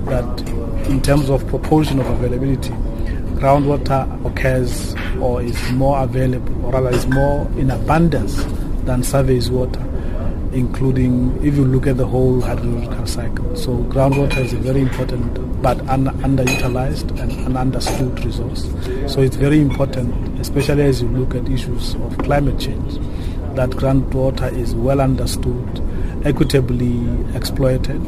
that 0.04 0.88
in 0.88 1.02
terms 1.02 1.30
of 1.30 1.44
proportion 1.48 1.98
of 1.98 2.06
availability, 2.06 2.70
groundwater 3.40 4.06
occurs 4.24 4.94
or 5.20 5.42
is 5.42 5.72
more 5.72 6.00
available, 6.04 6.64
or 6.64 6.70
rather 6.74 6.90
is 6.90 7.08
more 7.08 7.50
in 7.58 7.72
abundance 7.72 8.44
than 8.86 9.02
surface 9.02 9.48
water 9.50 9.82
including 10.52 11.36
if 11.44 11.54
you 11.54 11.64
look 11.64 11.86
at 11.86 11.98
the 11.98 12.06
whole 12.06 12.40
hydrological 12.40 13.06
cycle. 13.06 13.54
So 13.54 13.76
groundwater 13.84 14.38
is 14.38 14.54
a 14.54 14.56
very 14.56 14.80
important 14.80 15.62
but 15.62 15.78
un- 15.88 16.06
underutilized 16.22 17.18
and 17.20 17.32
an 17.46 17.56
understood 17.56 18.24
resource. 18.24 18.62
So 19.12 19.20
it's 19.20 19.36
very 19.36 19.60
important, 19.60 20.40
especially 20.40 20.84
as 20.84 21.02
you 21.02 21.08
look 21.08 21.34
at 21.34 21.48
issues 21.50 21.94
of 21.96 22.16
climate 22.18 22.58
change, 22.58 22.94
that 23.56 23.70
groundwater 23.70 24.50
is 24.52 24.74
well 24.74 25.00
understood, 25.00 25.82
equitably 26.24 27.06
exploited, 27.34 28.02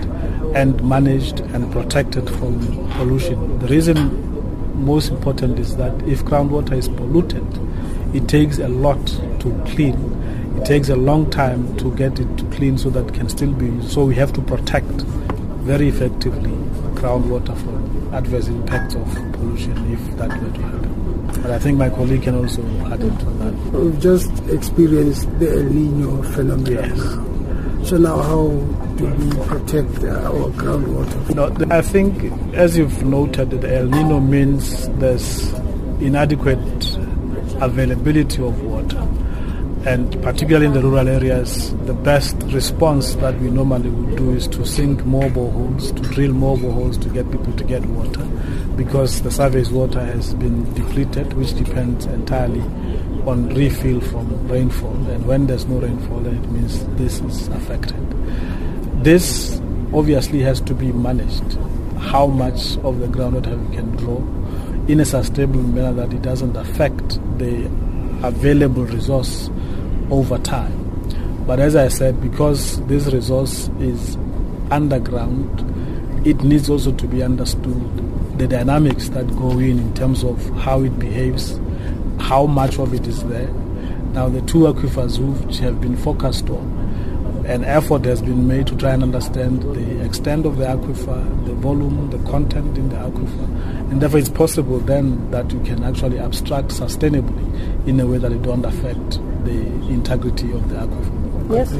and 0.54 0.82
managed 0.82 1.40
and 1.40 1.70
protected 1.70 2.28
from 2.30 2.60
pollution. 2.92 3.58
The 3.58 3.66
reason 3.68 4.84
most 4.84 5.10
important 5.10 5.58
is 5.58 5.76
that 5.76 5.92
if 6.08 6.24
groundwater 6.24 6.72
is 6.72 6.88
polluted, 6.88 7.46
it 8.14 8.26
takes 8.28 8.58
a 8.58 8.68
lot 8.68 9.04
to 9.40 9.62
clean. 9.66 10.14
It 10.56 10.64
takes 10.64 10.88
a 10.88 10.96
long 10.96 11.30
time 11.30 11.76
to 11.78 11.94
get 11.94 12.18
it 12.18 12.52
clean 12.52 12.78
so 12.78 12.90
that 12.90 13.08
it 13.08 13.14
can 13.14 13.28
still 13.28 13.52
be 13.52 13.66
used. 13.66 13.90
So 13.90 14.04
we 14.04 14.14
have 14.16 14.32
to 14.32 14.40
protect 14.40 15.02
very 15.62 15.88
effectively 15.88 16.52
groundwater 16.94 17.56
from 17.58 18.14
adverse 18.14 18.48
impacts 18.48 18.94
of 18.94 19.06
pollution 19.32 19.92
if 19.92 20.16
that 20.16 20.30
were 20.40 20.50
to 20.50 20.62
happen. 20.62 21.42
But 21.42 21.50
I 21.50 21.58
think 21.58 21.78
my 21.78 21.90
colleague 21.90 22.22
can 22.22 22.34
also 22.34 22.62
add 22.86 23.00
into 23.00 23.24
that. 23.24 23.54
We've 23.72 24.00
just 24.00 24.30
experienced 24.48 25.38
the 25.38 25.50
El 25.50 25.64
Nino 25.64 26.22
phenomenon 26.22 26.72
yes. 26.72 26.96
now. 26.96 27.84
So 27.84 27.96
now 27.96 28.16
how 28.20 28.48
do 28.96 29.06
we 29.06 29.30
protect 29.46 30.02
uh, 30.04 30.08
our 30.26 30.50
groundwater? 30.50 31.34
No, 31.34 31.74
I 31.74 31.80
think, 31.80 32.32
as 32.54 32.76
you've 32.76 33.04
noted, 33.04 33.50
the 33.50 33.76
El 33.76 33.86
Nino 33.86 34.20
means 34.20 34.88
there's 34.98 35.52
inadequate 36.00 36.96
availability 37.60 38.42
of 38.42 38.60
water. 38.62 39.06
And 39.88 40.22
particularly 40.22 40.66
in 40.66 40.74
the 40.74 40.82
rural 40.82 41.08
areas, 41.08 41.74
the 41.86 41.94
best 41.94 42.36
response 42.52 43.14
that 43.14 43.40
we 43.40 43.48
normally 43.50 43.88
would 43.88 44.18
do 44.18 44.34
is 44.34 44.46
to 44.48 44.66
sink 44.66 45.02
more 45.06 45.30
boreholes, 45.30 45.96
to 45.96 46.02
drill 46.12 46.34
more 46.34 46.58
boreholes 46.58 47.00
to 47.00 47.08
get 47.08 47.30
people 47.30 47.54
to 47.54 47.64
get 47.64 47.86
water 47.86 48.22
because 48.76 49.22
the 49.22 49.30
surface 49.30 49.70
water 49.70 50.04
has 50.04 50.34
been 50.34 50.62
depleted, 50.74 51.32
which 51.32 51.54
depends 51.54 52.04
entirely 52.04 52.60
on 53.26 53.48
refill 53.54 54.02
from 54.02 54.46
rainfall. 54.46 54.94
And 55.08 55.24
when 55.24 55.46
there's 55.46 55.64
no 55.64 55.78
rainfall, 55.78 56.20
then 56.20 56.34
it 56.34 56.50
means 56.50 56.84
this 56.98 57.20
is 57.20 57.48
affected. 57.48 57.96
This 59.02 59.58
obviously 59.94 60.42
has 60.42 60.60
to 60.60 60.74
be 60.74 60.92
managed. 60.92 61.56
How 61.98 62.26
much 62.26 62.76
of 62.84 62.98
the 62.98 63.06
groundwater 63.06 63.56
we 63.70 63.74
can 63.74 63.90
draw 63.96 64.18
in 64.86 65.00
a 65.00 65.06
sustainable 65.06 65.62
manner 65.62 65.94
that 65.94 66.12
it 66.12 66.20
doesn't 66.20 66.58
affect 66.58 67.18
the 67.38 67.70
available 68.22 68.84
resource 68.84 69.50
over 70.10 70.38
time. 70.38 70.74
But 71.46 71.60
as 71.60 71.76
I 71.76 71.88
said, 71.88 72.20
because 72.20 72.84
this 72.86 73.06
resource 73.06 73.68
is 73.80 74.16
underground, 74.70 76.26
it 76.26 76.42
needs 76.42 76.68
also 76.68 76.92
to 76.92 77.06
be 77.06 77.22
understood 77.22 78.38
the 78.38 78.46
dynamics 78.46 79.08
that 79.10 79.26
go 79.36 79.52
in 79.52 79.78
in 79.78 79.94
terms 79.94 80.24
of 80.24 80.48
how 80.58 80.82
it 80.82 80.98
behaves, 80.98 81.58
how 82.20 82.46
much 82.46 82.78
of 82.78 82.94
it 82.94 83.06
is 83.06 83.24
there. 83.24 83.48
Now, 84.12 84.28
the 84.28 84.40
two 84.42 84.60
aquifers 84.60 85.18
which 85.18 85.58
have 85.58 85.80
been 85.80 85.96
focused 85.96 86.48
on, 86.48 86.87
an 87.48 87.64
effort 87.64 88.04
has 88.04 88.20
been 88.20 88.46
made 88.46 88.66
to 88.66 88.76
try 88.76 88.92
and 88.92 89.02
understand 89.02 89.62
the 89.62 90.04
extent 90.04 90.44
of 90.44 90.58
the 90.58 90.66
aquifer, 90.66 91.46
the 91.46 91.54
volume, 91.54 92.10
the 92.10 92.18
content 92.30 92.76
in 92.76 92.90
the 92.90 92.96
aquifer, 92.96 93.90
and 93.90 94.02
therefore 94.02 94.18
it's 94.18 94.28
possible 94.28 94.78
then 94.80 95.30
that 95.30 95.50
you 95.50 95.58
can 95.60 95.82
actually 95.82 96.18
abstract 96.18 96.68
sustainably 96.68 97.88
in 97.88 97.98
a 98.00 98.06
way 98.06 98.18
that 98.18 98.32
it 98.32 98.42
don't 98.42 98.66
affect 98.66 99.18
the 99.46 99.62
integrity 99.88 100.52
of 100.52 100.68
the 100.68 100.76
aquifer. 100.76 101.17
Yes. 101.50 101.72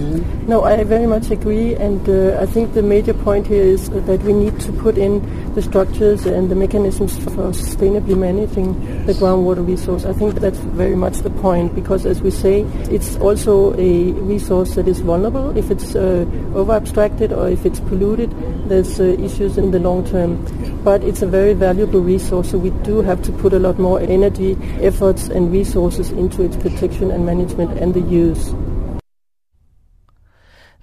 No, 0.49 0.63
I 0.65 0.83
very 0.83 1.07
much 1.07 1.31
agree, 1.31 1.75
and 1.75 2.09
uh, 2.09 2.41
I 2.41 2.47
think 2.47 2.73
the 2.73 2.83
major 2.83 3.13
point 3.13 3.47
here 3.47 3.63
is 3.63 3.91
that 3.91 4.23
we 4.23 4.33
need 4.33 4.59
to 4.61 4.73
put 4.73 4.97
in 4.97 5.21
the 5.55 5.61
structures 5.61 6.25
and 6.25 6.51
the 6.51 6.55
mechanisms 6.55 7.19
for 7.19 7.53
sustainably 7.53 8.17
managing 8.17 8.81
yes. 8.83 9.07
the 9.07 9.13
groundwater 9.13 9.67
resource. 9.67 10.07
I 10.07 10.15
think 10.15 10.37
that's 10.37 10.59
very 10.59 10.97
much 10.97 11.19
the 11.19 11.29
point 11.29 11.75
because, 11.75 12.07
as 12.07 12.23
we 12.23 12.31
say, 12.31 12.63
it's 12.91 13.17
also 13.17 13.75
a 13.75 14.13
resource 14.13 14.75
that 14.77 14.89
is 14.89 15.01
vulnerable. 15.01 15.55
If 15.55 15.71
it's 15.71 15.95
uh, 15.95 16.25
over 16.55 16.73
abstracted 16.73 17.33
or 17.33 17.51
if 17.51 17.67
it's 17.67 17.81
polluted, 17.81 18.31
there's 18.71 18.99
uh, 18.99 19.05
issues 19.05 19.59
in 19.59 19.71
the 19.71 19.81
long 19.81 20.07
term. 20.07 20.43
But 20.83 21.05
it's 21.05 21.21
a 21.21 21.27
very 21.27 21.53
valuable 21.53 22.01
resource, 22.01 22.53
so 22.53 22.57
we 22.57 22.71
do 22.89 23.03
have 23.03 23.21
to 23.25 23.33
put 23.33 23.53
a 23.53 23.59
lot 23.59 23.79
more 23.79 24.01
energy, 24.01 24.57
efforts, 24.81 25.29
and 25.29 25.53
resources 25.53 26.11
into 26.11 26.43
its 26.43 26.57
protection 26.57 27.11
and 27.11 27.27
management 27.27 27.79
and 27.79 27.93
the 27.93 28.01
use. 28.01 28.55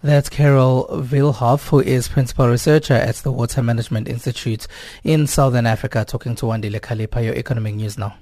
That's 0.06 0.30
Carol 0.30 0.86
Villholth, 1.02 1.70
who 1.70 1.80
is 1.80 2.08
Principal 2.08 2.48
Researcher 2.48 2.94
at 2.94 3.16
the 3.16 3.32
Water 3.32 3.64
Management 3.64 4.08
Institute 4.08 4.68
in 5.04 5.26
Southern 5.26 5.66
Africa, 5.66 6.06
talking 6.08 6.36
to 6.36 6.46
Wandile 6.46 6.80
Kalipa, 6.80 7.26
your 7.26 7.34
economic 7.34 7.74
news 7.74 7.98
now. 7.98 8.16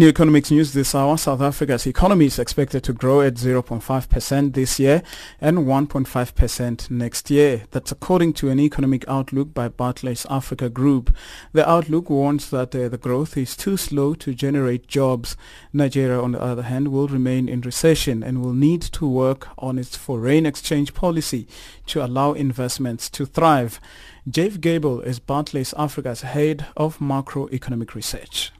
In 0.00 0.04
your 0.04 0.12
economics 0.12 0.50
news 0.50 0.72
this 0.72 0.94
hour, 0.94 1.18
South 1.18 1.42
Africa's 1.42 1.86
economy 1.86 2.24
is 2.24 2.38
expected 2.38 2.82
to 2.84 2.94
grow 2.94 3.20
at 3.20 3.34
0.5% 3.34 4.54
this 4.54 4.80
year 4.80 5.02
and 5.42 5.58
1.5% 5.58 6.90
next 6.90 7.30
year. 7.30 7.64
That's 7.70 7.92
according 7.92 8.32
to 8.32 8.48
an 8.48 8.58
economic 8.58 9.06
outlook 9.06 9.52
by 9.52 9.68
Barclays 9.68 10.24
Africa 10.30 10.70
Group. 10.70 11.14
The 11.52 11.68
outlook 11.68 12.08
warns 12.08 12.48
that 12.48 12.74
uh, 12.74 12.88
the 12.88 12.96
growth 12.96 13.36
is 13.36 13.54
too 13.54 13.76
slow 13.76 14.14
to 14.14 14.32
generate 14.32 14.86
jobs. 14.88 15.36
Nigeria, 15.70 16.18
on 16.18 16.32
the 16.32 16.40
other 16.40 16.62
hand, 16.62 16.88
will 16.88 17.08
remain 17.08 17.46
in 17.46 17.60
recession 17.60 18.22
and 18.22 18.40
will 18.40 18.54
need 18.54 18.80
to 18.80 19.06
work 19.06 19.48
on 19.58 19.78
its 19.78 19.98
foreign 19.98 20.46
exchange 20.46 20.94
policy 20.94 21.46
to 21.88 22.02
allow 22.02 22.32
investments 22.32 23.10
to 23.10 23.26
thrive. 23.26 23.78
Jeff 24.26 24.62
Gable 24.62 25.02
is 25.02 25.18
Barclays 25.18 25.74
Africa's 25.76 26.22
head 26.22 26.64
of 26.74 27.00
macroeconomic 27.00 27.94
research. 27.94 28.50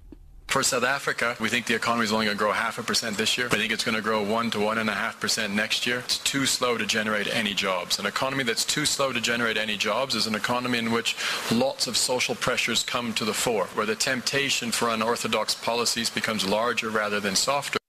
For 0.50 0.64
South 0.64 0.82
Africa, 0.82 1.36
we 1.38 1.48
think 1.48 1.66
the 1.66 1.76
economy 1.76 2.02
is 2.02 2.12
only 2.12 2.26
going 2.26 2.36
to 2.36 2.42
grow 2.42 2.50
half 2.50 2.76
a 2.80 2.82
percent 2.82 3.16
this 3.16 3.38
year. 3.38 3.46
We 3.52 3.58
think 3.58 3.72
it's 3.72 3.84
going 3.84 3.94
to 3.94 4.02
grow 4.02 4.20
one 4.20 4.50
to 4.50 4.58
one 4.58 4.78
and 4.78 4.90
a 4.90 4.92
half 4.92 5.20
percent 5.20 5.54
next 5.54 5.86
year. 5.86 6.00
It's 6.00 6.18
too 6.18 6.44
slow 6.44 6.76
to 6.76 6.84
generate 6.84 7.32
any 7.32 7.54
jobs. 7.54 8.00
An 8.00 8.06
economy 8.06 8.42
that's 8.42 8.64
too 8.64 8.84
slow 8.84 9.12
to 9.12 9.20
generate 9.20 9.56
any 9.56 9.76
jobs 9.76 10.16
is 10.16 10.26
an 10.26 10.34
economy 10.34 10.78
in 10.78 10.90
which 10.90 11.14
lots 11.52 11.86
of 11.86 11.96
social 11.96 12.34
pressures 12.34 12.82
come 12.82 13.14
to 13.14 13.24
the 13.24 13.32
fore, 13.32 13.66
where 13.74 13.86
the 13.86 13.94
temptation 13.94 14.72
for 14.72 14.88
unorthodox 14.88 15.54
policies 15.54 16.10
becomes 16.10 16.44
larger 16.44 16.90
rather 16.90 17.20
than 17.20 17.36
softer. 17.36 17.79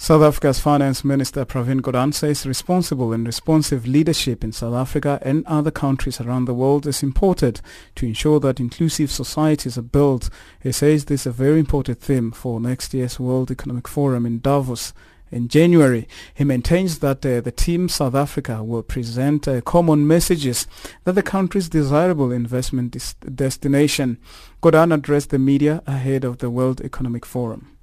South 0.00 0.22
Africa's 0.22 0.60
Finance 0.60 1.04
Minister 1.04 1.44
Pravin 1.44 1.80
Gordhan 1.80 2.14
says 2.14 2.46
responsible 2.46 3.12
and 3.12 3.26
responsive 3.26 3.84
leadership 3.84 4.44
in 4.44 4.52
South 4.52 4.74
Africa 4.74 5.18
and 5.22 5.44
other 5.48 5.72
countries 5.72 6.20
around 6.20 6.44
the 6.44 6.54
world 6.54 6.86
is 6.86 7.02
important 7.02 7.60
to 7.96 8.06
ensure 8.06 8.38
that 8.38 8.60
inclusive 8.60 9.10
societies 9.10 9.76
are 9.76 9.82
built. 9.82 10.30
He 10.62 10.70
says 10.70 11.06
this 11.06 11.22
is 11.22 11.26
a 11.26 11.32
very 11.32 11.58
important 11.58 12.00
theme 12.00 12.30
for 12.30 12.60
next 12.60 12.94
year's 12.94 13.18
World 13.18 13.50
Economic 13.50 13.88
Forum 13.88 14.24
in 14.24 14.38
Davos 14.38 14.92
in 15.32 15.48
January. 15.48 16.06
He 16.32 16.44
maintains 16.44 17.00
that 17.00 17.26
uh, 17.26 17.40
the 17.40 17.50
team 17.50 17.88
South 17.88 18.14
Africa 18.14 18.62
will 18.62 18.84
present 18.84 19.48
uh, 19.48 19.60
common 19.62 20.06
messages 20.06 20.68
that 21.04 21.16
the 21.16 21.24
country's 21.24 21.68
desirable 21.68 22.30
investment 22.30 22.92
dis- 22.92 23.14
destination. 23.14 24.18
Gordhan 24.62 24.94
addressed 24.94 25.30
the 25.30 25.40
media 25.40 25.82
ahead 25.88 26.22
of 26.22 26.38
the 26.38 26.50
World 26.50 26.80
Economic 26.82 27.26
Forum. 27.26 27.77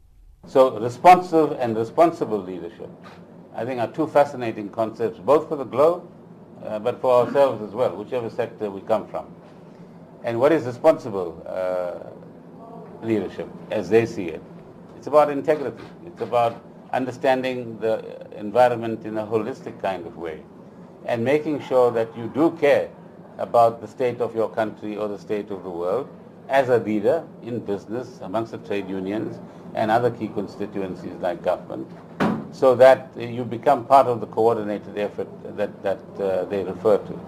So 0.47 0.79
responsive 0.79 1.53
and 1.53 1.75
responsible 1.75 2.37
leadership, 2.37 2.89
I 3.55 3.65
think 3.65 3.79
are 3.79 3.87
two 3.87 4.07
fascinating 4.07 4.69
concepts, 4.69 5.19
both 5.19 5.49
for 5.49 5.55
the 5.55 5.63
globe, 5.63 6.07
uh, 6.63 6.79
but 6.79 7.01
for 7.01 7.25
ourselves 7.25 7.61
as 7.61 7.73
well, 7.73 7.95
whichever 7.95 8.29
sector 8.29 8.69
we 8.69 8.81
come 8.81 9.07
from. 9.07 9.33
And 10.23 10.39
what 10.39 10.51
is 10.51 10.65
responsible 10.65 11.43
uh, 11.47 13.05
leadership, 13.05 13.49
as 13.71 13.89
they 13.89 14.05
see 14.05 14.25
it? 14.25 14.41
It's 14.97 15.07
about 15.07 15.29
integrity. 15.29 15.83
It's 16.05 16.21
about 16.21 16.61
understanding 16.93 17.77
the 17.79 18.25
environment 18.37 19.05
in 19.05 19.17
a 19.17 19.25
holistic 19.25 19.81
kind 19.81 20.05
of 20.05 20.17
way 20.17 20.41
and 21.05 21.23
making 21.23 21.61
sure 21.61 21.91
that 21.91 22.15
you 22.17 22.27
do 22.33 22.51
care 22.51 22.89
about 23.37 23.81
the 23.81 23.87
state 23.87 24.21
of 24.21 24.33
your 24.33 24.49
country 24.49 24.95
or 24.95 25.07
the 25.07 25.19
state 25.19 25.51
of 25.51 25.63
the 25.63 25.69
world 25.69 26.09
as 26.49 26.69
a 26.69 26.77
leader 26.77 27.25
in 27.43 27.59
business, 27.59 28.19
amongst 28.21 28.51
the 28.51 28.57
trade 28.59 28.89
unions, 28.89 29.39
and 29.73 29.91
other 29.91 30.11
key 30.11 30.27
constituencies 30.27 31.13
like 31.21 31.43
government, 31.43 31.87
so 32.51 32.75
that 32.75 33.09
you 33.17 33.43
become 33.43 33.85
part 33.85 34.07
of 34.07 34.21
the 34.21 34.27
coordinated 34.27 34.97
effort 34.97 35.27
that, 35.57 35.83
that 35.83 35.99
uh, 36.19 36.45
they 36.45 36.63
refer 36.63 36.97
to. 36.97 37.19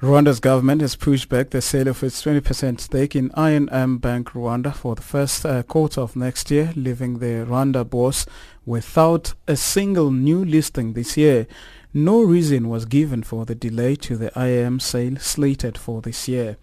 Rwanda's 0.00 0.40
government 0.40 0.80
has 0.80 0.96
pushed 0.96 1.28
back 1.28 1.50
the 1.50 1.60
sale 1.60 1.88
of 1.88 2.02
its 2.02 2.24
20% 2.24 2.80
stake 2.80 3.14
in 3.14 3.30
I&M 3.34 3.98
Bank 3.98 4.30
Rwanda 4.30 4.74
for 4.74 4.94
the 4.94 5.02
first 5.02 5.44
uh, 5.44 5.62
quarter 5.62 6.00
of 6.00 6.16
next 6.16 6.50
year, 6.50 6.72
leaving 6.74 7.18
the 7.18 7.44
Rwanda 7.46 7.88
bourse 7.88 8.24
without 8.64 9.34
a 9.46 9.56
single 9.56 10.10
new 10.10 10.42
listing 10.42 10.94
this 10.94 11.18
year. 11.18 11.46
No 11.92 12.22
reason 12.22 12.70
was 12.70 12.86
given 12.86 13.22
for 13.22 13.44
the 13.44 13.54
delay 13.54 13.94
to 13.96 14.16
the 14.16 14.32
I&M 14.38 14.80
sale 14.80 15.16
slated 15.18 15.76
for 15.76 16.00
this 16.00 16.26
year. 16.28 16.56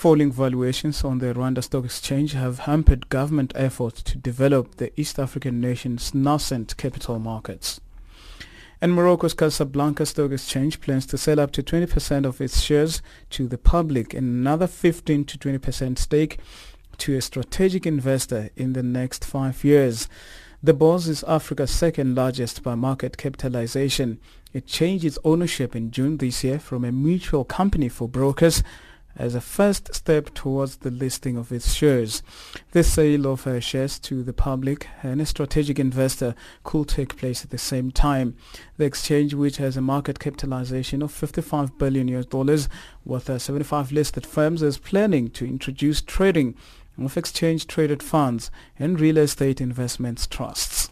Falling 0.00 0.32
valuations 0.32 1.04
on 1.04 1.18
the 1.18 1.34
Rwanda 1.34 1.62
Stock 1.62 1.84
Exchange 1.84 2.32
have 2.32 2.60
hampered 2.60 3.10
government 3.10 3.52
efforts 3.54 4.00
to 4.04 4.16
develop 4.16 4.76
the 4.76 4.98
East 4.98 5.18
African 5.18 5.60
nation's 5.60 6.14
nascent 6.14 6.74
capital 6.78 7.18
markets. 7.18 7.82
And 8.80 8.94
Morocco's 8.94 9.34
Casablanca 9.34 10.06
Stock 10.06 10.32
Exchange 10.32 10.80
plans 10.80 11.04
to 11.04 11.18
sell 11.18 11.38
up 11.38 11.52
to 11.52 11.62
20% 11.62 12.24
of 12.24 12.40
its 12.40 12.62
shares 12.62 13.02
to 13.28 13.46
the 13.46 13.58
public 13.58 14.14
and 14.14 14.26
another 14.26 14.66
15 14.66 15.26
to 15.26 15.36
20% 15.36 15.98
stake 15.98 16.38
to 16.96 17.14
a 17.14 17.20
strategic 17.20 17.84
investor 17.84 18.48
in 18.56 18.72
the 18.72 18.82
next 18.82 19.22
five 19.22 19.62
years. 19.62 20.08
The 20.62 20.72
bourse 20.72 21.08
is 21.08 21.24
Africa's 21.24 21.72
second 21.72 22.14
largest 22.14 22.62
by 22.62 22.74
market 22.74 23.18
capitalization. 23.18 24.18
It 24.54 24.66
changed 24.66 25.04
its 25.04 25.18
ownership 25.24 25.76
in 25.76 25.90
June 25.90 26.16
this 26.16 26.42
year 26.42 26.58
from 26.58 26.86
a 26.86 26.90
mutual 26.90 27.44
company 27.44 27.90
for 27.90 28.08
brokers 28.08 28.62
as 29.16 29.34
a 29.34 29.40
first 29.40 29.94
step 29.94 30.32
towards 30.34 30.76
the 30.78 30.90
listing 30.90 31.36
of 31.36 31.52
its 31.52 31.72
shares. 31.72 32.22
The 32.72 32.82
sale 32.82 33.26
of 33.26 33.46
shares 33.62 33.98
to 34.00 34.22
the 34.22 34.32
public 34.32 34.86
and 35.02 35.20
a 35.20 35.26
strategic 35.26 35.78
investor 35.78 36.34
could 36.64 36.88
take 36.88 37.16
place 37.16 37.44
at 37.44 37.50
the 37.50 37.58
same 37.58 37.90
time. 37.90 38.36
The 38.76 38.84
exchange, 38.84 39.34
which 39.34 39.58
has 39.58 39.76
a 39.76 39.80
market 39.80 40.18
capitalization 40.18 41.02
of 41.02 41.12
55 41.12 41.78
billion 41.78 42.08
US 42.08 42.26
dollars 42.26 42.68
with 43.04 43.28
uh, 43.28 43.38
75 43.38 43.92
listed 43.92 44.26
firms, 44.26 44.62
is 44.62 44.78
planning 44.78 45.30
to 45.30 45.46
introduce 45.46 46.00
trading 46.00 46.54
of 46.98 47.16
exchange 47.16 47.66
traded 47.66 48.02
funds 48.02 48.50
and 48.78 49.00
real 49.00 49.16
estate 49.16 49.60
investments 49.60 50.26
trusts. 50.26 50.89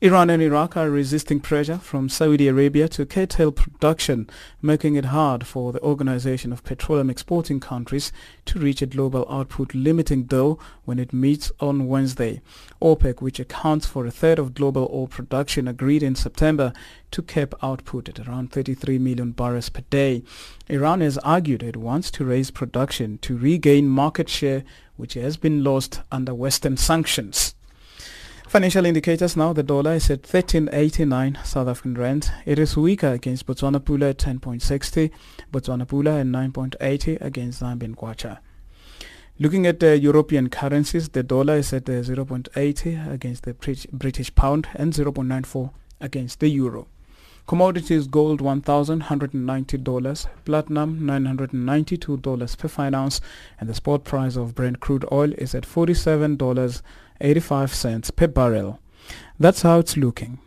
Iran 0.00 0.30
and 0.30 0.42
Iraq 0.42 0.76
are 0.76 0.90
resisting 0.90 1.40
pressure 1.40 1.78
from 1.78 2.08
Saudi 2.08 2.48
Arabia 2.48 2.88
to 2.88 3.06
curtail 3.06 3.52
production, 3.52 4.28
making 4.62 4.96
it 4.96 5.06
hard 5.06 5.46
for 5.46 5.72
the 5.72 5.82
Organization 5.82 6.52
of 6.52 6.64
Petroleum 6.64 7.10
Exporting 7.10 7.60
Countries 7.60 8.12
to 8.46 8.58
reach 8.58 8.82
a 8.82 8.86
global 8.86 9.26
output 9.30 9.74
limiting 9.74 10.24
goal 10.24 10.60
when 10.84 10.98
it 10.98 11.12
meets 11.12 11.52
on 11.60 11.86
Wednesday. 11.86 12.40
OPEC, 12.80 13.20
which 13.20 13.40
accounts 13.40 13.86
for 13.86 14.06
a 14.06 14.10
third 14.10 14.38
of 14.38 14.54
global 14.54 14.90
oil 14.92 15.06
production, 15.06 15.68
agreed 15.68 16.02
in 16.02 16.14
September 16.14 16.72
to 17.10 17.22
cap 17.22 17.54
output 17.62 18.08
at 18.08 18.26
around 18.26 18.52
33 18.52 18.98
million 18.98 19.32
barrels 19.32 19.68
per 19.68 19.82
day. 19.90 20.22
Iran 20.68 21.00
has 21.00 21.18
argued 21.18 21.62
it 21.62 21.76
wants 21.76 22.10
to 22.12 22.24
raise 22.24 22.50
production 22.50 23.18
to 23.18 23.36
regain 23.36 23.88
market 23.88 24.28
share 24.28 24.64
which 24.96 25.14
has 25.14 25.36
been 25.36 25.64
lost 25.64 26.00
under 26.10 26.34
Western 26.34 26.76
sanctions. 26.76 27.54
Financial 28.48 28.86
indicators 28.86 29.36
now, 29.36 29.52
the 29.52 29.62
dollar 29.62 29.92
is 29.92 30.08
at 30.08 30.22
13.89 30.22 31.44
South 31.44 31.68
African 31.68 31.92
rand. 31.92 32.32
It 32.46 32.58
is 32.58 32.78
weaker 32.78 33.12
against 33.12 33.46
Botswana 33.46 33.78
Pula 33.78 34.08
at 34.08 34.16
10.60, 34.16 35.10
Botswana 35.52 35.86
Pula 35.86 36.20
at 36.22 36.26
9.80 36.26 37.20
against 37.20 37.60
Zambian 37.60 37.94
Kwacha. 37.94 38.38
Looking 39.38 39.66
at 39.66 39.80
the 39.80 39.98
European 39.98 40.48
currencies, 40.48 41.10
the 41.10 41.22
dollar 41.22 41.56
is 41.56 41.74
at 41.74 41.84
0.80 41.84 43.12
against 43.12 43.42
the 43.42 43.52
British 43.92 44.34
pound 44.34 44.66
and 44.74 44.94
0.94 44.94 45.70
against 46.00 46.40
the 46.40 46.48
euro. 46.48 46.88
Commodities 47.46 48.06
gold 48.06 48.40
$1,190, 48.40 50.26
platinum 50.44 51.00
$992 51.00 52.58
per 52.58 52.68
fine 52.68 52.94
ounce, 52.94 53.20
and 53.58 53.68
the 53.68 53.74
spot 53.74 54.04
price 54.04 54.36
of 54.36 54.54
Brent 54.54 54.80
crude 54.80 55.06
oil 55.10 55.32
is 55.38 55.54
at 55.54 55.64
$47 55.64 56.82
85 57.20 57.74
cents 57.74 58.10
per 58.10 58.26
barrel. 58.26 58.80
That's 59.38 59.62
how 59.62 59.78
it's 59.78 59.96
looking. 59.96 60.40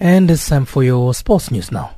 And 0.00 0.30
it's 0.30 0.48
time 0.48 0.64
for 0.64 0.84
your 0.84 1.12
sports 1.12 1.50
news 1.50 1.72
now. 1.72 1.90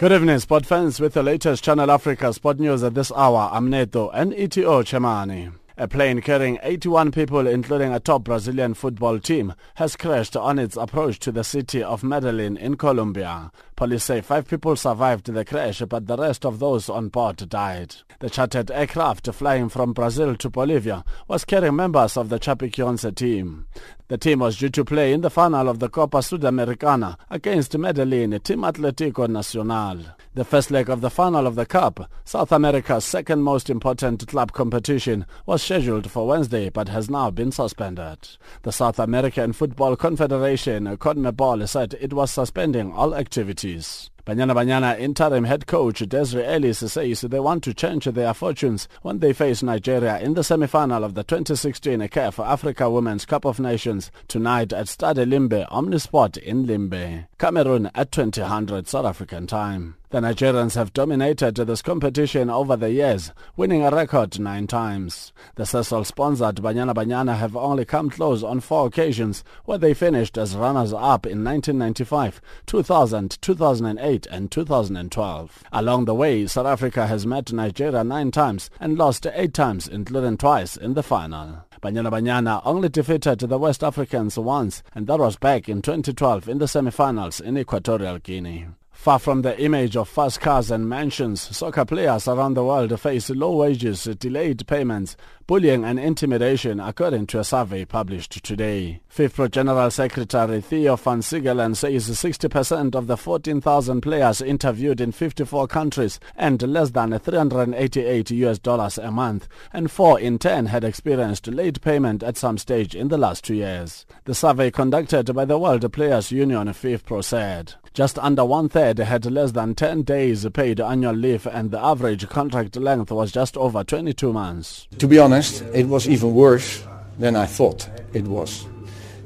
Good 0.00 0.12
evening, 0.12 0.38
sport 0.38 0.64
fans, 0.64 0.98
with 0.98 1.12
the 1.12 1.22
latest 1.22 1.62
Channel 1.62 1.90
Africa 1.90 2.32
sport 2.32 2.58
news 2.58 2.82
at 2.82 2.94
this 2.94 3.12
hour. 3.14 3.50
I'm 3.52 3.68
Neto 3.68 4.08
and 4.08 4.32
ETO 4.32 4.82
Chemani. 4.82 5.52
A 5.76 5.88
plane 5.88 6.22
carrying 6.22 6.58
81 6.62 7.12
people, 7.12 7.46
including 7.46 7.92
a 7.92 8.00
top 8.00 8.24
Brazilian 8.24 8.72
football 8.72 9.18
team, 9.18 9.52
has 9.74 9.96
crashed 9.96 10.38
on 10.38 10.58
its 10.58 10.78
approach 10.78 11.18
to 11.18 11.30
the 11.30 11.44
city 11.44 11.82
of 11.82 12.02
Medellin 12.02 12.56
in 12.56 12.78
Colombia. 12.78 13.52
Police 13.80 14.04
say 14.04 14.20
five 14.20 14.46
people 14.46 14.76
survived 14.76 15.24
the 15.24 15.42
crash, 15.42 15.80
but 15.88 16.06
the 16.06 16.18
rest 16.18 16.44
of 16.44 16.58
those 16.58 16.90
on 16.90 17.08
board 17.08 17.48
died. 17.48 17.96
The 18.18 18.28
chartered 18.28 18.70
aircraft 18.70 19.32
flying 19.32 19.70
from 19.70 19.94
Brazil 19.94 20.36
to 20.36 20.50
Bolivia 20.50 21.02
was 21.28 21.46
carrying 21.46 21.76
members 21.76 22.18
of 22.18 22.28
the 22.28 22.38
Chapecoense 22.38 23.14
team. 23.14 23.64
The 24.08 24.18
team 24.18 24.40
was 24.40 24.58
due 24.58 24.68
to 24.68 24.84
play 24.84 25.14
in 25.14 25.22
the 25.22 25.30
final 25.30 25.68
of 25.68 25.78
the 25.78 25.88
Copa 25.88 26.18
Sudamericana 26.18 27.16
against 27.30 27.78
Medellin 27.78 28.38
Team 28.40 28.62
Atletico 28.62 29.26
Nacional. 29.26 30.00
The 30.34 30.44
first 30.44 30.70
leg 30.70 30.90
of 30.90 31.00
the 31.00 31.10
final 31.10 31.46
of 31.46 31.54
the 31.54 31.64
Cup, 31.64 32.10
South 32.24 32.52
America's 32.52 33.04
second 33.04 33.42
most 33.42 33.70
important 33.70 34.26
club 34.26 34.52
competition, 34.52 35.26
was 35.46 35.62
scheduled 35.62 36.10
for 36.10 36.26
Wednesday 36.26 36.70
but 36.70 36.88
has 36.88 37.08
now 37.08 37.30
been 37.30 37.50
suspended. 37.52 38.18
The 38.62 38.72
South 38.72 38.98
American 38.98 39.52
Football 39.52 39.96
Confederation, 39.96 40.96
CONMEBOL, 40.98 41.68
said 41.68 41.96
it 42.00 42.12
was 42.12 42.30
suspending 42.30 42.92
all 42.92 43.14
activities 43.14 43.69
issues. 43.70 44.10
Banyana 44.26 44.54
Banyana 44.54 44.98
interim 44.98 45.44
head 45.44 45.66
coach 45.66 46.00
Desiree 46.00 46.44
Ellis 46.44 46.78
says 46.78 47.22
they 47.22 47.40
want 47.40 47.64
to 47.64 47.72
change 47.72 48.04
their 48.04 48.34
fortunes 48.34 48.86
when 49.02 49.18
they 49.20 49.32
face 49.32 49.62
Nigeria 49.62 50.18
in 50.18 50.34
the 50.34 50.44
semi-final 50.44 51.04
of 51.04 51.14
the 51.14 51.24
2016 51.24 52.00
CAF 52.08 52.44
Africa 52.44 52.90
Women's 52.90 53.24
Cup 53.24 53.46
of 53.46 53.58
Nations 53.58 54.10
tonight 54.28 54.72
at 54.72 54.88
Stade 54.88 55.16
Limbe 55.28 55.66
Omnisport 55.70 56.36
in 56.36 56.66
Limbe. 56.66 57.26
Cameroon 57.38 57.90
at 57.94 58.12
2000 58.12 58.86
South 58.86 59.06
African 59.06 59.46
time. 59.46 59.96
The 60.10 60.18
Nigerians 60.18 60.74
have 60.74 60.92
dominated 60.92 61.54
this 61.54 61.82
competition 61.82 62.50
over 62.50 62.74
the 62.74 62.90
years, 62.90 63.30
winning 63.56 63.84
a 63.84 63.92
record 63.92 64.40
nine 64.40 64.66
times. 64.66 65.32
The 65.54 65.62
Sasol-sponsored 65.62 66.56
Banyana 66.56 66.92
Banyana 66.92 67.38
have 67.38 67.54
only 67.54 67.84
come 67.84 68.10
close 68.10 68.42
on 68.42 68.58
four 68.58 68.88
occasions, 68.88 69.44
where 69.66 69.78
they 69.78 69.94
finished 69.94 70.36
as 70.36 70.56
runners-up 70.56 71.26
in 71.26 71.44
1995, 71.44 72.40
2000, 72.66 73.40
2008 73.40 74.09
and 74.30 74.50
2012. 74.50 75.64
Along 75.72 76.04
the 76.04 76.14
way, 76.14 76.46
South 76.46 76.66
Africa 76.66 77.06
has 77.06 77.26
met 77.26 77.52
Nigeria 77.52 78.02
nine 78.02 78.30
times 78.30 78.70
and 78.80 78.98
lost 78.98 79.26
eight 79.32 79.54
times, 79.54 79.86
including 79.86 80.36
twice 80.36 80.76
in 80.76 80.94
the 80.94 81.02
final. 81.02 81.64
Banyana 81.80 82.10
Banyana 82.10 82.60
only 82.64 82.88
defeated 82.88 83.38
the 83.38 83.58
West 83.58 83.82
Africans 83.84 84.36
once, 84.36 84.82
and 84.94 85.06
that 85.06 85.18
was 85.18 85.36
back 85.36 85.68
in 85.68 85.80
2012 85.80 86.48
in 86.48 86.58
the 86.58 86.68
semi-finals 86.68 87.40
in 87.40 87.56
Equatorial 87.56 88.18
Guinea. 88.18 88.66
Far 89.00 89.18
from 89.18 89.40
the 89.40 89.58
image 89.58 89.96
of 89.96 90.10
fast 90.10 90.42
cars 90.42 90.70
and 90.70 90.86
mansions, 90.86 91.40
soccer 91.56 91.86
players 91.86 92.28
around 92.28 92.52
the 92.52 92.62
world 92.62 93.00
face 93.00 93.30
low 93.30 93.56
wages, 93.56 94.04
delayed 94.18 94.66
payments, 94.66 95.16
bullying 95.50 95.84
and 95.84 95.98
intimidation 95.98 96.78
according 96.78 97.26
to 97.26 97.40
a 97.40 97.42
survey 97.42 97.84
published 97.84 98.40
today. 98.44 99.00
FIFA 99.12 99.50
General 99.50 99.90
Secretary 99.90 100.60
Theo 100.60 100.94
van 100.94 101.22
Seggelen 101.22 101.74
says 101.74 102.08
60% 102.08 102.94
of 102.94 103.08
the 103.08 103.16
14,000 103.16 104.00
players 104.00 104.40
interviewed 104.40 105.00
in 105.00 105.10
54 105.10 105.66
countries 105.66 106.20
earned 106.38 106.62
less 106.62 106.90
than 106.90 107.18
388 107.18 108.30
US 108.30 108.60
dollars 108.60 108.96
a 108.96 109.10
month, 109.10 109.48
and 109.72 109.90
4 109.90 110.20
in 110.20 110.38
10 110.38 110.66
had 110.66 110.84
experienced 110.84 111.48
late 111.48 111.80
payment 111.80 112.22
at 112.22 112.36
some 112.36 112.56
stage 112.56 112.94
in 112.94 113.08
the 113.08 113.18
last 113.18 113.42
two 113.42 113.54
years. 113.54 114.06
The 114.26 114.36
survey 114.36 114.70
conducted 114.70 115.34
by 115.34 115.46
the 115.46 115.58
World 115.58 115.92
Players 115.92 116.30
Union 116.30 116.68
FIFA 116.68 117.24
said. 117.24 117.74
Just 117.92 118.20
under 118.20 118.44
one-third 118.44 119.00
had 119.00 119.26
less 119.26 119.50
than 119.50 119.74
10 119.74 120.02
days 120.02 120.46
paid 120.54 120.80
annual 120.80 121.12
leave 121.12 121.44
and 121.44 121.72
the 121.72 121.84
average 121.84 122.28
contract 122.28 122.76
length 122.76 123.10
was 123.10 123.32
just 123.32 123.56
over 123.56 123.82
22 123.82 124.32
months. 124.32 124.86
To 124.98 125.08
be 125.08 125.18
honest, 125.18 125.39
it 125.74 125.86
was 125.86 126.08
even 126.08 126.34
worse 126.34 126.82
than 127.18 127.36
I 127.36 127.46
thought 127.46 127.88
it 128.12 128.24
was. 128.24 128.66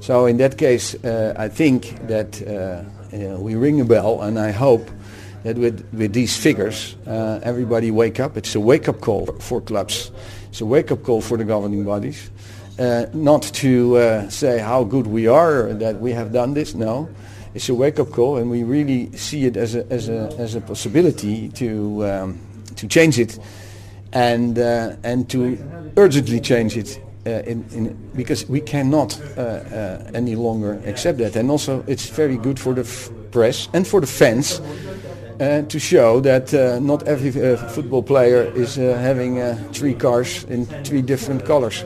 So 0.00 0.26
in 0.26 0.36
that 0.38 0.56
case, 0.56 0.94
uh, 1.04 1.34
I 1.36 1.48
think 1.48 2.06
that 2.08 2.42
uh, 2.42 2.84
uh, 3.16 3.40
we 3.40 3.54
ring 3.54 3.80
a 3.80 3.84
bell 3.84 4.22
and 4.22 4.38
I 4.38 4.50
hope 4.50 4.90
that 5.44 5.56
with, 5.56 5.86
with 5.92 6.12
these 6.12 6.36
figures, 6.36 6.96
uh, 7.06 7.40
everybody 7.42 7.90
wake 7.90 8.20
up. 8.20 8.36
It's 8.36 8.54
a 8.54 8.60
wake-up 8.60 9.00
call 9.00 9.26
for 9.40 9.60
clubs. 9.60 10.10
It's 10.50 10.60
a 10.60 10.66
wake-up 10.66 11.02
call 11.02 11.20
for 11.20 11.36
the 11.36 11.44
governing 11.44 11.84
bodies. 11.84 12.30
Uh, 12.78 13.06
not 13.12 13.42
to 13.54 14.28
say 14.30 14.58
how 14.58 14.84
good 14.84 15.06
we 15.06 15.28
are 15.28 15.72
that 15.74 16.00
we 16.00 16.12
have 16.12 16.32
done 16.32 16.54
this, 16.54 16.74
no 16.74 17.08
it's 17.54 17.68
a 17.68 17.74
wake-up 17.74 18.10
call, 18.10 18.36
and 18.36 18.50
we 18.50 18.64
really 18.64 19.16
see 19.16 19.44
it 19.44 19.56
as 19.56 19.76
a 19.76 19.86
as 19.90 20.08
a 20.08 20.34
as 20.38 20.56
a 20.56 20.60
possibility 20.60 21.48
to 21.50 22.04
um, 22.04 22.40
to 22.74 22.88
change 22.88 23.18
it, 23.18 23.38
and 24.14 24.58
uh, 24.58 24.96
and 25.02 25.28
to 25.30 25.58
urgently 25.96 26.40
change 26.40 26.76
it. 26.76 27.00
Uh, 27.26 27.42
in, 27.46 27.64
in, 27.72 28.10
because 28.14 28.46
we 28.50 28.60
cannot 28.60 29.18
uh, 29.38 29.40
uh, 29.40 30.10
any 30.12 30.34
longer 30.36 30.78
accept 30.84 31.16
that, 31.16 31.34
and 31.36 31.50
also 31.50 31.82
it's 31.86 32.10
very 32.10 32.36
good 32.36 32.60
for 32.60 32.74
the 32.74 32.84
press 33.30 33.66
and 33.72 33.86
for 33.86 33.98
the 34.02 34.06
fans 34.06 34.60
uh, 35.40 35.62
to 35.62 35.78
show 35.78 36.20
that 36.20 36.52
uh, 36.52 36.78
not 36.80 37.02
every 37.08 37.30
football 37.56 38.02
player 38.02 38.52
is 38.54 38.74
having 38.76 39.40
three 39.72 39.94
cars 39.94 40.44
in 40.50 40.66
three 40.84 41.00
different 41.00 41.46
colors. 41.46 41.82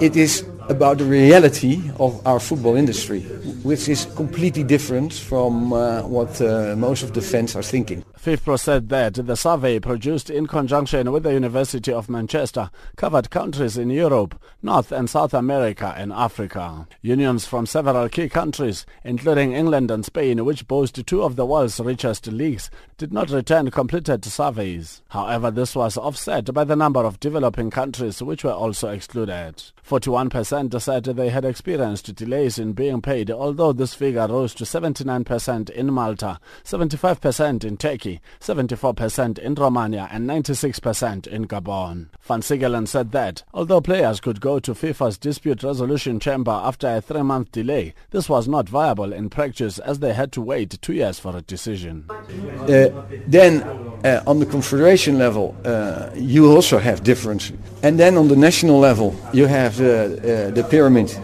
It 0.00 0.16
is 0.16 0.44
about 0.68 0.98
the 0.98 1.06
reality 1.06 1.80
of 1.98 2.20
our 2.26 2.38
football 2.38 2.76
industry, 2.76 3.22
which 3.62 3.88
is 3.88 4.04
completely 4.16 4.64
different 4.64 5.14
from 5.14 5.70
what 5.70 6.38
most 6.76 7.02
of 7.02 7.14
the 7.14 7.22
fans 7.22 7.56
are 7.56 7.62
thinking. 7.62 8.04
FIFPro 8.18 8.58
said 8.58 8.88
that 8.88 9.14
the 9.14 9.36
survey 9.36 9.78
produced 9.78 10.28
in 10.28 10.48
conjunction 10.48 11.12
with 11.12 11.22
the 11.22 11.32
University 11.32 11.92
of 11.92 12.08
Manchester 12.08 12.68
covered 12.96 13.30
countries 13.30 13.78
in 13.78 13.90
Europe, 13.90 14.34
North 14.60 14.90
and 14.90 15.08
South 15.08 15.32
America 15.32 15.94
and 15.96 16.12
Africa. 16.12 16.88
Unions 17.00 17.46
from 17.46 17.64
several 17.64 18.08
key 18.08 18.28
countries, 18.28 18.84
including 19.04 19.52
England 19.52 19.92
and 19.92 20.04
Spain, 20.04 20.44
which 20.44 20.66
boast 20.66 21.06
two 21.06 21.22
of 21.22 21.36
the 21.36 21.46
world's 21.46 21.78
richest 21.78 22.26
leagues, 22.26 22.70
did 22.96 23.12
not 23.12 23.30
return 23.30 23.70
completed 23.70 24.24
surveys. 24.24 25.00
However, 25.10 25.52
this 25.52 25.76
was 25.76 25.96
offset 25.96 26.52
by 26.52 26.64
the 26.64 26.74
number 26.74 27.04
of 27.04 27.20
developing 27.20 27.70
countries 27.70 28.20
which 28.20 28.42
were 28.42 28.50
also 28.50 28.88
excluded. 28.88 29.62
41% 29.88 30.80
said 30.80 31.04
they 31.04 31.28
had 31.28 31.44
experienced 31.44 32.14
delays 32.16 32.58
in 32.58 32.72
being 32.72 33.00
paid, 33.00 33.30
although 33.30 33.72
this 33.72 33.94
figure 33.94 34.26
rose 34.26 34.54
to 34.54 34.64
79% 34.64 35.70
in 35.70 35.92
Malta, 35.92 36.40
75% 36.64 37.64
in 37.64 37.76
Turkey, 37.76 38.07
74% 38.40 39.38
in 39.38 39.54
Romania 39.54 40.08
and 40.10 40.28
96% 40.28 41.26
in 41.26 41.46
Gabon. 41.46 42.08
Van 42.22 42.40
Seggelen 42.40 42.86
said 42.86 43.12
that, 43.12 43.42
although 43.54 43.80
players 43.80 44.20
could 44.20 44.40
go 44.40 44.58
to 44.58 44.74
FIFA's 44.74 45.18
dispute 45.18 45.62
resolution 45.62 46.20
chamber 46.20 46.52
after 46.52 46.88
a 46.88 47.00
three-month 47.00 47.52
delay, 47.52 47.94
this 48.10 48.28
was 48.28 48.48
not 48.48 48.68
viable 48.68 49.12
in 49.12 49.30
practice 49.30 49.78
as 49.78 49.98
they 49.98 50.12
had 50.12 50.32
to 50.32 50.40
wait 50.40 50.78
two 50.82 50.94
years 50.94 51.18
for 51.18 51.36
a 51.36 51.42
decision. 51.42 52.04
Uh, 52.08 52.88
then 53.26 53.62
uh, 54.04 54.22
on 54.26 54.38
the 54.38 54.46
confederation 54.46 55.18
level, 55.18 55.56
uh, 55.64 56.10
you 56.14 56.50
also 56.50 56.78
have 56.78 57.02
difference. 57.02 57.52
And 57.82 57.98
then 57.98 58.16
on 58.16 58.28
the 58.28 58.36
national 58.36 58.78
level, 58.78 59.14
you 59.32 59.46
have 59.46 59.76
the, 59.76 60.48
uh, 60.48 60.50
the 60.54 60.64
pyramid. 60.64 61.14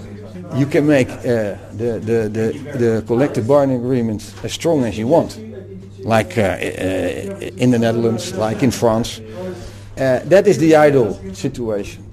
You 0.54 0.66
can 0.66 0.86
make 0.86 1.08
uh, 1.08 1.56
the, 1.72 2.00
the, 2.00 2.28
the, 2.28 2.78
the, 2.78 3.04
collective 3.06 3.48
bargaining 3.48 3.80
agreement 3.80 4.34
as 4.44 4.52
strong 4.52 4.84
as 4.84 4.96
you 4.96 5.08
want, 5.08 5.36
like 6.04 6.38
uh, 6.38 6.42
uh, 6.42 7.50
in 7.56 7.70
the 7.70 7.78
Netherlands, 7.78 8.34
like 8.34 8.62
in 8.62 8.70
France. 8.70 9.20
that 9.96 10.46
is 10.46 10.58
the 10.58 10.76
ideal 10.76 11.14
situation. 11.34 12.04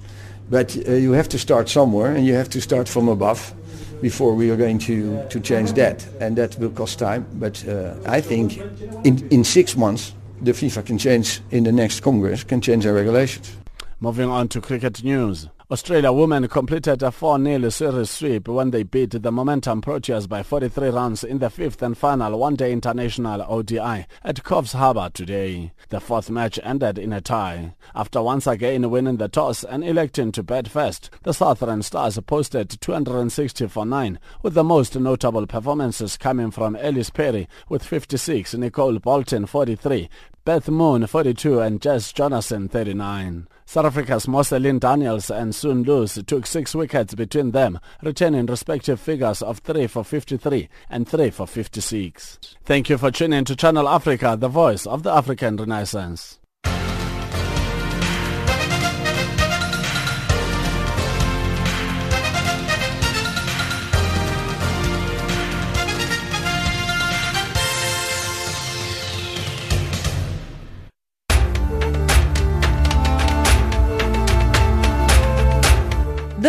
But 0.50 0.74
you 0.74 1.12
have 1.12 1.28
to 1.28 1.38
start 1.38 1.68
somewhere 1.68 2.14
and 2.14 2.26
you 2.26 2.34
have 2.34 2.48
to 2.50 2.60
start 2.60 2.88
from 2.88 3.08
above 3.08 3.54
before 4.00 4.34
we 4.34 4.50
are 4.50 4.56
going 4.56 4.78
to, 4.80 5.22
to 5.28 5.40
change 5.40 5.72
that. 5.74 6.06
And 6.20 6.36
that 6.36 6.58
will 6.58 6.70
cost 6.70 6.98
time. 6.98 7.24
But 7.34 7.64
I 8.06 8.20
think 8.20 8.58
in, 9.04 9.26
in 9.30 9.44
six 9.44 9.76
months, 9.76 10.14
the 10.42 10.52
FIFA 10.52 10.84
can 10.84 10.98
change 10.98 11.40
in 11.50 11.64
the 11.64 11.72
next 11.72 12.00
Congress, 12.00 12.44
can 12.44 12.60
change 12.60 12.84
their 12.84 12.94
regulations. 12.94 13.56
Moving 14.00 14.28
on 14.28 14.48
to 14.48 14.60
cricket 14.60 15.04
news. 15.04 15.48
Australia 15.72 16.12
women 16.12 16.46
completed 16.48 17.02
a 17.02 17.06
4-0 17.06 17.72
series 17.72 18.10
sweep 18.10 18.46
when 18.46 18.72
they 18.72 18.82
beat 18.82 19.22
the 19.22 19.32
Momentum 19.32 19.80
Proteas 19.80 20.28
by 20.28 20.42
43 20.42 20.90
runs 20.90 21.24
in 21.24 21.38
the 21.38 21.48
fifth 21.48 21.80
and 21.80 21.96
final 21.96 22.38
one-day 22.38 22.70
international 22.70 23.42
ODI 23.48 24.04
at 24.22 24.44
Coffs 24.44 24.74
Harbour 24.74 25.08
today. 25.14 25.72
The 25.88 25.98
fourth 25.98 26.28
match 26.28 26.60
ended 26.62 26.98
in 26.98 27.14
a 27.14 27.22
tie. 27.22 27.74
After 27.94 28.20
once 28.20 28.46
again 28.46 28.90
winning 28.90 29.16
the 29.16 29.28
toss 29.28 29.64
and 29.64 29.82
electing 29.82 30.30
to 30.32 30.42
bat 30.42 30.68
first, 30.68 31.08
the 31.22 31.32
Southern 31.32 31.80
Stars 31.80 32.18
posted 32.26 32.78
260 32.82 33.66
for 33.68 33.86
9, 33.86 34.18
with 34.42 34.52
the 34.52 34.62
most 34.62 34.94
notable 34.94 35.46
performances 35.46 36.18
coming 36.18 36.50
from 36.50 36.76
Ellyse 36.76 37.14
Perry 37.14 37.48
with 37.70 37.82
56, 37.82 38.52
Nicole 38.52 38.98
Bolton 38.98 39.46
43, 39.46 40.10
Beth 40.44 40.68
Mooney 40.68 41.06
42 41.06 41.60
and 41.60 41.80
Jess 41.80 42.12
Jonassen 42.12 42.68
39. 42.68 43.46
South 43.64 43.84
Africa's 43.84 44.26
Moseline 44.26 44.80
Daniels 44.80 45.30
and 45.30 45.54
Sune 45.54 45.84
Luus 45.84 46.20
took 46.26 46.46
six 46.46 46.74
wickets 46.74 47.14
between 47.14 47.52
them, 47.52 47.78
retaining 48.02 48.46
respective 48.46 48.98
figures 48.98 49.40
of 49.40 49.58
3 49.58 49.86
for 49.86 50.02
53 50.02 50.68
and 50.90 51.06
3 51.06 51.30
for 51.30 51.46
56. 51.46 52.40
Thank 52.64 52.88
you 52.88 52.98
for 52.98 53.12
tuning 53.12 53.44
to 53.44 53.54
Channel 53.54 53.88
Africa, 53.88 54.36
the 54.36 54.48
voice 54.48 54.84
of 54.84 55.04
the 55.04 55.12
African 55.12 55.58
Renaissance. 55.58 56.40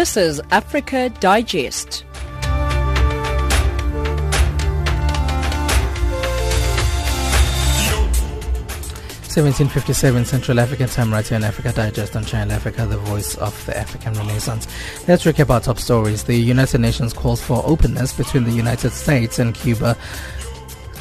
This 0.03 0.17
is 0.17 0.41
Africa 0.51 1.09
Digest. 1.21 2.03
Seventeen 9.23 9.69
fifty-seven 9.69 10.25
Central 10.25 10.59
African 10.59 10.89
Time, 10.89 11.13
right 11.13 11.25
here 11.25 11.37
on 11.37 11.45
Africa 11.45 11.71
Digest 11.71 12.17
on 12.17 12.25
Channel 12.25 12.51
Africa, 12.53 12.85
the 12.85 12.97
voice 12.97 13.37
of 13.37 13.65
the 13.65 13.77
African 13.77 14.13
Renaissance. 14.15 14.67
Let's 15.07 15.23
recap 15.23 15.49
our 15.49 15.61
top 15.61 15.79
stories. 15.79 16.25
The 16.25 16.35
United 16.35 16.81
Nations 16.81 17.13
calls 17.13 17.41
for 17.41 17.63
openness 17.65 18.11
between 18.11 18.43
the 18.43 18.51
United 18.51 18.91
States 18.91 19.39
and 19.39 19.55
Cuba 19.55 19.95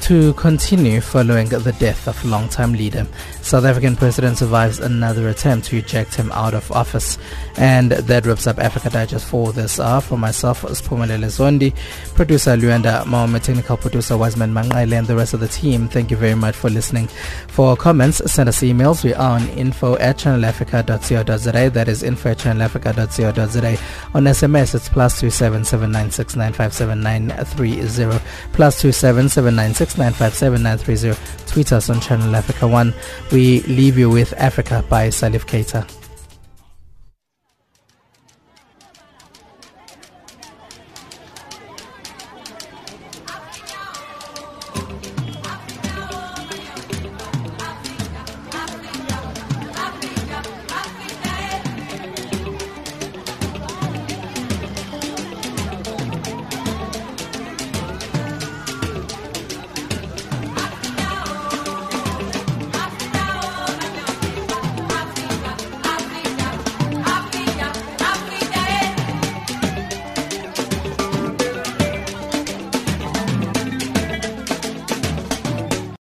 to 0.03 0.32
continue 0.34 1.00
following 1.00 1.48
the 1.48 1.74
death 1.78 2.09
of 2.09 2.24
longtime 2.24 2.72
leader. 2.72 3.07
South 3.40 3.64
African 3.64 3.94
president 3.94 4.36
survives 4.36 4.80
another 4.80 5.28
attempt 5.28 5.68
to 5.68 5.76
eject 5.76 6.14
him 6.16 6.32
out 6.32 6.55
of 6.55 6.70
office. 6.72 7.18
And 7.57 7.92
that 7.92 8.26
wraps 8.26 8.48
up 8.48 8.59
Africa 8.59 8.90
Digest 8.90 9.26
for 9.26 9.53
this 9.53 9.78
hour. 9.78 10.00
For 10.00 10.18
myself, 10.18 10.62
Spumelele 10.62 11.26
Zondi, 11.26 11.72
producer 12.14 12.57
Luanda 12.57 13.05
Maome, 13.05 13.40
technical 13.40 13.76
producer 13.76 14.16
Wiseman 14.16 14.53
Mangaile, 14.53 14.98
and 14.98 15.07
the 15.07 15.14
rest 15.14 15.34
of 15.34 15.40
the 15.40 15.48
team, 15.48 15.86
thank 15.88 16.11
you 16.11 16.16
very 16.16 16.34
much 16.34 16.57
for 16.57 16.68
listening. 16.68 17.07
For 17.46 17.76
comments, 17.76 18.20
send 18.30 18.48
us 18.48 18.61
emails. 18.61 19.05
We 19.05 19.14
are 19.14 19.36
on 19.38 19.48
info 19.50 19.96
at 19.98 20.18
channelafrica.co.za. 20.18 21.70
That 21.70 21.88
is 21.88 22.03
info 22.03 22.30
at 22.30 22.38
channelafrica.co.za. 22.38 23.78
On 24.14 24.24
SMS, 24.24 24.74
it's 24.74 24.88
plus 24.88 25.20
two 25.20 25.30
seven 25.30 25.64
seven 25.64 25.92
nine 25.92 26.11
six 26.11 26.34
nine 26.34 26.53
five 26.53 26.72
seven 26.72 27.00
nine 27.00 27.30
three 27.44 27.82
zero 27.86 28.20
plus 28.53 28.80
two 28.80 28.90
seven 28.90 29.28
seven 29.28 29.55
nine 29.55 29.74
six 29.74 29.91
0957 29.97 31.16
Tweet 31.47 31.72
us 31.72 31.90
on 31.90 32.01
Channel 32.01 32.34
Africa 32.34 32.66
1. 32.66 32.95
We 33.30 33.61
leave 33.62 33.99
you 33.99 34.09
with 34.09 34.32
Africa 34.38 34.84
by 34.88 35.09
Salif 35.09 35.45
Keita. 35.47 36.01